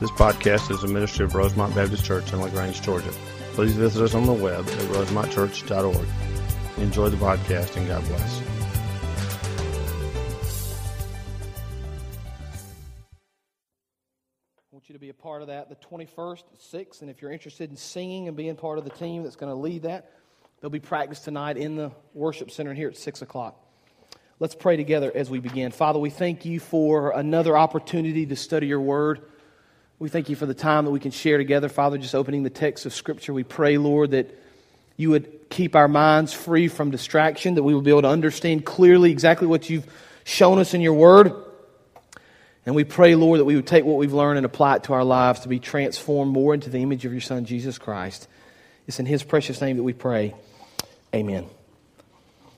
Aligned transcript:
This 0.00 0.12
podcast 0.12 0.70
is 0.70 0.84
a 0.84 0.86
ministry 0.86 1.24
of 1.24 1.34
Rosemont 1.34 1.74
Baptist 1.74 2.04
Church 2.04 2.32
in 2.32 2.40
LaGrange, 2.40 2.80
Georgia. 2.82 3.10
Please 3.54 3.72
visit 3.72 4.00
us 4.00 4.14
on 4.14 4.26
the 4.26 4.32
web 4.32 4.60
at 4.60 4.78
rosemontchurch.org. 4.94 6.06
Enjoy 6.78 7.08
the 7.08 7.16
podcast 7.16 7.76
and 7.76 7.88
God 7.88 8.04
bless. 8.04 8.40
I 14.60 14.70
want 14.70 14.88
you 14.88 14.92
to 14.92 15.00
be 15.00 15.08
a 15.08 15.14
part 15.14 15.42
of 15.42 15.48
that 15.48 15.68
the 15.68 15.74
21st 15.74 16.44
at 16.52 16.62
6. 16.62 17.00
And 17.00 17.10
if 17.10 17.20
you're 17.20 17.32
interested 17.32 17.68
in 17.68 17.76
singing 17.76 18.28
and 18.28 18.36
being 18.36 18.54
part 18.54 18.78
of 18.78 18.84
the 18.84 18.90
team 18.90 19.24
that's 19.24 19.34
going 19.34 19.50
to 19.50 19.58
lead 19.58 19.82
that, 19.82 20.12
there'll 20.60 20.70
be 20.70 20.78
practice 20.78 21.18
tonight 21.18 21.56
in 21.56 21.74
the 21.74 21.90
worship 22.14 22.52
center 22.52 22.72
here 22.72 22.86
at 22.86 22.96
6 22.96 23.22
o'clock. 23.22 23.60
Let's 24.38 24.54
pray 24.54 24.76
together 24.76 25.10
as 25.12 25.28
we 25.28 25.40
begin. 25.40 25.72
Father, 25.72 25.98
we 25.98 26.10
thank 26.10 26.44
you 26.44 26.60
for 26.60 27.10
another 27.10 27.58
opportunity 27.58 28.26
to 28.26 28.36
study 28.36 28.68
your 28.68 28.80
word. 28.80 29.22
We 30.00 30.08
thank 30.08 30.28
you 30.28 30.36
for 30.36 30.46
the 30.46 30.54
time 30.54 30.84
that 30.84 30.92
we 30.92 31.00
can 31.00 31.10
share 31.10 31.38
together. 31.38 31.68
Father, 31.68 31.98
just 31.98 32.14
opening 32.14 32.44
the 32.44 32.50
text 32.50 32.86
of 32.86 32.94
Scripture, 32.94 33.32
we 33.32 33.42
pray, 33.42 33.78
Lord, 33.78 34.12
that 34.12 34.32
you 34.96 35.10
would 35.10 35.50
keep 35.50 35.74
our 35.74 35.88
minds 35.88 36.32
free 36.32 36.68
from 36.68 36.92
distraction, 36.92 37.56
that 37.56 37.64
we 37.64 37.74
will 37.74 37.82
be 37.82 37.90
able 37.90 38.02
to 38.02 38.08
understand 38.08 38.64
clearly 38.64 39.10
exactly 39.10 39.48
what 39.48 39.68
you've 39.68 39.86
shown 40.22 40.60
us 40.60 40.72
in 40.72 40.80
your 40.80 40.92
word. 40.92 41.32
And 42.64 42.76
we 42.76 42.84
pray, 42.84 43.16
Lord, 43.16 43.40
that 43.40 43.44
we 43.44 43.56
would 43.56 43.66
take 43.66 43.84
what 43.84 43.96
we've 43.96 44.12
learned 44.12 44.36
and 44.36 44.46
apply 44.46 44.76
it 44.76 44.84
to 44.84 44.92
our 44.92 45.02
lives 45.02 45.40
to 45.40 45.48
be 45.48 45.58
transformed 45.58 46.32
more 46.32 46.54
into 46.54 46.70
the 46.70 46.78
image 46.78 47.04
of 47.04 47.10
your 47.10 47.20
Son, 47.20 47.44
Jesus 47.44 47.76
Christ. 47.76 48.28
It's 48.86 49.00
in 49.00 49.06
his 49.06 49.24
precious 49.24 49.60
name 49.60 49.78
that 49.78 49.82
we 49.82 49.94
pray. 49.94 50.32
Amen. 51.12 51.46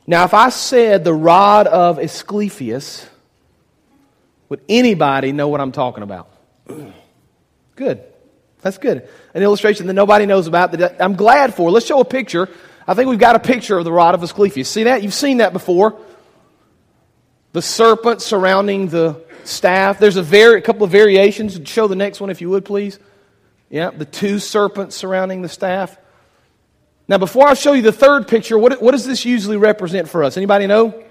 Now, 0.07 0.25
if 0.25 0.35
I 0.35 0.51
said 0.51 1.05
the 1.05 1.15
rod 1.15 1.67
of 1.69 1.99
Asclepius, 1.99 3.09
would 4.51 4.61
anybody 4.69 5.33
know 5.33 5.49
what 5.49 5.63
I'm 5.63 5.73
talking 5.73 6.03
about? 6.03 6.29
Good. 7.81 8.03
That's 8.61 8.77
good. 8.77 9.09
An 9.33 9.43
illustration 9.43 9.87
that 9.87 9.95
nobody 9.95 10.27
knows 10.27 10.47
about 10.47 10.73
that 10.73 11.01
I'm 11.01 11.17
glad 11.17 11.55
for. 11.55 11.71
Let's 11.71 11.87
show 11.87 11.99
a 12.01 12.05
picture. 12.05 12.47
I 12.87 12.93
think 12.93 13.09
we've 13.09 13.19
got 13.19 13.37
a 13.37 13.39
picture 13.39 13.79
of 13.79 13.87
the 13.87 13.93
rod 13.93 14.15
of 14.15 14.23
Asclepius. 14.23 14.69
See 14.69 14.83
that? 14.83 15.03
You've 15.03 15.15
seen 15.15 15.39
that 15.39 15.55
before. 15.55 15.99
The 17.53 17.63
serpent 17.63 18.21
surrounding 18.21 18.89
the 18.89 19.25
staff. 19.45 19.99
There's 19.99 20.17
a, 20.17 20.23
vari- 20.23 20.59
a 20.59 20.61
couple 20.61 20.85
of 20.85 20.91
variations. 20.91 21.59
Show 21.67 21.89
the 21.89 21.97
next 21.97 22.21
one 22.21 22.29
if 22.29 22.43
you 22.43 22.51
would, 22.51 22.67
please. 22.67 22.99
Yeah, 23.71 23.89
the 23.89 24.05
two 24.05 24.39
serpents 24.39 24.95
surrounding 24.95 25.41
the 25.41 25.49
staff. 25.49 25.97
Now, 27.09 27.17
before 27.17 27.49
I 27.49 27.55
show 27.55 27.73
you 27.73 27.81
the 27.81 27.93
third 27.93 28.29
picture, 28.29 28.59
what, 28.59 28.83
what 28.83 28.91
does 28.91 29.07
this 29.07 29.25
usually 29.25 29.57
represent 29.57 30.07
for 30.07 30.23
us? 30.23 30.37
Anybody 30.37 30.67
know? 30.67 31.03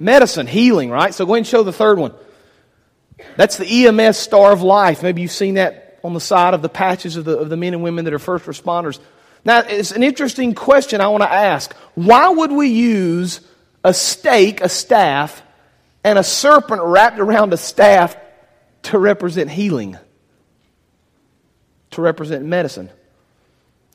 Medicine, 0.00 0.48
healing, 0.48 0.90
right? 0.90 1.14
So 1.14 1.24
go 1.24 1.34
ahead 1.34 1.42
and 1.42 1.46
show 1.46 1.62
the 1.62 1.72
third 1.72 2.00
one. 2.00 2.14
That's 3.36 3.58
the 3.58 3.86
EMS 3.86 4.16
Star 4.16 4.50
of 4.50 4.60
Life. 4.60 5.00
Maybe 5.00 5.22
you've 5.22 5.30
seen 5.30 5.54
that 5.54 5.83
on 6.04 6.12
the 6.12 6.20
side 6.20 6.52
of 6.52 6.60
the 6.60 6.68
patches 6.68 7.16
of 7.16 7.24
the, 7.24 7.38
of 7.38 7.48
the 7.48 7.56
men 7.56 7.72
and 7.72 7.82
women 7.82 8.04
that 8.04 8.12
are 8.12 8.18
first 8.18 8.44
responders. 8.44 9.00
Now, 9.44 9.60
it's 9.60 9.90
an 9.90 10.02
interesting 10.02 10.54
question 10.54 11.00
I 11.00 11.08
want 11.08 11.22
to 11.22 11.32
ask. 11.32 11.74
Why 11.94 12.28
would 12.28 12.52
we 12.52 12.68
use 12.68 13.40
a 13.82 13.94
stake, 13.94 14.60
a 14.60 14.68
staff, 14.68 15.42
and 16.04 16.18
a 16.18 16.22
serpent 16.22 16.82
wrapped 16.82 17.18
around 17.18 17.54
a 17.54 17.56
staff 17.56 18.16
to 18.82 18.98
represent 18.98 19.50
healing? 19.50 19.96
To 21.92 22.02
represent 22.02 22.44
medicine? 22.44 22.90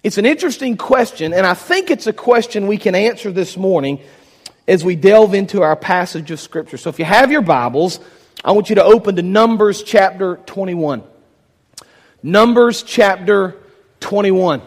It's 0.02 0.18
an 0.18 0.26
interesting 0.26 0.78
question, 0.78 1.34
and 1.34 1.46
I 1.46 1.54
think 1.54 1.92
it's 1.92 2.08
a 2.08 2.14
question 2.14 2.68
we 2.68 2.78
can 2.78 2.96
answer 2.96 3.32
this 3.32 3.56
morning 3.56 4.00
as 4.68 4.84
we 4.84 4.96
delve 4.96 5.34
into 5.34 5.62
our 5.62 5.76
passage 5.76 6.32
of 6.32 6.40
Scripture. 6.40 6.78
So 6.78 6.90
if 6.90 6.98
you 6.98 7.06
have 7.06 7.32
your 7.32 7.42
Bibles, 7.42 8.00
I 8.44 8.54
want 8.54 8.70
you 8.70 8.76
to 8.76 8.84
open 8.84 9.16
to 9.18 9.22
Numbers 9.22 9.84
chapter 9.84 10.38
21. 10.46 11.04
Numbers 12.22 12.84
chapter 12.84 13.56
21. 14.02 14.62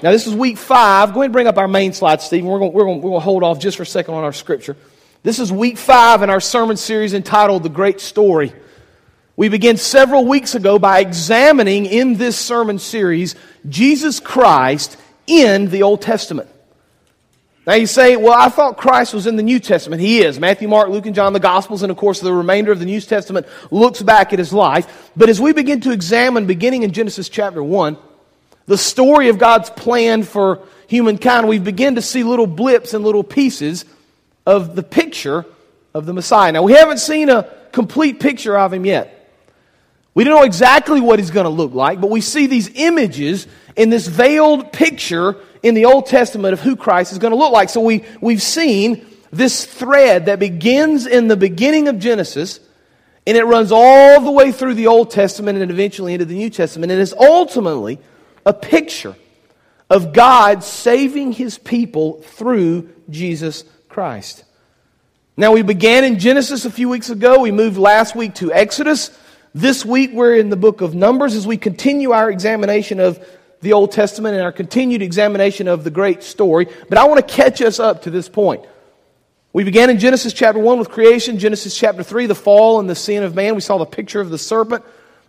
Now, 0.00 0.12
this 0.12 0.28
is 0.28 0.34
week 0.34 0.58
five. 0.58 1.12
Go 1.12 1.20
ahead 1.20 1.26
and 1.26 1.32
bring 1.32 1.48
up 1.48 1.58
our 1.58 1.66
main 1.66 1.92
slide, 1.92 2.22
Stephen. 2.22 2.48
We're 2.48 2.60
going, 2.60 2.72
we're, 2.72 2.86
we're 2.86 3.00
going 3.00 3.14
to 3.14 3.20
hold 3.20 3.42
off 3.42 3.58
just 3.58 3.76
for 3.76 3.82
a 3.82 3.86
second 3.86 4.14
on 4.14 4.22
our 4.22 4.32
scripture. 4.32 4.76
This 5.24 5.40
is 5.40 5.52
week 5.52 5.76
five 5.76 6.22
in 6.22 6.30
our 6.30 6.40
sermon 6.40 6.76
series 6.76 7.14
entitled 7.14 7.64
The 7.64 7.68
Great 7.68 8.00
Story. 8.00 8.52
We 9.34 9.48
began 9.48 9.76
several 9.76 10.24
weeks 10.24 10.54
ago 10.54 10.78
by 10.78 11.00
examining 11.00 11.86
in 11.86 12.16
this 12.16 12.38
sermon 12.38 12.78
series 12.78 13.34
Jesus 13.68 14.20
Christ 14.20 14.96
in 15.26 15.70
the 15.70 15.82
Old 15.82 16.00
Testament. 16.00 16.48
Now 17.68 17.74
you 17.74 17.86
say, 17.86 18.16
well, 18.16 18.32
I 18.32 18.48
thought 18.48 18.78
Christ 18.78 19.12
was 19.12 19.26
in 19.26 19.36
the 19.36 19.42
New 19.42 19.60
Testament. 19.60 20.00
He 20.00 20.20
is. 20.20 20.40
Matthew, 20.40 20.68
Mark, 20.68 20.88
Luke, 20.88 21.04
and 21.04 21.14
John, 21.14 21.34
the 21.34 21.38
Gospels, 21.38 21.82
and 21.82 21.90
of 21.90 21.98
course 21.98 22.18
the 22.18 22.32
remainder 22.32 22.72
of 22.72 22.78
the 22.78 22.86
New 22.86 22.98
Testament 22.98 23.46
looks 23.70 24.00
back 24.00 24.32
at 24.32 24.38
his 24.38 24.54
life. 24.54 25.10
But 25.14 25.28
as 25.28 25.38
we 25.38 25.52
begin 25.52 25.82
to 25.82 25.92
examine, 25.92 26.46
beginning 26.46 26.82
in 26.82 26.92
Genesis 26.92 27.28
chapter 27.28 27.62
1, 27.62 27.98
the 28.64 28.78
story 28.78 29.28
of 29.28 29.38
God's 29.38 29.68
plan 29.68 30.22
for 30.22 30.66
humankind, 30.86 31.46
we 31.46 31.58
begin 31.58 31.96
to 31.96 32.00
see 32.00 32.22
little 32.22 32.46
blips 32.46 32.94
and 32.94 33.04
little 33.04 33.22
pieces 33.22 33.84
of 34.46 34.74
the 34.74 34.82
picture 34.82 35.44
of 35.92 36.06
the 36.06 36.14
Messiah. 36.14 36.52
Now 36.52 36.62
we 36.62 36.72
haven't 36.72 37.00
seen 37.00 37.28
a 37.28 37.52
complete 37.72 38.18
picture 38.18 38.56
of 38.56 38.72
him 38.72 38.86
yet. 38.86 39.30
We 40.14 40.24
don't 40.24 40.36
know 40.36 40.44
exactly 40.44 41.02
what 41.02 41.18
he's 41.18 41.30
going 41.30 41.44
to 41.44 41.50
look 41.50 41.74
like, 41.74 42.00
but 42.00 42.08
we 42.08 42.22
see 42.22 42.46
these 42.46 42.70
images 42.76 43.46
in 43.76 43.90
this 43.90 44.06
veiled 44.06 44.72
picture 44.72 45.36
in 45.62 45.74
the 45.74 45.84
Old 45.84 46.06
Testament 46.06 46.52
of 46.52 46.60
who 46.60 46.76
Christ 46.76 47.12
is 47.12 47.18
going 47.18 47.32
to 47.32 47.36
look 47.36 47.52
like. 47.52 47.68
So 47.68 47.80
we, 47.80 48.04
we've 48.20 48.42
seen 48.42 49.06
this 49.30 49.64
thread 49.64 50.26
that 50.26 50.38
begins 50.38 51.06
in 51.06 51.28
the 51.28 51.36
beginning 51.36 51.88
of 51.88 51.98
Genesis 51.98 52.60
and 53.28 53.36
it 53.36 53.44
runs 53.44 53.72
all 53.72 54.22
the 54.22 54.30
way 54.30 54.52
through 54.52 54.72
the 54.72 54.86
Old 54.86 55.10
Testament 55.10 55.58
and 55.58 55.70
eventually 55.70 56.14
into 56.14 56.24
the 56.24 56.34
New 56.34 56.48
Testament. 56.48 56.90
And 56.90 56.98
is 56.98 57.12
ultimately 57.12 57.98
a 58.46 58.54
picture 58.54 59.14
of 59.90 60.14
God 60.14 60.64
saving 60.64 61.32
his 61.32 61.58
people 61.58 62.22
through 62.22 62.88
Jesus 63.10 63.64
Christ. 63.90 64.44
Now, 65.36 65.52
we 65.52 65.60
began 65.60 66.04
in 66.04 66.18
Genesis 66.18 66.64
a 66.64 66.70
few 66.70 66.88
weeks 66.88 67.10
ago. 67.10 67.40
We 67.40 67.52
moved 67.52 67.76
last 67.76 68.16
week 68.16 68.34
to 68.36 68.50
Exodus. 68.50 69.10
This 69.54 69.84
week, 69.84 70.12
we're 70.14 70.36
in 70.36 70.48
the 70.48 70.56
book 70.56 70.80
of 70.80 70.94
Numbers 70.94 71.34
as 71.34 71.46
we 71.46 71.58
continue 71.58 72.12
our 72.12 72.30
examination 72.30 72.98
of 72.98 73.22
the 73.60 73.72
Old 73.72 73.92
Testament 73.92 74.34
and 74.34 74.42
our 74.42 74.52
continued 74.52 75.02
examination 75.02 75.68
of 75.68 75.84
the 75.84 75.90
great 75.90 76.22
story. 76.22 76.68
But 76.88 76.98
I 76.98 77.06
want 77.06 77.26
to 77.26 77.34
catch 77.34 77.60
us 77.60 77.80
up 77.80 78.02
to 78.02 78.10
this 78.10 78.28
point. 78.28 78.64
We 79.52 79.64
began 79.64 79.90
in 79.90 79.98
Genesis 79.98 80.32
chapter 80.32 80.60
1 80.60 80.78
with 80.78 80.90
creation, 80.90 81.38
Genesis 81.38 81.76
chapter 81.76 82.02
3, 82.02 82.26
the 82.26 82.34
fall 82.34 82.78
and 82.80 82.88
the 82.88 82.94
sin 82.94 83.22
of 83.22 83.34
man. 83.34 83.54
We 83.54 83.60
saw 83.60 83.78
the 83.78 83.86
picture 83.86 84.20
of 84.20 84.30
the 84.30 84.38
serpent, 84.38 84.84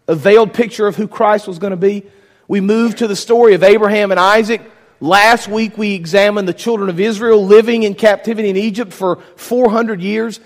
a 0.07 0.15
veiled 0.15 0.53
picture 0.53 0.87
of 0.87 0.95
who 0.95 1.07
Christ 1.07 1.47
was 1.47 1.57
going 1.57 1.71
to 1.71 1.77
be. 1.77 2.03
We 2.47 2.61
moved 2.61 2.99
to 2.99 3.07
the 3.07 3.15
story 3.15 3.53
of 3.53 3.63
Abraham 3.63 4.11
and 4.11 4.19
Isaac. 4.19 4.61
Last 4.99 5.47
week 5.47 5.77
we 5.77 5.95
examined 5.95 6.47
the 6.47 6.53
children 6.53 6.89
of 6.89 6.99
Israel 6.99 7.45
living 7.45 7.83
in 7.83 7.95
captivity 7.95 8.49
in 8.49 8.57
Egypt 8.57 8.91
for 8.91 9.17
400 9.37 10.01
years. 10.01 10.39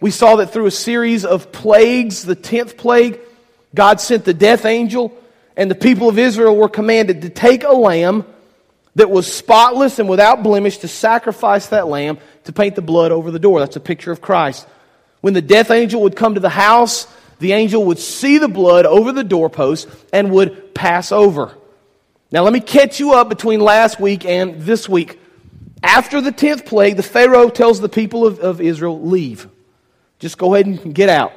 We 0.00 0.10
saw 0.12 0.36
that 0.36 0.52
through 0.52 0.66
a 0.66 0.70
series 0.70 1.24
of 1.24 1.52
plagues, 1.52 2.22
the 2.22 2.36
10th 2.36 2.76
plague, 2.76 3.20
God 3.74 4.00
sent 4.00 4.24
the 4.24 4.32
death 4.32 4.64
angel 4.64 5.12
and 5.60 5.70
the 5.70 5.74
people 5.74 6.08
of 6.08 6.18
Israel 6.18 6.56
were 6.56 6.70
commanded 6.70 7.20
to 7.20 7.28
take 7.28 7.64
a 7.64 7.72
lamb 7.72 8.24
that 8.94 9.10
was 9.10 9.30
spotless 9.30 9.98
and 9.98 10.08
without 10.08 10.42
blemish 10.42 10.78
to 10.78 10.88
sacrifice 10.88 11.66
that 11.66 11.86
lamb 11.86 12.16
to 12.44 12.52
paint 12.54 12.76
the 12.76 12.82
blood 12.82 13.12
over 13.12 13.30
the 13.30 13.38
door. 13.38 13.60
That's 13.60 13.76
a 13.76 13.80
picture 13.80 14.10
of 14.10 14.22
Christ. 14.22 14.66
When 15.20 15.34
the 15.34 15.42
death 15.42 15.70
angel 15.70 16.00
would 16.00 16.16
come 16.16 16.32
to 16.32 16.40
the 16.40 16.48
house, 16.48 17.06
the 17.40 17.52
angel 17.52 17.84
would 17.84 17.98
see 17.98 18.38
the 18.38 18.48
blood 18.48 18.86
over 18.86 19.12
the 19.12 19.22
doorpost 19.22 19.86
and 20.14 20.32
would 20.32 20.74
pass 20.74 21.12
over. 21.12 21.54
Now, 22.32 22.42
let 22.42 22.54
me 22.54 22.60
catch 22.60 22.98
you 22.98 23.12
up 23.12 23.28
between 23.28 23.60
last 23.60 24.00
week 24.00 24.24
and 24.24 24.62
this 24.62 24.88
week. 24.88 25.20
After 25.82 26.22
the 26.22 26.32
10th 26.32 26.64
plague, 26.64 26.96
the 26.96 27.02
Pharaoh 27.02 27.50
tells 27.50 27.82
the 27.82 27.88
people 27.90 28.26
of, 28.26 28.40
of 28.40 28.62
Israel, 28.62 28.98
leave. 28.98 29.46
Just 30.20 30.38
go 30.38 30.54
ahead 30.54 30.64
and 30.64 30.94
get 30.94 31.10
out. 31.10 31.34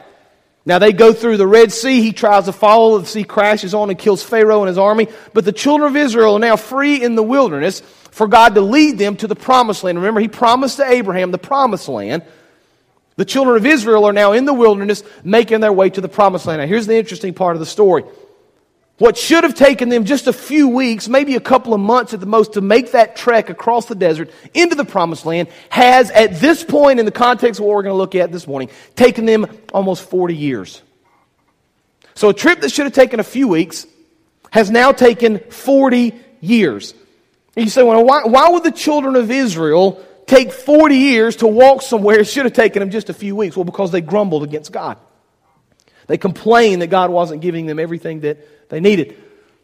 Now 0.65 0.79
they 0.79 0.93
go 0.93 1.11
through 1.11 1.37
the 1.37 1.47
Red 1.47 1.71
Sea. 1.71 2.01
He 2.01 2.13
tries 2.13 2.45
to 2.45 2.53
follow. 2.53 2.97
The 2.99 3.05
sea 3.05 3.23
crashes 3.23 3.73
on 3.73 3.89
and 3.89 3.99
kills 3.99 4.23
Pharaoh 4.23 4.61
and 4.61 4.69
his 4.69 4.77
army. 4.77 5.07
But 5.33 5.45
the 5.45 5.51
children 5.51 5.89
of 5.89 5.97
Israel 5.97 6.35
are 6.35 6.39
now 6.39 6.55
free 6.55 7.03
in 7.03 7.15
the 7.15 7.23
wilderness 7.23 7.81
for 8.11 8.27
God 8.27 8.55
to 8.55 8.61
lead 8.61 8.97
them 8.97 9.17
to 9.17 9.27
the 9.27 9.35
promised 9.35 9.83
land. 9.83 9.97
Remember, 9.97 10.21
he 10.21 10.27
promised 10.27 10.77
to 10.77 10.89
Abraham 10.89 11.31
the 11.31 11.37
promised 11.37 11.89
land. 11.89 12.23
The 13.15 13.25
children 13.25 13.57
of 13.57 13.65
Israel 13.65 14.05
are 14.05 14.13
now 14.13 14.31
in 14.31 14.45
the 14.45 14.53
wilderness 14.53 15.03
making 15.23 15.59
their 15.59 15.73
way 15.73 15.89
to 15.89 16.01
the 16.01 16.09
promised 16.09 16.45
land. 16.45 16.61
Now 16.61 16.67
here's 16.67 16.87
the 16.87 16.97
interesting 16.97 17.33
part 17.33 17.55
of 17.55 17.59
the 17.59 17.65
story. 17.65 18.03
What 18.99 19.17
should 19.17 19.43
have 19.43 19.55
taken 19.55 19.89
them 19.89 20.05
just 20.05 20.27
a 20.27 20.33
few 20.33 20.69
weeks, 20.69 21.09
maybe 21.09 21.35
a 21.35 21.39
couple 21.39 21.73
of 21.73 21.79
months 21.79 22.13
at 22.13 22.19
the 22.19 22.27
most, 22.27 22.53
to 22.53 22.61
make 22.61 22.91
that 22.91 23.15
trek 23.15 23.49
across 23.49 23.87
the 23.87 23.95
desert 23.95 24.29
into 24.53 24.75
the 24.75 24.85
promised 24.85 25.25
land 25.25 25.47
has, 25.69 26.11
at 26.11 26.35
this 26.39 26.63
point 26.63 26.99
in 26.99 27.05
the 27.05 27.11
context 27.11 27.59
of 27.59 27.65
what 27.65 27.75
we're 27.75 27.83
going 27.83 27.93
to 27.93 27.97
look 27.97 28.13
at 28.13 28.31
this 28.31 28.47
morning, 28.47 28.69
taken 28.95 29.25
them 29.25 29.47
almost 29.73 30.07
40 30.09 30.35
years. 30.35 30.81
So 32.13 32.29
a 32.29 32.33
trip 32.33 32.61
that 32.61 32.71
should 32.71 32.85
have 32.85 32.93
taken 32.93 33.19
a 33.19 33.23
few 33.23 33.47
weeks 33.47 33.87
has 34.51 34.69
now 34.69 34.91
taken 34.91 35.39
40 35.39 36.13
years. 36.41 36.93
And 37.55 37.65
you 37.65 37.71
say, 37.71 37.81
well, 37.81 38.03
why, 38.05 38.25
why 38.25 38.49
would 38.49 38.63
the 38.63 38.71
children 38.71 39.15
of 39.15 39.31
Israel 39.31 40.03
take 40.27 40.51
40 40.51 40.95
years 40.95 41.37
to 41.37 41.47
walk 41.47 41.81
somewhere? 41.81 42.19
It 42.19 42.27
should 42.27 42.45
have 42.45 42.53
taken 42.53 42.79
them 42.79 42.91
just 42.91 43.09
a 43.09 43.13
few 43.13 43.35
weeks. 43.35 43.55
Well, 43.55 43.65
because 43.65 43.91
they 43.91 44.01
grumbled 44.01 44.43
against 44.43 44.71
God. 44.71 44.97
They 46.07 46.17
complained 46.17 46.81
that 46.81 46.87
God 46.87 47.09
wasn't 47.09 47.41
giving 47.41 47.65
them 47.65 47.79
everything 47.79 48.21
that 48.21 48.69
they 48.69 48.79
needed. 48.79 49.17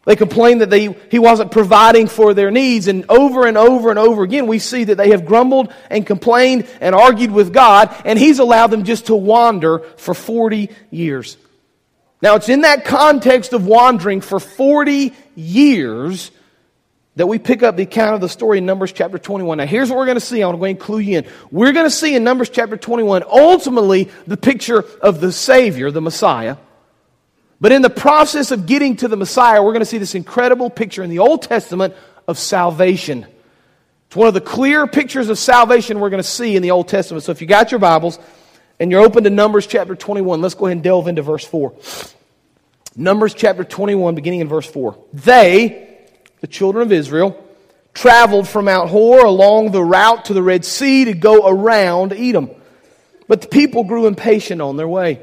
They 0.06 0.16
complained 0.16 0.62
that 0.62 0.70
they, 0.70 0.92
He 1.10 1.18
wasn't 1.18 1.52
providing 1.52 2.06
for 2.06 2.32
their 2.32 2.50
needs. 2.50 2.88
And 2.88 3.04
over 3.08 3.46
and 3.46 3.58
over 3.58 3.90
and 3.90 3.98
over 3.98 4.22
again, 4.22 4.46
we 4.46 4.58
see 4.58 4.84
that 4.84 4.96
they 4.96 5.10
have 5.10 5.26
grumbled 5.26 5.72
and 5.90 6.06
complained 6.06 6.66
and 6.80 6.94
argued 6.94 7.30
with 7.30 7.52
God, 7.52 7.94
and 8.04 8.18
He's 8.18 8.38
allowed 8.38 8.68
them 8.68 8.84
just 8.84 9.06
to 9.06 9.14
wander 9.14 9.80
for 9.96 10.14
40 10.14 10.70
years. 10.90 11.36
Now, 12.22 12.36
it's 12.36 12.48
in 12.48 12.62
that 12.62 12.84
context 12.84 13.52
of 13.52 13.66
wandering 13.66 14.20
for 14.20 14.40
40 14.40 15.14
years 15.34 16.30
that 17.16 17.26
we 17.26 17.38
pick 17.38 17.62
up 17.62 17.76
the 17.76 17.82
account 17.82 18.14
of 18.14 18.20
the 18.20 18.28
story 18.28 18.58
in 18.58 18.66
Numbers 18.66 18.92
chapter 18.92 19.18
21. 19.18 19.58
Now, 19.58 19.66
here's 19.66 19.90
what 19.90 19.98
we're 19.98 20.06
going 20.06 20.16
to 20.16 20.20
see. 20.20 20.42
I'm 20.42 20.58
going 20.58 20.76
to 20.76 20.82
clue 20.82 21.00
you 21.00 21.18
in. 21.18 21.26
We're 21.50 21.72
going 21.72 21.86
to 21.86 21.90
see 21.90 22.14
in 22.14 22.24
Numbers 22.24 22.50
chapter 22.50 22.76
21 22.76 23.24
ultimately 23.28 24.10
the 24.26 24.36
picture 24.36 24.84
of 25.02 25.20
the 25.20 25.32
Savior, 25.32 25.90
the 25.90 26.00
Messiah. 26.00 26.56
But 27.60 27.72
in 27.72 27.82
the 27.82 27.90
process 27.90 28.52
of 28.52 28.66
getting 28.66 28.96
to 28.96 29.08
the 29.08 29.16
Messiah, 29.16 29.62
we're 29.62 29.72
going 29.72 29.80
to 29.80 29.86
see 29.86 29.98
this 29.98 30.14
incredible 30.14 30.70
picture 30.70 31.02
in 31.02 31.10
the 31.10 31.18
Old 31.18 31.42
Testament 31.42 31.94
of 32.26 32.38
salvation. 32.38 33.26
It's 34.06 34.16
one 34.16 34.28
of 34.28 34.34
the 34.34 34.40
clear 34.40 34.86
pictures 34.86 35.28
of 35.28 35.38
salvation 35.38 36.00
we're 36.00 36.10
going 36.10 36.22
to 36.22 36.28
see 36.28 36.56
in 36.56 36.62
the 36.62 36.70
Old 36.70 36.88
Testament. 36.88 37.22
So 37.22 37.32
if 37.32 37.40
you 37.40 37.46
got 37.46 37.70
your 37.70 37.80
Bibles 37.80 38.18
and 38.78 38.90
you're 38.90 39.02
open 39.02 39.24
to 39.24 39.30
Numbers 39.30 39.66
chapter 39.66 39.94
21, 39.94 40.40
let's 40.40 40.54
go 40.54 40.66
ahead 40.66 40.78
and 40.78 40.84
delve 40.84 41.06
into 41.06 41.22
verse 41.22 41.44
4. 41.44 41.74
Numbers 42.96 43.34
chapter 43.34 43.62
21, 43.62 44.14
beginning 44.14 44.40
in 44.40 44.48
verse 44.48 44.66
4. 44.66 44.96
They, 45.12 45.89
the 46.40 46.46
children 46.46 46.82
of 46.82 46.92
Israel, 46.92 47.42
traveled 47.94 48.48
from 48.48 48.66
Mount 48.66 48.90
Hor 48.90 49.24
along 49.24 49.72
the 49.72 49.82
route 49.82 50.26
to 50.26 50.34
the 50.34 50.42
Red 50.42 50.64
Sea 50.64 51.06
to 51.06 51.12
go 51.12 51.48
around 51.48 52.12
Edom. 52.12 52.50
But 53.28 53.42
the 53.42 53.48
people 53.48 53.84
grew 53.84 54.06
impatient 54.06 54.60
on 54.60 54.76
their 54.76 54.88
way. 54.88 55.20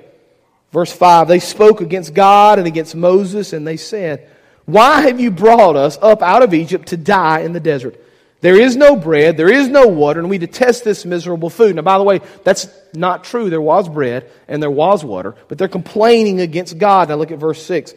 Verse 0.71 0.91
5 0.91 1.27
They 1.27 1.39
spoke 1.39 1.81
against 1.81 2.13
God 2.13 2.59
and 2.59 2.67
against 2.67 2.95
Moses, 2.95 3.53
and 3.53 3.65
they 3.65 3.77
said, 3.77 4.29
Why 4.65 5.01
have 5.01 5.19
you 5.19 5.31
brought 5.31 5.75
us 5.75 5.97
up 6.01 6.21
out 6.21 6.43
of 6.43 6.53
Egypt 6.53 6.89
to 6.89 6.97
die 6.97 7.39
in 7.39 7.53
the 7.53 7.59
desert? 7.59 8.01
There 8.39 8.59
is 8.59 8.75
no 8.75 8.95
bread, 8.95 9.35
there 9.35 9.51
is 9.51 9.67
no 9.67 9.87
water, 9.87 10.19
and 10.19 10.29
we 10.29 10.37
detest 10.37 10.83
this 10.83 11.05
miserable 11.05 11.49
food. 11.49 11.75
Now, 11.75 11.81
by 11.81 11.97
the 11.97 12.03
way, 12.03 12.21
that's 12.43 12.67
not 12.93 13.23
true. 13.23 13.49
There 13.49 13.61
was 13.61 13.89
bread 13.89 14.29
and 14.47 14.61
there 14.61 14.69
was 14.69 15.03
water, 15.03 15.35
but 15.47 15.57
they're 15.57 15.67
complaining 15.67 16.39
against 16.39 16.77
God. 16.77 17.09
Now, 17.09 17.15
look 17.15 17.31
at 17.31 17.39
verse 17.39 17.63
6. 17.63 17.95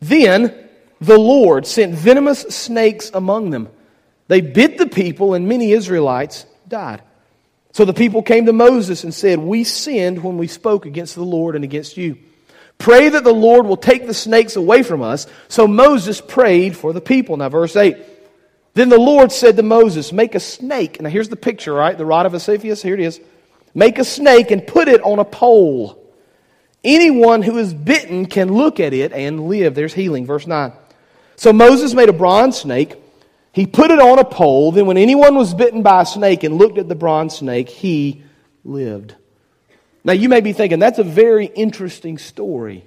Then 0.00 0.68
the 1.02 1.18
Lord 1.18 1.66
sent 1.66 1.94
venomous 1.94 2.42
snakes 2.42 3.10
among 3.12 3.50
them. 3.50 3.68
They 4.28 4.40
bit 4.40 4.78
the 4.78 4.86
people, 4.86 5.34
and 5.34 5.48
many 5.48 5.72
Israelites 5.72 6.46
died. 6.68 7.02
So 7.72 7.84
the 7.84 7.94
people 7.94 8.22
came 8.22 8.46
to 8.46 8.52
Moses 8.52 9.02
and 9.02 9.12
said, 9.12 9.38
We 9.38 9.64
sinned 9.64 10.22
when 10.22 10.38
we 10.38 10.46
spoke 10.46 10.86
against 10.86 11.14
the 11.14 11.24
Lord 11.24 11.56
and 11.56 11.64
against 11.64 11.96
you. 11.96 12.18
Pray 12.78 13.08
that 13.08 13.24
the 13.24 13.34
Lord 13.34 13.66
will 13.66 13.76
take 13.76 14.06
the 14.06 14.14
snakes 14.14 14.56
away 14.56 14.82
from 14.82 15.02
us. 15.02 15.26
So 15.48 15.66
Moses 15.66 16.20
prayed 16.20 16.76
for 16.76 16.92
the 16.92 17.00
people. 17.00 17.36
Now, 17.36 17.48
verse 17.48 17.74
8. 17.74 17.96
Then 18.74 18.88
the 18.88 18.98
Lord 18.98 19.32
said 19.32 19.56
to 19.56 19.62
Moses, 19.62 20.12
Make 20.12 20.34
a 20.34 20.40
snake. 20.40 21.00
Now, 21.00 21.10
here's 21.10 21.28
the 21.28 21.36
picture, 21.36 21.72
right? 21.72 21.96
The 21.96 22.06
rod 22.06 22.26
of 22.26 22.32
Sisyphus. 22.32 22.82
Here 22.82 22.94
it 22.94 23.00
is. 23.00 23.20
Make 23.74 23.98
a 23.98 24.04
snake 24.04 24.50
and 24.50 24.66
put 24.66 24.88
it 24.88 25.02
on 25.02 25.18
a 25.18 25.24
pole. 25.24 25.98
Anyone 26.84 27.42
who 27.42 27.58
is 27.58 27.72
bitten 27.72 28.26
can 28.26 28.52
look 28.52 28.80
at 28.80 28.92
it 28.92 29.12
and 29.12 29.48
live. 29.48 29.74
There's 29.74 29.94
healing. 29.94 30.26
Verse 30.26 30.46
9. 30.46 30.72
So 31.42 31.52
Moses 31.52 31.92
made 31.92 32.08
a 32.08 32.12
bronze 32.12 32.56
snake. 32.56 32.94
He 33.50 33.66
put 33.66 33.90
it 33.90 33.98
on 33.98 34.20
a 34.20 34.24
pole. 34.24 34.70
Then, 34.70 34.86
when 34.86 34.96
anyone 34.96 35.34
was 35.34 35.54
bitten 35.54 35.82
by 35.82 36.02
a 36.02 36.06
snake 36.06 36.44
and 36.44 36.54
looked 36.54 36.78
at 36.78 36.88
the 36.88 36.94
bronze 36.94 37.38
snake, 37.38 37.68
he 37.68 38.22
lived. 38.64 39.16
Now, 40.04 40.12
you 40.12 40.28
may 40.28 40.40
be 40.40 40.52
thinking, 40.52 40.78
that's 40.78 41.00
a 41.00 41.02
very 41.02 41.46
interesting 41.46 42.16
story. 42.18 42.86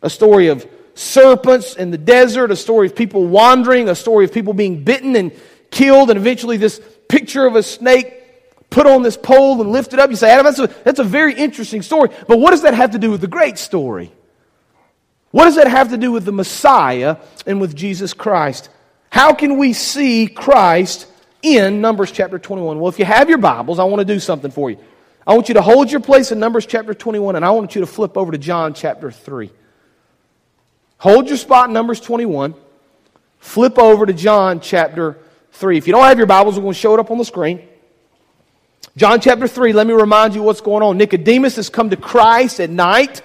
A 0.00 0.08
story 0.08 0.46
of 0.46 0.64
serpents 0.94 1.74
in 1.74 1.90
the 1.90 1.98
desert, 1.98 2.52
a 2.52 2.56
story 2.56 2.86
of 2.86 2.94
people 2.94 3.26
wandering, 3.26 3.88
a 3.88 3.96
story 3.96 4.26
of 4.26 4.32
people 4.32 4.52
being 4.52 4.84
bitten 4.84 5.16
and 5.16 5.32
killed, 5.72 6.08
and 6.08 6.16
eventually 6.20 6.58
this 6.58 6.80
picture 7.08 7.46
of 7.46 7.56
a 7.56 7.64
snake 7.64 8.70
put 8.70 8.86
on 8.86 9.02
this 9.02 9.16
pole 9.16 9.60
and 9.60 9.72
lifted 9.72 9.98
up. 9.98 10.08
You 10.08 10.14
say, 10.14 10.30
Adam, 10.30 10.44
that's 10.44 10.60
a, 10.60 10.68
that's 10.84 11.00
a 11.00 11.04
very 11.04 11.34
interesting 11.34 11.82
story. 11.82 12.10
But 12.28 12.38
what 12.38 12.52
does 12.52 12.62
that 12.62 12.74
have 12.74 12.92
to 12.92 13.00
do 13.00 13.10
with 13.10 13.22
the 13.22 13.26
great 13.26 13.58
story? 13.58 14.12
What 15.32 15.44
does 15.46 15.56
that 15.56 15.66
have 15.66 15.88
to 15.88 15.96
do 15.96 16.12
with 16.12 16.24
the 16.24 16.32
Messiah 16.32 17.16
and 17.46 17.60
with 17.60 17.74
Jesus 17.74 18.14
Christ? 18.14 18.68
How 19.10 19.34
can 19.34 19.58
we 19.58 19.72
see 19.72 20.26
Christ 20.28 21.06
in 21.42 21.80
Numbers 21.80 22.12
chapter 22.12 22.38
21? 22.38 22.78
Well, 22.78 22.88
if 22.88 22.98
you 22.98 23.06
have 23.06 23.28
your 23.28 23.38
Bibles, 23.38 23.78
I 23.78 23.84
want 23.84 24.00
to 24.00 24.04
do 24.04 24.20
something 24.20 24.50
for 24.50 24.70
you. 24.70 24.78
I 25.26 25.34
want 25.34 25.48
you 25.48 25.54
to 25.54 25.62
hold 25.62 25.90
your 25.90 26.00
place 26.00 26.32
in 26.32 26.38
Numbers 26.38 26.66
chapter 26.66 26.92
21, 26.92 27.36
and 27.36 27.44
I 27.44 27.50
want 27.50 27.74
you 27.74 27.80
to 27.80 27.86
flip 27.86 28.16
over 28.16 28.30
to 28.30 28.38
John 28.38 28.74
chapter 28.74 29.10
3. 29.10 29.50
Hold 30.98 31.28
your 31.28 31.38
spot 31.38 31.68
in 31.68 31.72
Numbers 31.72 32.00
21. 32.00 32.54
Flip 33.38 33.78
over 33.78 34.04
to 34.04 34.12
John 34.12 34.60
chapter 34.60 35.18
3. 35.52 35.78
If 35.78 35.86
you 35.86 35.94
don't 35.94 36.04
have 36.04 36.18
your 36.18 36.26
Bibles, 36.26 36.56
we're 36.56 36.62
going 36.62 36.74
to 36.74 36.78
show 36.78 36.92
it 36.94 37.00
up 37.00 37.10
on 37.10 37.18
the 37.18 37.24
screen. 37.24 37.66
John 38.96 39.20
chapter 39.20 39.48
3, 39.48 39.72
let 39.72 39.86
me 39.86 39.94
remind 39.94 40.34
you 40.34 40.42
what's 40.42 40.60
going 40.60 40.82
on. 40.82 40.98
Nicodemus 40.98 41.56
has 41.56 41.70
come 41.70 41.88
to 41.90 41.96
Christ 41.96 42.60
at 42.60 42.68
night 42.68 43.22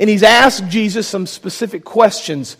and 0.00 0.08
he's 0.08 0.22
asked 0.22 0.66
Jesus 0.68 1.06
some 1.06 1.26
specific 1.26 1.84
questions. 1.84 2.56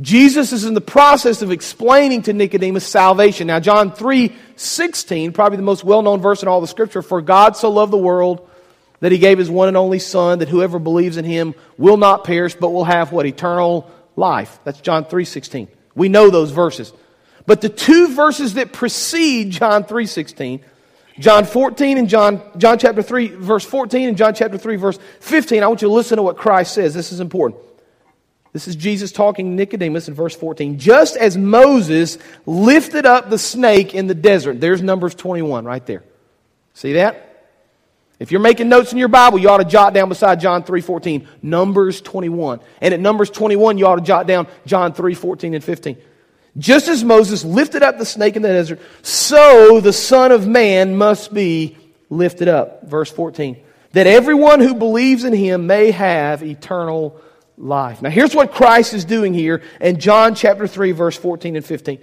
Jesus 0.00 0.52
is 0.52 0.64
in 0.64 0.72
the 0.72 0.80
process 0.80 1.42
of 1.42 1.50
explaining 1.50 2.22
to 2.22 2.32
Nicodemus 2.32 2.86
salvation. 2.86 3.48
Now, 3.48 3.60
John 3.60 3.92
3 3.92 4.34
16, 4.56 5.32
probably 5.32 5.56
the 5.56 5.62
most 5.62 5.84
well 5.84 6.00
known 6.00 6.22
verse 6.22 6.42
in 6.42 6.48
all 6.48 6.60
the 6.60 6.68
scripture 6.68 7.02
For 7.02 7.20
God 7.20 7.56
so 7.56 7.70
loved 7.70 7.92
the 7.92 7.98
world 7.98 8.48
that 9.00 9.12
he 9.12 9.18
gave 9.18 9.38
his 9.38 9.50
one 9.50 9.68
and 9.68 9.76
only 9.76 9.98
Son, 9.98 10.38
that 10.38 10.48
whoever 10.48 10.78
believes 10.78 11.16
in 11.16 11.24
him 11.24 11.54
will 11.76 11.96
not 11.96 12.24
perish, 12.24 12.54
but 12.54 12.70
will 12.70 12.84
have 12.84 13.12
what? 13.12 13.26
Eternal 13.26 13.90
life. 14.14 14.60
That's 14.64 14.80
John 14.80 15.04
3 15.04 15.24
16. 15.24 15.68
We 15.94 16.08
know 16.08 16.30
those 16.30 16.52
verses. 16.52 16.92
But 17.46 17.60
the 17.60 17.68
two 17.68 18.14
verses 18.14 18.54
that 18.54 18.72
precede 18.72 19.50
John 19.50 19.84
3 19.84 20.06
16 20.06 20.60
John 21.18 21.44
14 21.44 21.98
and 21.98 22.08
John, 22.08 22.42
John 22.56 22.78
chapter 22.78 23.02
3, 23.02 23.28
verse 23.28 23.64
14 23.64 24.08
and 24.08 24.16
John 24.16 24.34
chapter 24.34 24.56
3, 24.56 24.76
verse 24.76 24.98
15. 25.20 25.62
I 25.62 25.66
want 25.66 25.82
you 25.82 25.88
to 25.88 25.94
listen 25.94 26.16
to 26.16 26.22
what 26.22 26.36
Christ 26.36 26.74
says. 26.74 26.94
This 26.94 27.12
is 27.12 27.20
important. 27.20 27.60
This 28.52 28.66
is 28.66 28.74
Jesus 28.74 29.12
talking 29.12 29.54
Nicodemus 29.54 30.08
in 30.08 30.14
verse 30.14 30.34
14. 30.34 30.78
Just 30.78 31.16
as 31.16 31.36
Moses 31.36 32.18
lifted 32.46 33.06
up 33.06 33.30
the 33.30 33.38
snake 33.38 33.94
in 33.94 34.06
the 34.06 34.14
desert. 34.14 34.60
There's 34.60 34.82
Numbers 34.82 35.14
21 35.14 35.64
right 35.64 35.84
there. 35.86 36.02
See 36.74 36.94
that? 36.94 37.26
If 38.18 38.30
you're 38.30 38.40
making 38.40 38.68
notes 38.68 38.92
in 38.92 38.98
your 38.98 39.08
Bible, 39.08 39.38
you 39.38 39.48
ought 39.48 39.58
to 39.58 39.64
jot 39.64 39.94
down 39.94 40.10
beside 40.10 40.40
John 40.40 40.62
3:14, 40.62 41.26
Numbers 41.42 42.02
21. 42.02 42.60
And 42.82 42.92
at 42.92 43.00
Numbers 43.00 43.30
21, 43.30 43.78
you 43.78 43.86
ought 43.86 43.96
to 43.96 44.02
jot 44.02 44.26
down 44.26 44.46
John 44.66 44.92
3:14 44.92 45.54
and 45.54 45.64
15. 45.64 45.96
Just 46.60 46.88
as 46.88 47.02
Moses 47.02 47.42
lifted 47.42 47.82
up 47.82 47.96
the 47.96 48.04
snake 48.04 48.36
in 48.36 48.42
the 48.42 48.48
desert, 48.48 48.80
so 49.02 49.80
the 49.80 49.94
Son 49.94 50.30
of 50.30 50.46
Man 50.46 50.94
must 50.94 51.32
be 51.32 51.78
lifted 52.10 52.48
up. 52.48 52.86
Verse 52.86 53.10
14. 53.10 53.56
That 53.92 54.06
everyone 54.06 54.60
who 54.60 54.74
believes 54.74 55.24
in 55.24 55.32
him 55.32 55.66
may 55.66 55.90
have 55.90 56.42
eternal 56.42 57.20
life. 57.56 58.02
Now, 58.02 58.10
here's 58.10 58.34
what 58.34 58.52
Christ 58.52 58.92
is 58.92 59.06
doing 59.06 59.32
here 59.32 59.62
in 59.80 59.98
John 59.98 60.34
chapter 60.34 60.66
3, 60.66 60.92
verse 60.92 61.16
14 61.16 61.56
and 61.56 61.64
15. 61.64 61.98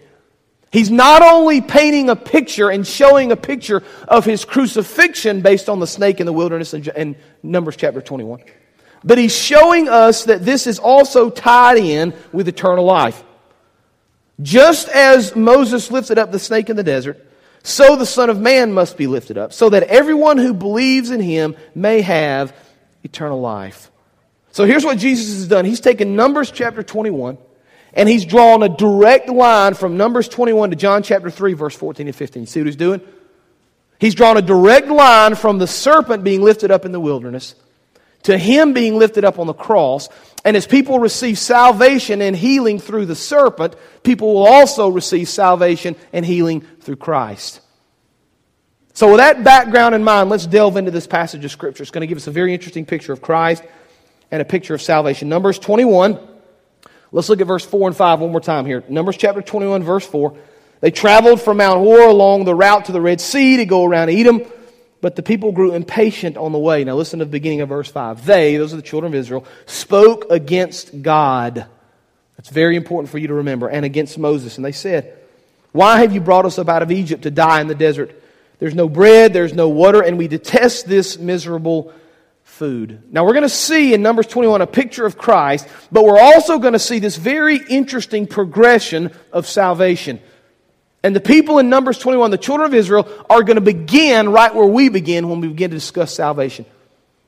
He's 0.72 0.90
not 0.90 1.22
only 1.22 1.62
painting 1.62 2.10
a 2.10 2.16
picture 2.16 2.70
and 2.70 2.86
showing 2.86 3.32
a 3.32 3.38
picture 3.38 3.84
of 4.08 4.26
his 4.26 4.44
crucifixion 4.44 5.42
based 5.42 5.70
on 5.70 5.80
the 5.80 5.88
snake 5.88 6.20
in 6.20 6.26
the 6.26 6.34
wilderness 6.34 6.74
in 6.74 7.16
Numbers 7.42 7.78
chapter 7.78 8.02
21, 8.02 8.42
but 9.04 9.18
he's 9.18 9.36
showing 9.36 9.88
us 9.88 10.26
that 10.26 10.44
this 10.44 10.68
is 10.68 10.80
also 10.80 11.30
tied 11.30 11.78
in 11.78 12.14
with 12.34 12.48
eternal 12.48 12.84
life. 12.84 13.24
Just 14.42 14.88
as 14.90 15.36
Moses 15.36 15.90
lifted 15.90 16.18
up 16.18 16.32
the 16.32 16.40
snake 16.40 16.70
in 16.70 16.76
the 16.76 16.84
desert, 16.84 17.24
so 17.64 17.96
the 17.96 18.06
Son 18.06 18.30
of 18.30 18.40
Man 18.40 18.72
must 18.72 18.98
be 18.98 19.08
lifted 19.08 19.38
up, 19.38 19.52
so 19.52 19.70
that 19.70 19.84
everyone 19.84 20.38
who 20.38 20.54
believes 20.54 21.10
in 21.10 21.20
him 21.20 21.56
may 21.74 22.02
have 22.02 22.56
eternal 23.04 23.42
life. 23.42 23.92
So 24.52 24.66
here's 24.66 24.86
what 24.86 24.98
Jesus 24.98 25.36
has 25.36 25.48
done. 25.48 25.66
He's 25.66 25.80
taken 25.80 26.16
Numbers 26.16 26.52
chapter 26.52 26.84
21, 26.84 27.38
and 27.94 28.08
he's 28.08 28.26
drawn 28.26 28.64
a 28.64 28.70
direct 28.70 29.28
line 29.30 29.74
from 29.74 29.98
Numbers 29.98 30.30
21 30.30 30.70
to 30.70 30.76
John 30.76 31.04
chapter 31.04 31.30
3, 31.30 31.54
verse 31.54 31.76
14 31.76 32.08
and 32.08 32.16
15. 32.16 32.44
You 32.44 32.48
see 32.48 32.60
what 32.60 32.68
he's 32.68 32.76
doing? 32.76 33.02
He's 34.00 34.16
drawn 34.16 34.38
a 34.38 34.42
direct 34.42 34.88
line 34.88 35.36
from 35.36 35.58
the 35.58 35.68
serpent 35.68 36.24
being 36.24 36.42
lifted 36.42 36.70
up 36.70 36.86
in 36.86 36.92
the 36.92 37.00
wilderness 37.00 37.56
to 38.24 38.38
him 38.38 38.74
being 38.74 38.98
lifted 38.98 39.24
up 39.24 39.40
on 39.40 39.48
the 39.48 39.54
cross. 39.54 40.10
And 40.44 40.56
as 40.56 40.68
people 40.68 41.00
receive 41.00 41.38
salvation 41.38 42.22
and 42.22 42.36
healing 42.36 42.80
through 42.80 43.06
the 43.06 43.16
serpent, 43.16 43.76
people 44.04 44.34
will 44.34 44.48
also 44.48 44.90
receive 44.90 45.30
salvation 45.30 45.96
and 46.14 46.26
healing 46.26 46.62
through 46.62 46.98
Christ. 46.98 47.62
So, 48.94 49.10
with 49.10 49.18
that 49.18 49.44
background 49.44 49.94
in 49.94 50.04
mind, 50.04 50.30
let's 50.30 50.48
delve 50.48 50.76
into 50.76 50.90
this 50.90 51.06
passage 51.06 51.46
of 51.46 51.52
Scripture. 51.52 51.84
It's 51.84 51.92
going 51.92 52.02
to 52.02 52.08
give 52.08 52.18
us 52.18 52.28
a 52.28 52.32
very 52.32 52.54
interesting 52.54 52.86
picture 52.86 53.14
of 53.14 53.22
Christ 53.22 53.64
and 54.32 54.42
a 54.42 54.46
picture 54.46 54.74
of 54.74 54.82
salvation. 54.82 55.30
Numbers 55.30 55.60
21. 55.60 56.20
Let's 57.12 57.30
look 57.30 57.40
at 57.40 57.48
verse 57.48 57.66
4 57.66 57.90
and 57.90 57.96
5 57.96 58.20
one 58.20 58.32
more 58.32 58.42
time 58.42 58.66
here. 58.66 58.84
Numbers 58.90 59.18
chapter 59.18 59.42
21, 59.42 59.84
verse 59.84 60.06
4. 60.06 60.36
They 60.82 60.92
traveled 60.92 61.42
from 61.42 61.58
Mount 61.58 61.80
Hor 61.80 62.08
along 62.08 62.46
the 62.46 62.54
route 62.54 62.86
to 62.86 62.92
the 62.92 63.02
Red 63.02 63.22
Sea 63.22 63.58
to 63.58 63.66
go 63.66 63.86
around 63.86 64.10
Edom. 64.10 64.42
But 65.02 65.16
the 65.16 65.24
people 65.24 65.52
grew 65.52 65.74
impatient 65.74 66.38
on 66.38 66.52
the 66.52 66.60
way. 66.60 66.84
Now 66.84 66.96
listen 66.96 67.20
to 67.20 67.26
the 67.26 67.32
beginning 67.32 67.62
of 67.62 67.70
verse 67.70 67.90
5. 67.90 68.26
They, 68.26 68.58
those 68.58 68.74
are 68.74 68.78
the 68.78 68.82
children 68.82 69.14
of 69.14 69.20
Israel, 69.20 69.46
spoke 69.66 70.26
against 70.30 71.02
God. 71.02 71.68
That's 72.38 72.50
very 72.50 72.76
important 72.76 73.10
for 73.10 73.18
you 73.18 73.28
to 73.28 73.36
remember, 73.36 73.68
and 73.68 73.86
against 73.86 74.18
Moses. 74.18 74.58
And 74.58 74.66
they 74.66 74.72
said, 74.72 75.18
Why 75.72 76.00
have 76.00 76.14
you 76.14 76.22
brought 76.22 76.46
us 76.46 76.60
up 76.60 76.70
out 76.70 76.84
of 76.84 76.92
Egypt 76.92 77.24
to 77.24 77.32
die 77.32 77.62
in 77.62 77.68
the 77.68 77.76
desert? 77.76 78.24
There's 78.60 78.76
no 78.76 78.90
bread, 78.90 79.34
there's 79.34 79.54
no 79.54 79.70
water, 79.70 80.02
and 80.02 80.18
we 80.18 80.28
detest 80.28 80.88
this 80.88 81.18
miserable 81.18 81.94
food. 82.44 83.04
Now 83.12 83.24
we're 83.24 83.34
going 83.34 83.44
to 83.44 83.50
see 83.50 83.94
in 83.94 84.02
Numbers 84.02 84.26
21 84.28 84.62
a 84.62 84.68
picture 84.68 85.06
of 85.06 85.18
Christ, 85.18 85.68
but 85.92 86.04
we're 86.04 86.20
also 86.20 86.58
going 86.58 86.74
to 86.74 86.80
see 86.80 86.98
this 86.98 87.16
very 87.16 87.58
interesting 87.58 88.26
progression 88.26 89.12
of 89.32 89.48
salvation. 89.48 90.20
And 91.04 91.16
the 91.16 91.22
people 91.22 91.60
in 91.60 91.70
Numbers 91.70 92.00
21, 92.00 92.32
the 92.32 92.38
children 92.38 92.68
of 92.68 92.74
Israel, 92.74 93.08
are 93.30 93.44
going 93.44 93.56
to 93.56 93.62
begin 93.62 94.30
right 94.30 94.54
where 94.54 94.66
we 94.66 94.90
begin 94.90 95.30
when 95.30 95.42
we 95.42 95.48
begin 95.48 95.70
to 95.72 95.78
discuss 95.78 96.14
salvation. 96.14 96.66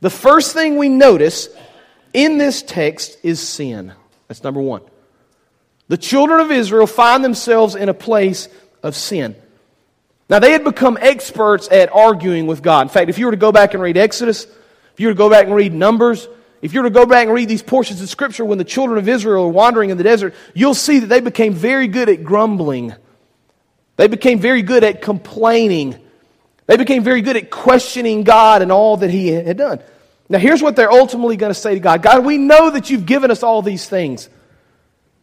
The 0.02 0.10
first 0.10 0.54
thing 0.54 0.78
we 0.78 0.90
notice 0.90 1.50
in 2.14 2.38
this 2.38 2.62
text 2.62 3.18
is 3.24 3.40
sin. 3.40 3.94
That's 4.28 4.44
number 4.44 4.62
one. 4.62 4.82
The 5.88 5.98
children 5.98 6.40
of 6.40 6.52
Israel 6.52 6.88
find 6.88 7.24
themselves 7.24 7.76
in 7.76 7.90
a 7.90 7.94
place 7.94 8.48
of 8.84 8.96
sin. 8.96 9.36
Now, 10.30 10.40
they 10.40 10.52
had 10.52 10.64
become 10.64 10.98
experts 11.02 11.68
at 11.72 11.92
arguing 11.92 12.46
with 12.46 12.62
God. 12.62 12.84
In 12.84 12.90
fact, 12.90 13.10
if 13.10 13.18
you 13.18 13.26
were 13.26 13.32
to 13.32 13.38
go 13.38 13.52
back 13.52 13.74
and 13.74 13.82
read 13.82 13.98
Exodus, 13.98 14.46
if 14.46 15.00
you 15.00 15.08
were 15.08 15.14
to 15.14 15.18
go 15.18 15.30
back 15.30 15.46
and 15.46 15.56
read 15.56 15.74
Numbers, 15.74 16.28
if 16.62 16.74
you 16.74 16.82
were 16.82 16.90
to 16.90 16.94
go 16.94 17.06
back 17.06 17.26
and 17.26 17.34
read 17.34 17.50
these 17.50 17.64
portions 17.64 18.02
of 18.02 18.10
Scripture 18.10 18.46
when 18.46 18.60
the 18.60 18.64
children 18.64 19.00
of 19.00 19.10
Israel 19.10 19.46
are 19.46 19.50
wandering 19.50 19.90
in 19.90 19.98
the 19.98 20.04
desert, 20.04 20.36
you'll 20.54 20.76
see 20.76 21.00
that 21.00 21.08
they 21.08 21.20
became 21.20 21.54
very 21.54 21.88
good 21.88 22.10
at 22.10 22.24
grumbling. 22.24 22.94
They 24.00 24.08
became 24.08 24.40
very 24.40 24.62
good 24.62 24.86
at 24.86 25.02
complaining. 25.02 26.00
They 26.68 26.78
became 26.78 27.04
very 27.04 27.22
good 27.22 27.36
at 27.36 27.52
questioning 27.52 28.24
God 28.24 28.62
and 28.62 28.72
all 28.72 28.96
that 28.96 29.10
He 29.10 29.28
had 29.28 29.58
done. 29.58 29.82
Now, 30.30 30.40
here's 30.40 30.62
what 30.62 30.78
they're 30.78 30.90
ultimately 30.90 31.36
going 31.36 31.50
to 31.50 31.60
say 31.60 31.74
to 31.74 31.82
God 31.82 32.02
God, 32.02 32.24
we 32.24 32.38
know 32.38 32.70
that 32.70 32.90
you've 32.90 33.06
given 33.06 33.30
us 33.30 33.44
all 33.44 33.62
these 33.62 33.90
things. 33.90 34.30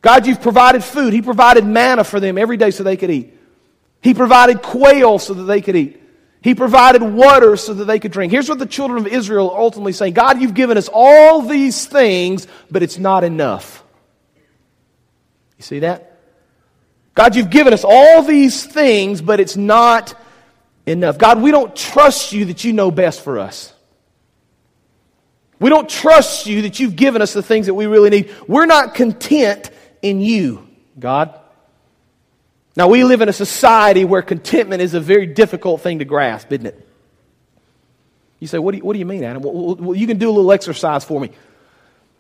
God, 0.03 0.27
you've 0.27 0.43
provided 0.43 0.85
food. 0.85 1.15
He 1.15 1.23
provided 1.23 1.65
manna 1.65 2.05
for 2.05 2.21
them 2.21 2.37
every 2.37 2.59
day 2.59 2.71
so 2.71 2.83
they 2.83 2.99
could 2.99 3.11
eat. 3.11 3.33
He 4.03 4.13
provided 4.13 4.61
quail 4.61 5.19
so 5.19 5.33
that 5.33 5.45
they 5.45 5.63
could 5.63 5.75
eat. 5.75 6.03
He 6.43 6.55
provided 6.55 7.01
water 7.01 7.57
so 7.57 7.73
that 7.73 7.87
they 7.87 7.99
could 7.99 8.13
drink. 8.13 8.31
Here's 8.31 8.51
what 8.51 8.59
the 8.59 8.67
children 8.67 9.07
of 9.07 9.11
Israel 9.11 9.53
are 9.53 9.59
ultimately 9.59 9.95
saying 9.95 10.13
God, 10.13 10.39
you've 10.39 10.53
given 10.53 10.77
us 10.77 10.91
all 10.93 11.41
these 11.41 11.87
things, 11.87 12.47
but 12.71 12.83
it's 12.83 12.99
not 12.99 13.25
enough. 13.25 13.83
You 15.57 15.63
see 15.63 15.79
that? 15.79 16.16
God, 17.17 17.35
you've 17.35 17.51
given 17.51 17.73
us 17.73 17.83
all 17.83 18.23
these 18.23 18.65
things, 18.65 19.23
but 19.23 19.41
it's 19.41 19.57
not 19.57 20.15
enough. 20.85 21.17
God, 21.17 21.41
we 21.41 21.51
don't 21.51 21.75
trust 21.75 22.33
you 22.33 22.45
that 22.45 22.63
you 22.63 22.75
know 22.75 22.91
best 22.91 23.23
for 23.23 23.39
us. 23.39 23.73
We 25.59 25.71
don't 25.71 25.89
trust 25.89 26.47
you 26.47 26.63
that 26.63 26.79
you've 26.79 26.95
given 26.95 27.23
us 27.23 27.33
the 27.33 27.43
things 27.43 27.67
that 27.67 27.75
we 27.75 27.87
really 27.87 28.11
need. 28.11 28.35
We're 28.47 28.67
not 28.67 28.95
content 28.95 29.71
in 30.03 30.21
you, 30.21 30.69
God. 30.99 31.41
Now, 32.77 32.89
we 32.89 33.03
live 33.03 33.23
in 33.23 33.31
a 33.31 33.33
society 33.33 34.05
where 34.05 34.21
contentment 34.21 34.83
is 34.83 34.93
a 34.93 35.01
very 35.01 35.27
difficult 35.27 35.81
thing 35.81 36.01
to 36.01 36.05
grasp, 36.05 36.53
isn't 36.53 36.67
it? 36.67 36.87
You 38.41 38.47
say, 38.47 38.59
What 38.59 38.73
do 38.73 38.77
you, 38.79 38.85
what 38.85 38.93
do 38.93 38.99
you 38.99 39.07
mean, 39.07 39.25
Adam? 39.25 39.41
Well, 39.43 39.97
you 39.97 40.07
can 40.07 40.19
do 40.19 40.29
a 40.29 40.33
little 40.33 40.53
exercise 40.53 41.03
for 41.03 41.19
me. 41.19 41.31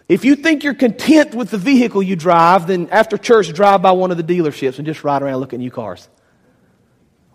If 0.09 0.25
you 0.25 0.37
think 0.37 0.63
you're 0.63 0.75
content 0.75 1.35
with 1.35 1.51
the 1.51 1.59
vehicle 1.59 2.03
you 2.03 2.15
drive, 2.15 2.69
then 2.69 2.89
after 2.91 3.19
church, 3.19 3.53
drive 3.53 3.83
by 3.83 3.91
one 3.93 4.11
of 4.13 4.17
the 4.17 4.23
dealerships 4.23 4.79
and 4.79 4.87
just 4.87 5.03
ride 5.03 5.23
around 5.23 5.41
looking 5.41 5.59
at 5.59 5.63
new 5.63 5.71
cars. 5.71 6.09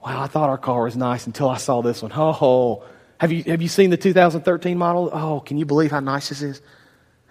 Wow, 0.04 0.22
I 0.22 0.28
thought 0.28 0.50
our 0.50 0.58
car 0.58 0.84
was 0.84 0.96
nice 0.96 1.28
until 1.28 1.50
I 1.50 1.58
saw 1.58 1.82
this 1.82 2.02
one. 2.02 2.12
Oh, 2.16 2.84
have 3.20 3.32
you, 3.32 3.44
have 3.44 3.62
you 3.62 3.68
seen 3.68 3.90
the 3.90 3.98
2013 3.98 4.78
model? 4.78 5.10
Oh, 5.12 5.42
can 5.42 5.58
you 5.58 5.66
believe 5.66 5.92
how 5.92 6.00
nice 6.00 6.30
this 6.30 6.42
is? 6.42 6.62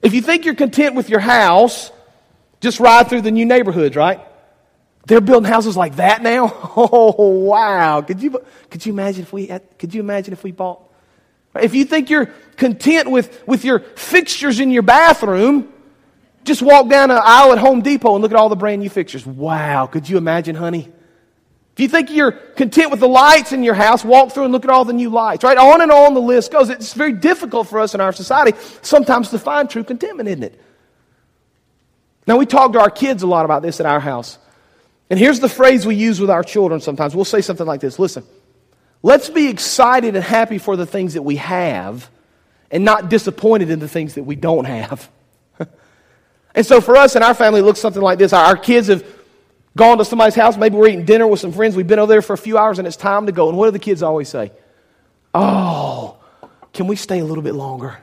If 0.03 0.15
you 0.15 0.23
think 0.23 0.45
you're 0.45 0.55
content 0.55 0.95
with 0.95 1.09
your 1.09 1.21
house, 1.21 1.91
just 2.61 2.79
ride 2.79 3.09
through 3.09 3.23
the 3.23 3.31
new 3.31 3.47
neighborhoods, 3.47 3.97
right? 3.97 4.21
They're 5.07 5.21
building 5.21 5.51
houses 5.51 5.77
like 5.77 5.97
that 5.97 6.23
now. 6.23 6.49
Oh 6.77 7.29
wow! 7.29 8.01
Could 8.03 8.23
you 8.23 8.41
could 8.71 8.87
you 8.87 8.93
imagine 8.93 9.23
if 9.23 9.33
we 9.33 9.47
had, 9.47 9.79
could 9.79 9.93
you 9.93 10.01
imagine 10.01 10.33
if 10.33 10.45
we 10.45 10.53
bought 10.53 10.90
if 11.61 11.75
you 11.75 11.85
think 11.85 12.11
you're 12.11 12.27
content 12.57 13.11
with, 13.11 13.47
with 13.47 13.65
your 13.65 13.81
fixtures 13.81 14.61
in 14.61 14.71
your 14.71 14.83
bathroom, 14.83 15.73
just 16.45 16.63
walk 16.63 16.89
down 16.89 17.11
an 17.11 17.21
aisle 17.23 17.53
at 17.53 17.59
Home 17.59 17.83
Depot 17.83 18.15
and 18.15 18.23
look 18.23 18.33
at 18.33 18.37
all 18.37 18.49
the 18.49 18.57
brand 18.57 18.81
new 18.81 18.91
fixtures. 18.91 19.27
Wow, 19.27 19.87
could 19.87 20.09
you 20.09 20.17
imagine, 20.17 20.55
honey? 20.55 20.91
If 21.75 21.81
you 21.81 21.89
think 21.89 22.11
you're 22.11 22.33
content 22.33 22.91
with 22.91 23.01
the 23.01 23.09
lights 23.09 23.53
in 23.53 23.63
your 23.63 23.75
house, 23.75 24.05
walk 24.05 24.33
through 24.33 24.45
and 24.45 24.53
look 24.53 24.65
at 24.65 24.71
all 24.71 24.85
the 24.85 24.93
new 24.93 25.11
lights, 25.11 25.45
right? 25.45 25.57
On 25.57 25.81
and 25.81 25.91
on 25.91 26.15
the 26.15 26.21
list 26.21 26.53
goes. 26.53 26.69
It's 26.69 26.93
very 26.93 27.13
difficult 27.13 27.69
for 27.69 27.81
us 27.81 27.95
in 27.95 28.01
our 28.01 28.13
society 28.13 28.57
sometimes 28.83 29.31
to 29.31 29.39
find 29.39 29.69
true 29.69 29.85
contentment, 29.85 30.29
isn't 30.29 30.43
it? 30.43 30.61
Now, 32.27 32.37
we 32.37 32.47
talk 32.47 32.75
to 32.75 32.81
our 32.81 32.91
kids 32.91 33.23
a 33.23 33.27
lot 33.27 33.45
about 33.45 33.63
this 33.63 33.81
at 33.81 33.87
our 33.87 34.01
house. 34.01 34.39
And 35.09 35.19
here's 35.19 35.41
the 35.41 35.49
phrase 35.49 35.87
we 35.87 35.97
use 35.97 36.21
with 36.21 36.31
our 36.31 36.45
children 36.45 36.81
sometimes. 36.81 37.17
We'll 37.17 37.25
say 37.25 37.41
something 37.41 37.67
like 37.67 37.81
this 37.81 37.99
Listen, 37.99 38.25
Let's 39.03 39.31
be 39.31 39.49
excited 39.49 40.15
and 40.15 40.25
happy 40.25 40.59
for 40.59 40.77
the 40.77 40.87
things 40.87 41.15
that 41.15 41.23
we 41.23 41.37
have 41.37 42.11
and 42.71 42.85
not 42.85 43.09
disappointed 43.09 43.71
in 43.71 43.79
the 43.79 43.89
things 43.89 44.15
that 44.15 44.25
we 44.25 44.37
don't 44.37 44.67
have. 44.67 45.09
and 46.55 46.67
so 46.67 46.81
for 46.81 46.97
us 46.97 47.15
and 47.15 47.25
our 47.25 47.35
family, 47.35 47.61
it 47.61 47.65
looks 47.65 47.81
something 47.81 48.03
like 48.03 48.19
this. 48.19 48.33
Our 48.33 48.57
kids 48.57 48.89
have 48.89 49.05
gone 49.77 49.99
to 49.99 50.05
somebody's 50.05 50.35
house. 50.35 50.57
Maybe 50.57 50.77
we're 50.77 50.89
eating 50.89 51.07
dinner 51.07 51.27
with 51.27 51.41
some 51.41 51.53
friends. 51.53 51.77
We've 51.77 51.87
been 51.87 51.99
over 51.99 52.13
there 52.13 52.23
for 52.23 52.35
a 52.35 52.39
few 52.39 52.59
hours 52.59 52.79
and 52.79 52.87
it's 52.87 52.97
time 52.97 53.27
to 53.27 53.33
go. 53.33 53.49
And 53.49 53.57
what 53.57 53.67
do 53.67 53.71
the 53.71 53.79
kids 53.79 54.03
always 54.03 54.29
say? 54.29 54.53
Oh, 55.35 56.19
can 56.73 56.87
we 56.87 56.97
stay 56.97 57.21
a 57.21 57.25
little 57.25 57.43
bit 57.43 57.55
longer? 57.55 57.99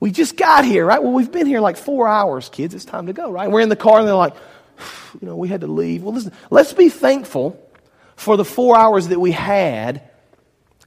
We 0.00 0.10
just 0.10 0.36
got 0.36 0.64
here, 0.64 0.86
right? 0.86 1.02
Well, 1.02 1.12
we've 1.12 1.32
been 1.32 1.46
here 1.46 1.60
like 1.60 1.76
four 1.76 2.08
hours, 2.08 2.48
kids. 2.48 2.74
It's 2.74 2.84
time 2.84 3.06
to 3.06 3.12
go, 3.12 3.30
right? 3.30 3.50
We're 3.50 3.60
in 3.60 3.68
the 3.68 3.76
car 3.76 3.98
and 3.98 4.08
they're 4.08 4.14
like, 4.14 4.34
you 5.20 5.28
know, 5.28 5.36
we 5.36 5.48
had 5.48 5.60
to 5.60 5.66
leave. 5.66 6.02
Well, 6.02 6.14
listen, 6.14 6.32
let's 6.50 6.72
be 6.72 6.88
thankful 6.88 7.60
for 8.16 8.36
the 8.36 8.44
four 8.44 8.76
hours 8.76 9.08
that 9.08 9.20
we 9.20 9.32
had 9.32 10.02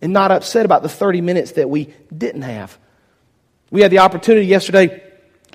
and 0.01 0.13
not 0.13 0.31
upset 0.31 0.65
about 0.65 0.83
the 0.83 0.89
30 0.89 1.21
minutes 1.21 1.53
that 1.53 1.69
we 1.69 1.93
didn't 2.15 2.43
have. 2.43 2.77
We 3.71 3.81
had 3.81 3.91
the 3.91 3.99
opportunity 3.99 4.45
yesterday. 4.45 5.03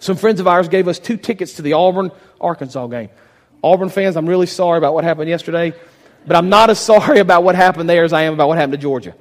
Some 0.00 0.16
friends 0.16 0.40
of 0.40 0.46
ours 0.46 0.68
gave 0.68 0.88
us 0.88 0.98
two 0.98 1.16
tickets 1.16 1.54
to 1.54 1.62
the 1.62 1.74
Auburn 1.74 2.10
Arkansas 2.40 2.86
game. 2.88 3.10
Auburn 3.62 3.88
fans, 3.88 4.16
I'm 4.16 4.28
really 4.28 4.46
sorry 4.46 4.78
about 4.78 4.94
what 4.94 5.04
happened 5.04 5.28
yesterday, 5.28 5.72
but 6.26 6.36
I'm 6.36 6.48
not 6.48 6.70
as 6.70 6.78
sorry 6.78 7.18
about 7.20 7.44
what 7.44 7.54
happened 7.54 7.88
there 7.88 8.04
as 8.04 8.12
I 8.12 8.22
am 8.22 8.34
about 8.34 8.48
what 8.48 8.58
happened 8.58 8.72
to 8.72 8.78
Georgia. 8.78 9.14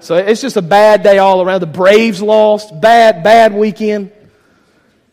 So 0.00 0.16
it's 0.16 0.40
just 0.40 0.56
a 0.56 0.62
bad 0.62 1.04
day 1.04 1.18
all 1.18 1.42
around. 1.42 1.60
The 1.60 1.68
Braves 1.68 2.20
lost. 2.20 2.80
Bad, 2.80 3.22
bad 3.22 3.54
weekend. 3.54 4.10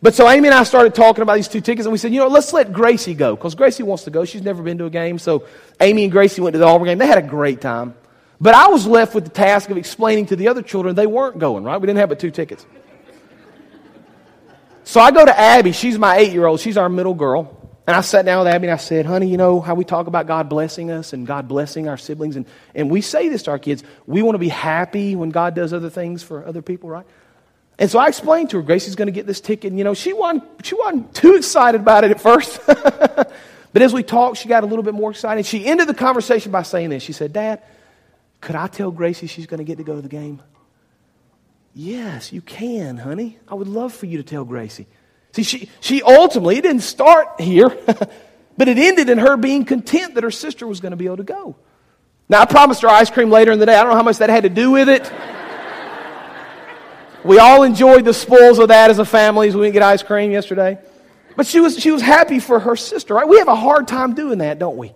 But 0.02 0.14
so 0.14 0.28
Amy 0.28 0.48
and 0.48 0.54
I 0.54 0.62
started 0.62 0.94
talking 0.94 1.22
about 1.22 1.34
these 1.34 1.48
two 1.48 1.60
tickets, 1.60 1.84
and 1.84 1.92
we 1.92 1.98
said, 1.98 2.12
you 2.12 2.20
know, 2.20 2.28
let's 2.28 2.52
let 2.52 2.72
Gracie 2.72 3.14
go 3.14 3.36
because 3.36 3.54
Gracie 3.54 3.82
wants 3.82 4.04
to 4.04 4.10
go. 4.10 4.24
She's 4.24 4.42
never 4.42 4.62
been 4.62 4.78
to 4.78 4.86
a 4.86 4.90
game. 4.90 5.18
So 5.18 5.46
Amy 5.78 6.04
and 6.04 6.12
Gracie 6.12 6.40
went 6.40 6.54
to 6.54 6.58
the 6.58 6.64
Auburn 6.64 6.86
game. 6.86 6.98
They 6.98 7.06
had 7.06 7.18
a 7.18 7.26
great 7.26 7.60
time. 7.60 7.94
But 8.40 8.54
I 8.54 8.68
was 8.68 8.86
left 8.86 9.14
with 9.14 9.24
the 9.24 9.30
task 9.30 9.68
of 9.68 9.76
explaining 9.76 10.26
to 10.26 10.36
the 10.36 10.48
other 10.48 10.62
children 10.62 10.94
they 10.94 11.06
weren't 11.06 11.38
going, 11.38 11.64
right? 11.64 11.78
We 11.78 11.86
didn't 11.86 11.98
have 11.98 12.08
but 12.08 12.18
two 12.18 12.30
tickets. 12.30 12.64
So 14.84 15.00
I 15.00 15.10
go 15.10 15.24
to 15.24 15.38
Abby. 15.38 15.72
She's 15.72 15.98
my 15.98 16.16
eight 16.16 16.32
year 16.32 16.46
old. 16.46 16.60
She's 16.60 16.78
our 16.78 16.88
middle 16.88 17.14
girl. 17.14 17.56
And 17.86 17.96
I 17.96 18.00
sat 18.00 18.24
down 18.24 18.44
with 18.44 18.54
Abby 18.54 18.68
and 18.68 18.72
I 18.72 18.76
said, 18.76 19.04
honey, 19.04 19.28
you 19.28 19.36
know 19.36 19.60
how 19.60 19.74
we 19.74 19.84
talk 19.84 20.06
about 20.06 20.26
God 20.26 20.48
blessing 20.48 20.90
us 20.90 21.12
and 21.12 21.26
God 21.26 21.48
blessing 21.48 21.88
our 21.88 21.96
siblings? 21.96 22.36
And, 22.36 22.46
and 22.74 22.90
we 22.90 23.00
say 23.00 23.28
this 23.28 23.42
to 23.44 23.50
our 23.50 23.58
kids. 23.58 23.82
We 24.06 24.22
want 24.22 24.36
to 24.36 24.38
be 24.38 24.48
happy 24.48 25.16
when 25.16 25.30
God 25.30 25.54
does 25.54 25.72
other 25.72 25.90
things 25.90 26.22
for 26.22 26.46
other 26.46 26.62
people, 26.62 26.88
right? 26.88 27.06
And 27.80 27.90
so 27.90 27.98
I 27.98 28.08
explained 28.08 28.50
to 28.50 28.58
her, 28.58 28.62
Gracie's 28.62 28.94
going 28.94 29.06
to 29.06 29.12
get 29.12 29.26
this 29.26 29.40
ticket. 29.40 29.70
And, 29.72 29.78
you 29.78 29.84
know, 29.84 29.94
she 29.94 30.12
wasn't, 30.12 30.44
she 30.62 30.74
wasn't 30.74 31.14
too 31.14 31.34
excited 31.34 31.80
about 31.80 32.04
it 32.04 32.10
at 32.10 32.20
first. 32.20 32.60
but 32.66 33.32
as 33.74 33.94
we 33.94 34.02
talked, 34.02 34.36
she 34.36 34.50
got 34.50 34.64
a 34.64 34.66
little 34.66 34.82
bit 34.82 34.92
more 34.92 35.10
excited. 35.10 35.46
She 35.46 35.64
ended 35.64 35.88
the 35.88 35.94
conversation 35.94 36.52
by 36.52 36.62
saying 36.62 36.90
this. 36.90 37.02
She 37.02 37.14
said, 37.14 37.32
Dad, 37.32 37.62
could 38.42 38.54
I 38.54 38.66
tell 38.66 38.90
Gracie 38.90 39.26
she's 39.26 39.46
going 39.46 39.58
to 39.58 39.64
get 39.64 39.78
to 39.78 39.82
go 39.82 39.96
to 39.96 40.02
the 40.02 40.10
game? 40.10 40.42
Yes, 41.74 42.34
you 42.34 42.42
can, 42.42 42.98
honey. 42.98 43.38
I 43.48 43.54
would 43.54 43.68
love 43.68 43.94
for 43.94 44.04
you 44.04 44.18
to 44.18 44.24
tell 44.24 44.44
Gracie. 44.44 44.86
See, 45.32 45.42
she, 45.42 45.70
she 45.80 46.02
ultimately, 46.02 46.58
it 46.58 46.62
didn't 46.62 46.82
start 46.82 47.40
here, 47.40 47.68
but 48.58 48.68
it 48.68 48.76
ended 48.76 49.08
in 49.08 49.16
her 49.16 49.38
being 49.38 49.64
content 49.64 50.16
that 50.16 50.24
her 50.24 50.30
sister 50.30 50.66
was 50.66 50.80
going 50.80 50.90
to 50.90 50.96
be 50.98 51.06
able 51.06 51.16
to 51.16 51.24
go. 51.24 51.56
Now, 52.28 52.42
I 52.42 52.44
promised 52.44 52.82
her 52.82 52.88
ice 52.88 53.08
cream 53.08 53.30
later 53.30 53.52
in 53.52 53.58
the 53.58 53.64
day. 53.64 53.74
I 53.74 53.82
don't 53.82 53.92
know 53.92 53.96
how 53.96 54.02
much 54.02 54.18
that 54.18 54.28
had 54.28 54.42
to 54.42 54.50
do 54.50 54.70
with 54.70 54.90
it. 54.90 55.10
We 57.24 57.38
all 57.38 57.62
enjoyed 57.62 58.04
the 58.04 58.14
spoils 58.14 58.58
of 58.58 58.68
that 58.68 58.90
as 58.90 58.98
a 58.98 59.04
family 59.04 59.48
as 59.48 59.54
we 59.54 59.62
didn't 59.62 59.74
get 59.74 59.82
ice 59.82 60.02
cream 60.02 60.30
yesterday. 60.30 60.78
But 61.36 61.46
she 61.46 61.60
was, 61.60 61.78
she 61.78 61.90
was 61.90 62.02
happy 62.02 62.38
for 62.38 62.58
her 62.60 62.76
sister, 62.76 63.14
right? 63.14 63.28
We 63.28 63.38
have 63.38 63.48
a 63.48 63.56
hard 63.56 63.88
time 63.88 64.14
doing 64.14 64.38
that, 64.38 64.58
don't 64.58 64.76
we? 64.76 64.92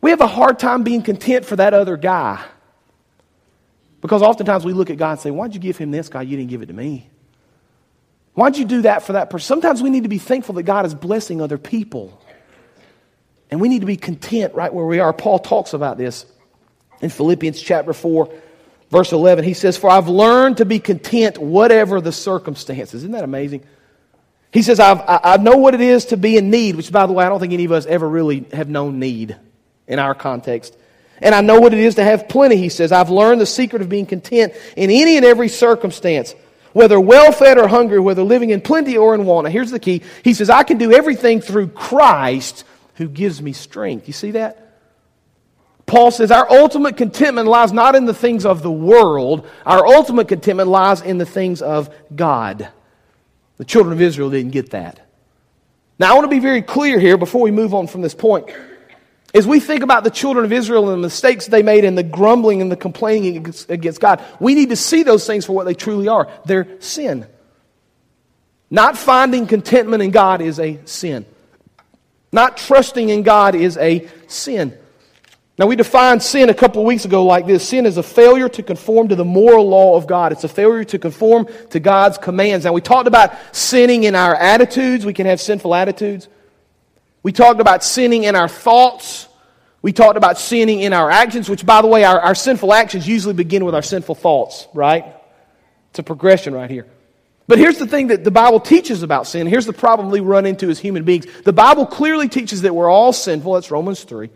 We 0.00 0.10
have 0.10 0.20
a 0.20 0.26
hard 0.26 0.58
time 0.58 0.82
being 0.82 1.02
content 1.02 1.44
for 1.46 1.56
that 1.56 1.72
other 1.72 1.96
guy. 1.96 2.44
Because 4.00 4.20
oftentimes 4.20 4.64
we 4.64 4.74
look 4.74 4.90
at 4.90 4.98
God 4.98 5.12
and 5.12 5.20
say, 5.20 5.30
Why'd 5.30 5.54
you 5.54 5.60
give 5.60 5.78
him 5.78 5.90
this, 5.90 6.10
God? 6.10 6.26
You 6.28 6.36
didn't 6.36 6.50
give 6.50 6.60
it 6.60 6.66
to 6.66 6.74
me. 6.74 7.08
Why'd 8.34 8.58
you 8.58 8.64
do 8.64 8.82
that 8.82 9.04
for 9.04 9.14
that 9.14 9.30
person? 9.30 9.46
Sometimes 9.46 9.82
we 9.82 9.90
need 9.90 10.02
to 10.02 10.08
be 10.08 10.18
thankful 10.18 10.56
that 10.56 10.64
God 10.64 10.84
is 10.84 10.94
blessing 10.94 11.40
other 11.40 11.56
people. 11.56 12.20
And 13.50 13.60
we 13.60 13.68
need 13.68 13.80
to 13.80 13.86
be 13.86 13.96
content 13.96 14.54
right 14.54 14.72
where 14.72 14.84
we 14.84 14.98
are. 14.98 15.12
Paul 15.12 15.38
talks 15.38 15.72
about 15.72 15.96
this 15.96 16.26
In 17.00 17.08
Philippians 17.08 17.60
chapter 17.62 17.92
4, 17.92 18.28
verse 18.94 19.10
11, 19.10 19.44
he 19.44 19.54
says, 19.54 19.76
For 19.76 19.90
I've 19.90 20.06
learned 20.06 20.58
to 20.58 20.64
be 20.64 20.78
content 20.78 21.36
whatever 21.36 22.00
the 22.00 22.12
circumstances. 22.12 23.02
Isn't 23.02 23.10
that 23.10 23.24
amazing? 23.24 23.64
He 24.52 24.62
says, 24.62 24.78
I've, 24.78 25.00
I 25.06 25.36
know 25.38 25.56
what 25.56 25.74
it 25.74 25.80
is 25.80 26.06
to 26.06 26.16
be 26.16 26.36
in 26.36 26.48
need, 26.48 26.76
which, 26.76 26.92
by 26.92 27.06
the 27.06 27.12
way, 27.12 27.24
I 27.24 27.28
don't 27.28 27.40
think 27.40 27.52
any 27.52 27.64
of 27.64 27.72
us 27.72 27.86
ever 27.86 28.08
really 28.08 28.46
have 28.52 28.68
known 28.68 29.00
need 29.00 29.36
in 29.88 29.98
our 29.98 30.14
context. 30.14 30.76
And 31.20 31.34
I 31.34 31.40
know 31.40 31.58
what 31.58 31.74
it 31.74 31.80
is 31.80 31.96
to 31.96 32.04
have 32.04 32.28
plenty, 32.28 32.56
he 32.56 32.68
says. 32.68 32.92
I've 32.92 33.10
learned 33.10 33.40
the 33.40 33.46
secret 33.46 33.82
of 33.82 33.88
being 33.88 34.06
content 34.06 34.52
in 34.76 34.90
any 34.90 35.16
and 35.16 35.26
every 35.26 35.48
circumstance, 35.48 36.32
whether 36.72 37.00
well 37.00 37.32
fed 37.32 37.58
or 37.58 37.66
hungry, 37.66 37.98
whether 37.98 38.22
living 38.22 38.50
in 38.50 38.60
plenty 38.60 38.96
or 38.96 39.16
in 39.16 39.24
want. 39.24 39.46
Now, 39.46 39.50
here's 39.50 39.72
the 39.72 39.80
key. 39.80 40.02
He 40.22 40.34
says, 40.34 40.50
I 40.50 40.62
can 40.62 40.78
do 40.78 40.92
everything 40.92 41.40
through 41.40 41.68
Christ 41.68 42.62
who 42.94 43.08
gives 43.08 43.42
me 43.42 43.54
strength. 43.54 44.06
You 44.06 44.12
see 44.12 44.30
that? 44.32 44.63
Paul 45.86 46.10
says, 46.10 46.30
Our 46.30 46.50
ultimate 46.50 46.96
contentment 46.96 47.48
lies 47.48 47.72
not 47.72 47.94
in 47.94 48.04
the 48.04 48.14
things 48.14 48.46
of 48.46 48.62
the 48.62 48.70
world, 48.70 49.46
our 49.66 49.86
ultimate 49.86 50.28
contentment 50.28 50.68
lies 50.68 51.00
in 51.00 51.18
the 51.18 51.26
things 51.26 51.62
of 51.62 51.94
God. 52.14 52.68
The 53.56 53.64
children 53.64 53.92
of 53.92 54.00
Israel 54.00 54.30
didn't 54.30 54.52
get 54.52 54.70
that. 54.70 55.00
Now, 55.98 56.10
I 56.10 56.14
want 56.14 56.24
to 56.24 56.30
be 56.30 56.40
very 56.40 56.62
clear 56.62 56.98
here 56.98 57.16
before 57.16 57.42
we 57.42 57.52
move 57.52 57.72
on 57.72 57.86
from 57.86 58.02
this 58.02 58.14
point. 58.14 58.50
As 59.32 59.46
we 59.46 59.60
think 59.60 59.82
about 59.82 60.04
the 60.04 60.10
children 60.10 60.44
of 60.44 60.52
Israel 60.52 60.90
and 60.90 60.92
the 60.92 61.06
mistakes 61.06 61.46
they 61.46 61.62
made 61.62 61.84
and 61.84 61.98
the 61.98 62.04
grumbling 62.04 62.62
and 62.62 62.70
the 62.70 62.76
complaining 62.76 63.36
against 63.68 64.00
God, 64.00 64.24
we 64.40 64.54
need 64.54 64.70
to 64.70 64.76
see 64.76 65.02
those 65.02 65.26
things 65.26 65.44
for 65.44 65.52
what 65.54 65.64
they 65.64 65.74
truly 65.74 66.08
are. 66.08 66.30
They're 66.44 66.80
sin. 66.80 67.26
Not 68.70 68.96
finding 68.96 69.46
contentment 69.46 70.02
in 70.02 70.10
God 70.10 70.40
is 70.40 70.58
a 70.58 70.80
sin. 70.84 71.26
Not 72.32 72.56
trusting 72.56 73.08
in 73.08 73.22
God 73.22 73.54
is 73.54 73.76
a 73.76 74.08
sin. 74.26 74.76
Now, 75.56 75.66
we 75.66 75.76
defined 75.76 76.20
sin 76.20 76.50
a 76.50 76.54
couple 76.54 76.84
weeks 76.84 77.04
ago 77.04 77.24
like 77.24 77.46
this 77.46 77.68
sin 77.68 77.86
is 77.86 77.96
a 77.96 78.02
failure 78.02 78.48
to 78.48 78.62
conform 78.62 79.08
to 79.08 79.14
the 79.14 79.24
moral 79.24 79.68
law 79.68 79.96
of 79.96 80.08
God. 80.08 80.32
It's 80.32 80.42
a 80.42 80.48
failure 80.48 80.82
to 80.84 80.98
conform 80.98 81.46
to 81.70 81.78
God's 81.78 82.18
commands. 82.18 82.64
Now, 82.64 82.72
we 82.72 82.80
talked 82.80 83.06
about 83.06 83.34
sinning 83.54 84.02
in 84.02 84.16
our 84.16 84.34
attitudes. 84.34 85.06
We 85.06 85.12
can 85.12 85.26
have 85.26 85.40
sinful 85.40 85.72
attitudes. 85.72 86.28
We 87.22 87.30
talked 87.30 87.60
about 87.60 87.84
sinning 87.84 88.24
in 88.24 88.34
our 88.34 88.48
thoughts. 88.48 89.28
We 89.80 89.92
talked 89.92 90.16
about 90.16 90.38
sinning 90.38 90.80
in 90.80 90.92
our 90.92 91.08
actions, 91.08 91.48
which, 91.48 91.64
by 91.64 91.82
the 91.82 91.88
way, 91.88 92.02
our, 92.02 92.18
our 92.18 92.34
sinful 92.34 92.72
actions 92.72 93.06
usually 93.06 93.34
begin 93.34 93.64
with 93.64 93.76
our 93.76 93.82
sinful 93.82 94.16
thoughts, 94.16 94.66
right? 94.74 95.04
It's 95.90 96.00
a 96.00 96.02
progression 96.02 96.52
right 96.52 96.70
here. 96.70 96.88
But 97.46 97.58
here's 97.58 97.78
the 97.78 97.86
thing 97.86 98.08
that 98.08 98.24
the 98.24 98.30
Bible 98.32 98.58
teaches 98.58 99.04
about 99.04 99.28
sin. 99.28 99.46
Here's 99.46 99.66
the 99.66 99.72
problem 99.72 100.10
we 100.10 100.20
run 100.20 100.46
into 100.46 100.68
as 100.68 100.80
human 100.80 101.04
beings. 101.04 101.26
The 101.44 101.52
Bible 101.52 101.86
clearly 101.86 102.28
teaches 102.28 102.62
that 102.62 102.74
we're 102.74 102.90
all 102.90 103.12
sinful. 103.12 103.52
That's 103.52 103.70
Romans 103.70 104.02
3. 104.02 104.30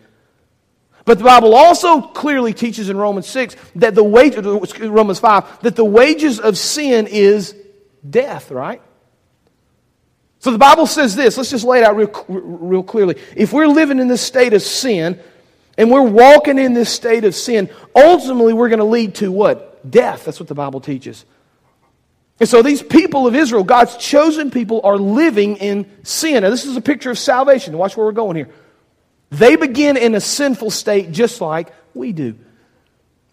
But 1.08 1.16
the 1.16 1.24
Bible 1.24 1.54
also 1.54 2.02
clearly 2.02 2.52
teaches 2.52 2.90
in 2.90 2.98
Romans 2.98 3.26
6 3.28 3.56
that 3.76 3.94
the 3.94 4.04
wage, 4.04 4.36
Romans 4.36 5.18
5, 5.18 5.62
that 5.62 5.74
the 5.74 5.82
wages 5.82 6.38
of 6.38 6.58
sin 6.58 7.06
is 7.06 7.54
death, 8.08 8.50
right? 8.50 8.82
So 10.40 10.50
the 10.50 10.58
Bible 10.58 10.86
says 10.86 11.16
this. 11.16 11.38
Let's 11.38 11.48
just 11.48 11.64
lay 11.64 11.78
it 11.78 11.84
out 11.84 11.96
real, 11.96 12.12
real 12.28 12.82
clearly. 12.82 13.16
If 13.34 13.54
we're 13.54 13.68
living 13.68 14.00
in 14.00 14.08
this 14.08 14.20
state 14.20 14.52
of 14.52 14.60
sin 14.60 15.18
and 15.78 15.90
we're 15.90 16.02
walking 16.02 16.58
in 16.58 16.74
this 16.74 16.90
state 16.90 17.24
of 17.24 17.34
sin, 17.34 17.70
ultimately 17.96 18.52
we're 18.52 18.68
going 18.68 18.80
to 18.80 18.84
lead 18.84 19.14
to 19.14 19.32
what? 19.32 19.90
Death. 19.90 20.26
That's 20.26 20.38
what 20.38 20.48
the 20.50 20.54
Bible 20.54 20.82
teaches. 20.82 21.24
And 22.38 22.46
so 22.46 22.60
these 22.60 22.82
people 22.82 23.26
of 23.26 23.34
Israel, 23.34 23.64
God's 23.64 23.96
chosen 23.96 24.50
people, 24.50 24.82
are 24.84 24.98
living 24.98 25.56
in 25.56 25.90
sin. 26.02 26.42
Now, 26.42 26.50
this 26.50 26.66
is 26.66 26.76
a 26.76 26.82
picture 26.82 27.10
of 27.10 27.18
salvation. 27.18 27.78
Watch 27.78 27.96
where 27.96 28.04
we're 28.04 28.12
going 28.12 28.36
here. 28.36 28.50
They 29.30 29.56
begin 29.56 29.96
in 29.96 30.14
a 30.14 30.20
sinful 30.20 30.70
state 30.70 31.12
just 31.12 31.40
like 31.40 31.72
we 31.94 32.12
do. 32.12 32.38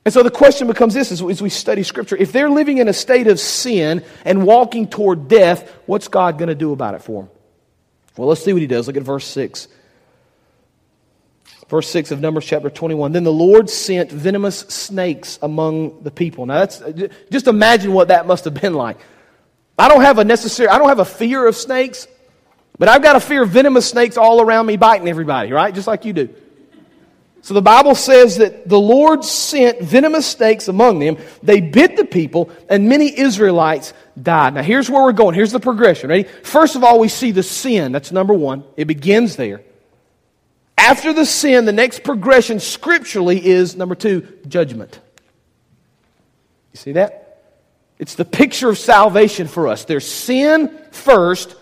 And 0.04 0.14
so 0.14 0.22
the 0.22 0.30
question 0.30 0.68
becomes 0.68 0.94
this 0.94 1.12
as, 1.12 1.22
we 1.24 1.50
study 1.50 1.82
Scripture. 1.82 2.16
If 2.16 2.32
they're 2.32 2.50
living 2.50 2.78
in 2.78 2.88
a 2.88 2.94
state 2.94 3.28
of 3.28 3.40
sin 3.40 4.04
and 4.24 4.46
walking 4.46 4.88
toward 4.88 5.28
death, 5.28 5.72
what's 5.88 6.08
God 6.08 6.38
going 6.38 6.50
to 6.50 6.56
do 6.56 6.74
about 6.74 6.94
it 6.94 7.02
for 7.02 7.24
them? 7.24 7.32
Well, 8.16 8.28
let's 8.28 8.44
see 8.44 8.54
what 8.54 8.62
he 8.62 8.68
does. 8.68 8.88
Look 8.88 8.98
at 8.98 9.04
verse 9.04 9.26
6. 9.26 9.68
Verse 11.68 11.90
6 11.90 12.12
of 12.12 12.22
Numbers 12.22 12.46
chapter 12.46 12.70
21. 12.70 13.14
Then 13.14 13.24
the 13.24 13.34
Lord 13.34 13.68
sent 13.70 14.12
venomous 14.12 14.60
snakes 14.60 15.40
among 15.42 16.04
the 16.04 16.12
people. 16.12 16.46
Now, 16.46 16.66
that's, 16.66 16.84
just 17.32 17.48
imagine 17.48 17.92
what 17.92 18.10
that 18.10 18.28
must 18.28 18.46
have 18.46 18.54
been 18.54 18.76
like. 18.76 19.00
I 19.78 19.90
don't 19.90 20.02
have 20.02 20.20
a 20.20 20.24
necessary, 20.24 20.70
I 20.70 20.78
don't 20.78 20.90
have 20.90 21.00
a 21.00 21.06
fear 21.06 21.48
of 21.48 21.56
snakes. 21.56 22.08
But 22.78 22.90
I've 22.90 23.02
got 23.02 23.16
a 23.16 23.20
fear 23.20 23.46
venomous 23.46 23.90
snakes 23.90 24.18
all 24.18 24.42
around 24.42 24.66
me 24.66 24.78
biting 24.78 25.08
everybody, 25.08 25.52
right? 25.52 25.74
Just 25.74 25.88
like 25.88 26.06
you 26.06 26.14
do. 26.14 26.30
So 27.42 27.54
the 27.54 27.62
Bible 27.62 27.94
says 27.94 28.38
that 28.38 28.68
the 28.68 28.80
Lord 28.80 29.24
sent 29.24 29.80
venomous 29.80 30.26
snakes 30.26 30.68
among 30.68 30.98
them. 30.98 31.18
They 31.44 31.62
bit 31.62 31.96
the 31.96 32.04
people, 32.04 32.50
and 32.68 32.90
many 32.90 33.18
Israelites 33.18 33.94
died. 34.20 34.56
Now, 34.56 34.64
here's 34.64 34.90
where 34.90 35.04
we're 35.04 35.12
going. 35.12 35.36
Here's 35.36 35.52
the 35.52 35.60
progression. 35.60 36.10
Ready? 36.10 36.24
First 36.24 36.76
of 36.76 36.84
all, 36.84 37.00
we 37.00 37.08
see 37.08 37.30
the 37.30 37.44
sin. 37.44 37.92
That's 37.92 38.12
number 38.12 38.34
one. 38.34 38.64
It 38.76 38.86
begins 38.86 39.36
there. 39.36 39.62
After 40.76 41.14
the 41.14 41.26
sin, 41.26 41.66
the 41.66 41.72
next 41.72 42.04
progression 42.04 42.60
scripturally 42.60 43.46
is 43.46 43.76
number 43.76 43.94
two, 43.94 44.28
judgment. 44.48 45.00
You 46.74 46.78
see 46.78 46.92
that? 46.94 47.44
It's 48.00 48.16
the 48.16 48.26
picture 48.26 48.70
of 48.70 48.78
salvation 48.80 49.48
for 49.48 49.68
us. 49.68 49.86
There's 49.86 50.08
sin 50.08 50.76
first, 50.92 51.56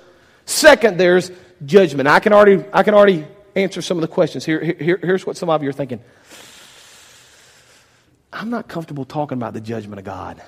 Second, 0.45 0.99
there's 0.99 1.32
judgment. 1.65 2.08
I 2.08 2.19
can 2.19 2.34
already, 2.34 2.63
I 2.73 2.84
can 2.84 2.93
already 2.93 3.25
answer 3.56 3.82
some 3.82 3.97
of 3.97 4.01
the 4.01 4.08
questions. 4.08 4.45
Here, 4.45 4.62
here, 4.62 4.99
here's 5.01 5.25
what 5.25 5.38
some 5.38 5.49
of 5.49 5.63
you 5.63 5.69
are 5.69 5.73
thinking. 5.73 6.01
I'm 8.32 8.49
not 8.49 8.67
comfortable 8.67 9.06
talking 9.06 9.38
about 9.38 9.53
the 9.53 9.62
judgment 9.62 9.99
of 9.99 10.06
God. 10.06 10.41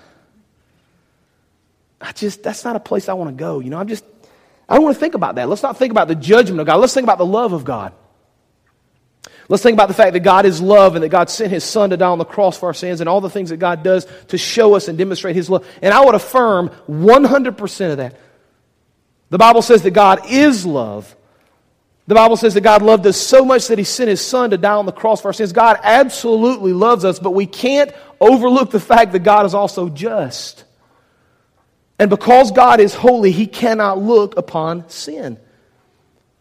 I 2.02 2.12
just, 2.12 2.44
that's 2.44 2.66
not 2.66 2.76
a 2.76 2.80
place 2.80 3.08
I 3.08 3.14
want 3.14 3.30
to 3.30 3.40
go. 3.40 3.60
You 3.60 3.70
know, 3.70 3.78
I'm 3.78 3.88
just, 3.88 4.04
I 4.68 4.76
don't 4.76 4.84
want 4.84 4.96
to 4.96 5.00
think 5.00 5.16
about 5.16 5.36
that. 5.36 5.48
Let's 5.48 5.64
not 5.64 5.78
think 5.78 5.92
about 5.92 6.08
the 6.08 6.16
judgment 6.16 6.60
of 6.60 6.68
God. 6.68 6.78
Let's 6.78 6.94
think 6.94 7.06
about 7.06 7.20
the 7.20 7.26
love 7.26 7.54
of 7.54 7.64
God. 7.64 7.94
Let's 9.48 9.62
think 9.62 9.76
about 9.76 9.88
the 9.90 9.94
fact 9.94 10.14
that 10.14 10.22
God 10.22 10.46
is 10.46 10.60
love 10.60 10.96
and 10.96 11.04
that 11.04 11.10
God 11.10 11.30
sent 11.30 11.52
His 11.52 11.64
Son 11.64 11.92
to 11.92 11.98
die 11.98 12.08
on 12.08 12.18
the 12.18 12.26
cross 12.26 12.58
for 12.58 12.66
our 12.68 12.74
sins 12.74 13.00
and 13.00 13.08
all 13.08 13.22
the 13.22 13.30
things 13.30 13.52
that 13.52 13.58
God 13.58 13.84
does 13.84 14.08
to 14.30 14.38
show 14.40 14.74
us 14.74 14.88
and 14.88 14.98
demonstrate 14.98 15.36
His 15.36 15.50
love. 15.50 15.68
And 15.84 15.94
I 15.94 16.04
would 16.04 16.16
affirm 16.16 16.70
100% 16.90 17.92
of 17.92 17.98
that. 17.98 18.20
The 19.36 19.40
Bible 19.40 19.62
says 19.62 19.82
that 19.82 19.92
God 19.92 20.32
is 20.32 20.66
love. 20.66 21.14
The 22.08 22.16
Bible 22.16 22.38
says 22.38 22.54
that 22.54 22.62
God 22.62 22.82
loved 22.82 23.06
us 23.06 23.18
so 23.18 23.44
much 23.44 23.68
that 23.68 23.78
He 23.78 23.84
sent 23.84 24.10
His 24.10 24.26
Son 24.26 24.52
to 24.52 24.58
die 24.58 24.72
on 24.72 24.86
the 24.86 24.94
cross 24.94 25.20
for 25.20 25.28
our 25.28 25.34
sins. 25.34 25.52
God 25.52 25.78
absolutely 25.84 26.72
loves 26.72 27.04
us, 27.04 27.20
but 27.20 27.32
we 27.32 27.46
can't 27.46 27.92
overlook 28.22 28.72
the 28.72 28.80
fact 28.80 29.12
that 29.12 29.26
God 29.26 29.46
is 29.46 29.54
also 29.54 29.90
just. 29.90 30.64
And 32.00 32.10
because 32.10 32.54
God 32.54 32.80
is 32.80 32.96
holy, 32.96 33.34
He 33.34 33.46
cannot 33.46 34.02
look 34.02 34.38
upon 34.38 34.88
sin. 34.88 35.38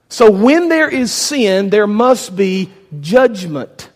So 0.09 0.31
when 0.31 0.69
there 0.69 0.89
is 0.89 1.11
sin, 1.11 1.71
there 1.71 1.89
must 1.89 2.37
be 2.37 2.71
judgment. 3.01 3.91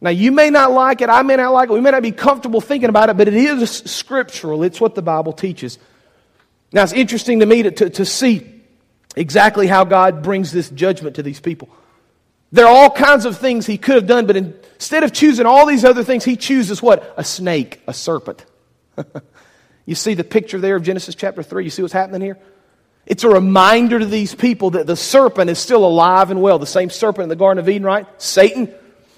Now, 0.00 0.10
you 0.10 0.32
may 0.32 0.50
not 0.50 0.72
like 0.72 1.00
it, 1.00 1.10
I 1.10 1.22
may 1.22 1.36
not 1.36 1.52
like 1.52 1.70
it, 1.70 1.74
we 1.74 1.80
may 1.80 1.92
not 1.92 2.02
be 2.02 2.10
comfortable 2.10 2.60
thinking 2.60 2.88
about 2.88 3.08
it, 3.08 3.16
but 3.16 3.28
it 3.28 3.34
is 3.34 3.70
scriptural. 3.70 4.64
It's 4.64 4.80
what 4.80 4.96
the 4.96 5.02
Bible 5.02 5.32
teaches. 5.32 5.78
Now, 6.72 6.82
it's 6.82 6.92
interesting 6.92 7.40
to 7.40 7.46
me 7.46 7.62
to, 7.62 7.70
to, 7.70 7.90
to 7.90 8.04
see 8.04 8.62
exactly 9.16 9.66
how 9.66 9.84
God 9.84 10.22
brings 10.22 10.52
this 10.52 10.68
judgment 10.70 11.16
to 11.16 11.22
these 11.22 11.40
people. 11.40 11.68
There 12.52 12.66
are 12.66 12.74
all 12.74 12.90
kinds 12.90 13.24
of 13.24 13.36
things 13.38 13.66
he 13.66 13.78
could 13.78 13.96
have 13.96 14.06
done, 14.06 14.26
but 14.26 14.36
instead 14.36 15.04
of 15.04 15.12
choosing 15.12 15.46
all 15.46 15.66
these 15.66 15.84
other 15.84 16.04
things, 16.04 16.24
he 16.24 16.36
chooses 16.36 16.82
what? 16.82 17.14
A 17.16 17.24
snake, 17.24 17.82
a 17.86 17.92
serpent. 17.92 18.44
you 19.86 19.94
see 19.94 20.14
the 20.14 20.24
picture 20.24 20.58
there 20.58 20.76
of 20.76 20.82
Genesis 20.82 21.14
chapter 21.14 21.42
3? 21.42 21.64
You 21.64 21.70
see 21.70 21.82
what's 21.82 21.92
happening 21.92 22.22
here? 22.22 22.38
It's 23.06 23.24
a 23.24 23.28
reminder 23.28 23.98
to 23.98 24.06
these 24.06 24.34
people 24.34 24.70
that 24.70 24.86
the 24.86 24.96
serpent 24.96 25.50
is 25.50 25.58
still 25.58 25.84
alive 25.84 26.30
and 26.30 26.42
well. 26.42 26.58
The 26.58 26.66
same 26.66 26.90
serpent 26.90 27.24
in 27.24 27.28
the 27.30 27.36
Garden 27.36 27.58
of 27.58 27.68
Eden, 27.68 27.84
right? 27.84 28.06
Satan 28.20 28.72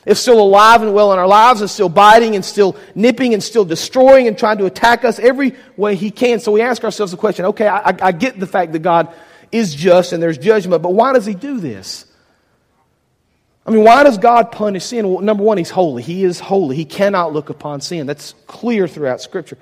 is 0.07 0.19
still 0.19 0.41
alive 0.41 0.83
and 0.83 0.95
well 0.95 1.13
in 1.13 1.19
our 1.19 1.27
lives, 1.27 1.61
and 1.61 1.71
still 1.71 1.89
biting 1.89 2.35
and 2.35 2.45
still 2.45 2.77
nipping 2.95 3.35
and 3.35 3.43
still 3.43 3.65
destroying 3.65 4.27
and 4.29 4.39
trying 4.39 4.59
to 4.59 4.67
attack 4.67 5.05
us 5.05 5.19
every 5.19 5.55
way 5.77 5.95
he 5.95 6.11
can. 6.11 6.41
So 6.41 6.53
we 6.53 6.63
ask 6.63 6.83
ourselves 6.85 7.13
the 7.13 7.19
question 7.19 7.45
okay, 7.47 7.69
I, 7.69 7.95
I 8.01 8.13
get 8.13 8.39
the 8.39 8.47
fact 8.47 8.73
that 8.73 8.81
God 8.81 9.13
is 9.53 9.75
just 9.75 10.13
and 10.13 10.23
there's 10.23 10.39
judgment, 10.39 10.83
but 10.83 10.93
why 10.93 11.13
does 11.13 11.27
he 11.27 11.35
do 11.35 11.59
this? 11.61 12.07
I 13.67 13.71
mean, 13.73 13.85
why 13.85 14.03
does 14.05 14.19
God 14.19 14.53
punish 14.53 14.87
sin? 14.87 15.09
Well, 15.09 15.21
number 15.21 15.43
one, 15.43 15.59
he's 15.59 15.71
holy. 15.71 16.03
He 16.03 16.25
is 16.25 16.41
holy. 16.41 16.77
He 16.77 16.85
cannot 16.85 17.33
look 17.33 17.51
upon 17.51 17.81
sin. 17.81 18.07
That's 18.07 18.35
clear 18.47 18.89
throughout 18.89 19.21
Scripture. 19.21 19.59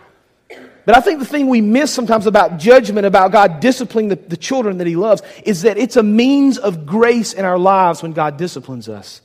But 0.86 0.96
I 0.96 1.00
think 1.00 1.18
the 1.18 1.26
thing 1.26 1.48
we 1.48 1.60
miss 1.60 1.92
sometimes 1.92 2.26
about 2.26 2.58
judgment, 2.58 3.06
about 3.06 3.32
God 3.32 3.60
disciplining 3.60 4.08
the, 4.08 4.16
the 4.16 4.36
children 4.36 4.78
that 4.78 4.86
He 4.86 4.96
loves, 4.96 5.20
is 5.44 5.62
that 5.62 5.76
it's 5.76 5.96
a 5.96 6.02
means 6.02 6.56
of 6.56 6.86
grace 6.86 7.34
in 7.34 7.44
our 7.44 7.58
lives 7.58 8.02
when 8.02 8.12
God 8.12 8.38
disciplines 8.38 8.88
us. 8.88 9.20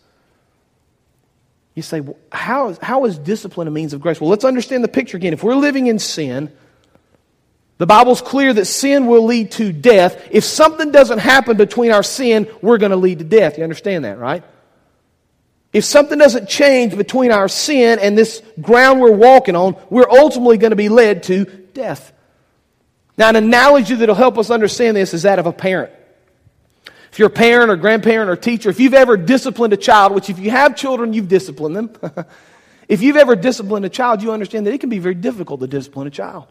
You 1.76 1.82
say, 1.82 2.02
well, 2.02 2.18
how, 2.32 2.70
is, 2.70 2.78
how 2.82 3.06
is 3.06 3.18
discipline 3.18 3.68
a 3.68 3.72
means 3.72 3.94
of 3.94 4.02
grace? 4.02 4.22
Well, 4.22 4.30
let's 4.30 4.46
understand 4.46 4.84
the 4.84 4.90
picture 4.90 5.18
again. 5.18 5.34
If 5.34 5.44
we're 5.44 5.56
living 5.56 5.88
in 5.88 5.98
sin, 6.00 6.52
the 7.80 7.88
Bible's 7.88 8.22
clear 8.22 8.54
that 8.54 8.66
sin 8.66 9.08
will 9.08 9.26
lead 9.26 9.52
to 9.54 9.74
death. 9.74 10.28
If 10.32 10.44
something 10.44 10.92
doesn't 10.92 11.20
happen 11.20 11.58
between 11.58 11.92
our 11.92 12.04
sin, 12.04 12.48
we're 12.62 12.78
going 12.78 12.92
to 12.92 12.98
lead 12.98 13.20
to 13.20 13.26
death. 13.26 13.58
You 13.58 13.64
understand 13.64 14.06
that, 14.06 14.20
right? 14.20 14.44
If 15.74 15.84
something 15.84 16.20
doesn't 16.20 16.48
change 16.48 16.96
between 16.96 17.32
our 17.32 17.48
sin 17.48 17.98
and 18.00 18.16
this 18.16 18.44
ground 18.62 19.02
we're 19.02 19.12
walking 19.12 19.56
on, 19.56 19.76
we're 19.90 20.10
ultimately 20.10 20.58
going 20.58 20.70
to 20.70 20.76
be 20.76 20.90
led 20.90 21.24
to 21.24 21.46
death. 21.46 22.14
Now, 23.18 23.30
an 23.30 23.36
analogy 23.36 23.96
that'll 23.96 24.14
help 24.14 24.38
us 24.38 24.52
understand 24.52 24.96
this 24.96 25.16
is 25.16 25.24
that 25.24 25.40
of 25.40 25.48
a 25.48 25.54
parent. 25.54 25.92
If 27.14 27.20
you're 27.20 27.28
a 27.28 27.30
parent 27.30 27.70
or 27.70 27.76
grandparent 27.76 28.32
or 28.32 28.36
teacher, 28.36 28.72
if 28.72 28.80
you've 28.80 28.96
ever 28.96 29.18
disciplined 29.18 29.72
a 29.72 29.78
child, 29.78 30.16
which 30.16 30.32
if 30.32 30.40
you 30.40 30.50
have 30.50 30.76
children, 30.76 31.14
you've 31.14 31.28
disciplined 31.28 31.76
them. 31.76 31.92
if 32.88 33.04
you've 33.04 33.18
ever 33.18 33.36
disciplined 33.36 33.86
a 33.86 33.90
child, 33.90 34.24
you 34.24 34.32
understand 34.32 34.66
that 34.66 34.74
it 34.74 34.80
can 34.80 34.90
be 34.90 34.98
very 34.98 35.14
difficult 35.14 35.60
to 35.60 35.68
discipline 35.68 36.08
a 36.08 36.10
child. 36.10 36.48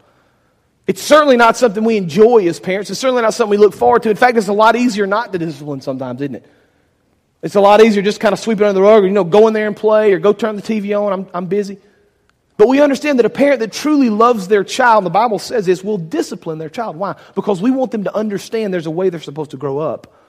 It's 0.87 1.01
certainly 1.01 1.35
not 1.35 1.57
something 1.57 1.83
we 1.83 1.97
enjoy 1.97 2.47
as 2.47 2.61
parents. 2.61 2.89
It's 2.89 2.97
certainly 2.97 3.23
not 3.23 3.33
something 3.33 3.49
we 3.49 3.57
look 3.57 3.73
forward 3.73 4.03
to. 4.03 4.09
In 4.09 4.15
fact, 4.15 4.37
it's 4.37 4.47
a 4.47 4.53
lot 4.53 4.77
easier 4.77 5.05
not 5.05 5.33
to 5.33 5.37
discipline 5.37 5.81
sometimes, 5.81 6.21
isn't 6.21 6.35
it? 6.35 6.49
It's 7.41 7.55
a 7.55 7.61
lot 7.61 7.83
easier 7.83 8.01
just 8.01 8.21
kind 8.21 8.31
of 8.31 8.39
sweep 8.39 8.61
it 8.61 8.63
under 8.63 8.71
the 8.71 8.81
rug 8.81 9.03
or, 9.03 9.07
you 9.07 9.11
know, 9.11 9.25
go 9.25 9.49
in 9.49 9.53
there 9.53 9.67
and 9.67 9.75
play 9.75 10.13
or 10.13 10.19
go 10.19 10.31
turn 10.31 10.55
the 10.55 10.61
TV 10.61 10.97
on. 10.97 11.11
I'm, 11.11 11.27
I'm 11.33 11.47
busy. 11.47 11.77
But 12.55 12.69
we 12.69 12.79
understand 12.79 13.19
that 13.19 13.25
a 13.25 13.29
parent 13.29 13.59
that 13.59 13.73
truly 13.73 14.09
loves 14.09 14.47
their 14.47 14.63
child, 14.63 15.03
the 15.03 15.09
Bible 15.09 15.39
says 15.39 15.65
this, 15.65 15.83
will 15.83 15.97
discipline 15.97 16.57
their 16.57 16.69
child. 16.69 16.95
Why? 16.95 17.17
Because 17.35 17.61
we 17.61 17.69
want 17.69 17.91
them 17.91 18.05
to 18.05 18.15
understand 18.15 18.73
there's 18.73 18.85
a 18.85 18.91
way 18.91 19.09
they're 19.09 19.19
supposed 19.19 19.51
to 19.51 19.57
grow 19.57 19.79
up. 19.79 20.21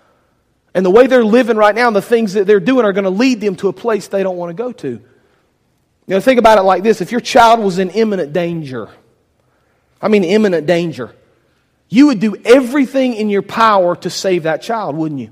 And 0.75 0.85
the 0.85 0.91
way 0.91 1.07
they're 1.07 1.25
living 1.25 1.57
right 1.57 1.75
now 1.75 1.87
and 1.87 1.95
the 1.95 2.03
things 2.03 2.33
that 2.33 2.47
they're 2.47 2.61
doing 2.61 2.85
are 2.85 2.93
going 2.93 3.05
to 3.05 3.11
lead 3.11 3.41
them 3.41 3.55
to 3.57 3.69
a 3.69 3.73
place 3.73 4.09
they 4.09 4.25
don't 4.25 4.37
want 4.37 4.51
to 4.51 4.61
go 4.61 4.73
to. 4.73 4.89
You 4.89 5.01
know, 6.15 6.21
think 6.21 6.39
about 6.39 6.59
it 6.59 6.63
like 6.63 6.83
this 6.83 7.01
if 7.01 7.13
your 7.13 7.21
child 7.21 7.61
was 7.61 7.79
in 7.79 7.91
imminent 7.91 8.33
danger, 8.33 8.89
I 10.03 10.09
mean 10.09 10.25
imminent 10.25 10.67
danger, 10.67 11.15
you 11.89 12.09
would 12.09 12.21
do 12.21 12.37
everything 12.45 13.15
in 13.15 13.31
your 13.31 13.43
power 13.43 13.95
to 13.97 14.11
save 14.11 14.43
that 14.43 14.63
child, 14.63 14.97
wouldn't 14.97 15.21
you? 15.21 15.31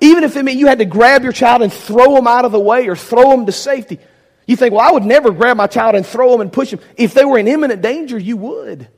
Even 0.00 0.24
if 0.24 0.36
it 0.36 0.44
meant 0.44 0.58
you 0.58 0.66
had 0.66 0.78
to 0.78 0.86
grab 0.86 1.24
your 1.24 1.32
child 1.32 1.60
and 1.60 1.72
throw 1.72 2.14
them 2.14 2.26
out 2.26 2.44
of 2.44 2.52
the 2.52 2.60
way 2.60 2.88
or 2.88 2.96
throw 2.96 3.32
them 3.32 3.46
to 3.46 3.52
safety. 3.52 3.98
You 4.46 4.56
think, 4.56 4.72
well, 4.72 4.88
I 4.88 4.92
would 4.92 5.04
never 5.04 5.30
grab 5.30 5.56
my 5.56 5.66
child 5.66 5.94
and 5.94 6.06
throw 6.06 6.30
them 6.32 6.40
and 6.40 6.52
push 6.52 6.70
them. 6.70 6.80
If 6.96 7.12
they 7.12 7.24
were 7.24 7.38
in 7.38 7.46
imminent 7.46 7.82
danger, 7.82 8.18
you 8.18 8.36
would. 8.38 8.88